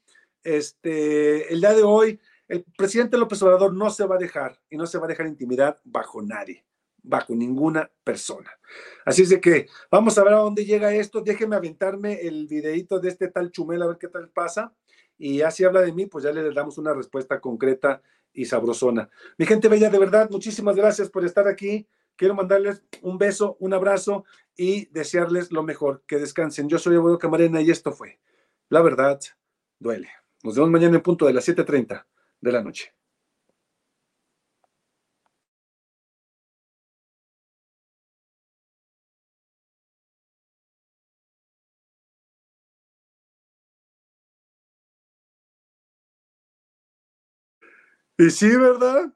Este, 0.43 1.51
el 1.51 1.59
día 1.59 1.73
de 1.73 1.84
hoy, 1.84 2.17
el 2.47 2.63
presidente 2.77 3.17
López 3.17 3.41
Obrador 3.43 3.73
no 3.73 3.89
se 3.89 4.05
va 4.05 4.15
a 4.15 4.19
dejar 4.19 4.61
y 4.69 4.77
no 4.77 4.86
se 4.86 4.97
va 4.97 5.07
a 5.07 5.09
dejar 5.09 5.27
intimidar 5.27 5.82
bajo 5.84 6.21
nadie, 6.21 6.63
bajo 7.03 7.33
ninguna 7.35 7.91
persona. 8.03 8.51
Así 9.05 9.23
es 9.23 9.29
de 9.29 9.41
que 9.41 9.67
vamos 9.89 10.17
a 10.17 10.23
ver 10.23 10.33
a 10.33 10.37
dónde 10.37 10.65
llega 10.65 10.93
esto. 10.93 11.21
Déjenme 11.21 11.55
aventarme 11.55 12.21
el 12.21 12.47
videito 12.47 12.99
de 12.99 13.09
este 13.09 13.27
tal 13.27 13.51
Chumel 13.51 13.81
a 13.81 13.87
ver 13.87 13.97
qué 13.97 14.07
tal 14.07 14.29
pasa 14.29 14.73
y 15.21 15.41
así 15.41 15.63
habla 15.63 15.81
de 15.81 15.93
mí, 15.93 16.07
pues 16.07 16.23
ya 16.23 16.31
le 16.31 16.51
damos 16.51 16.79
una 16.79 16.95
respuesta 16.95 17.39
concreta 17.39 18.01
y 18.33 18.45
sabrosona. 18.45 19.07
Mi 19.37 19.45
gente 19.45 19.67
bella, 19.67 19.89
de 19.91 19.99
verdad, 19.99 20.29
muchísimas 20.31 20.75
gracias 20.75 21.11
por 21.11 21.23
estar 21.23 21.47
aquí. 21.47 21.87
Quiero 22.15 22.33
mandarles 22.33 22.83
un 23.03 23.19
beso, 23.19 23.55
un 23.59 23.73
abrazo 23.73 24.25
y 24.55 24.85
desearles 24.87 25.51
lo 25.51 25.61
mejor. 25.61 26.03
Que 26.07 26.17
descansen. 26.17 26.69
Yo 26.69 26.79
soy 26.79 26.95
Abuelo 26.95 27.19
Camarena 27.19 27.61
y 27.61 27.69
esto 27.69 27.91
fue 27.91 28.19
La 28.69 28.81
Verdad 28.81 29.19
Duele. 29.79 30.09
Nos 30.43 30.55
vemos 30.55 30.71
mañana 30.71 30.95
en 30.95 31.03
punto 31.03 31.27
de 31.27 31.33
las 31.33 31.47
7.30 31.47 32.03
de 32.41 32.51
la 32.51 32.63
noche. 32.63 32.95
Y 48.22 48.30
sí, 48.30 48.55
¿verdad? 48.55 49.11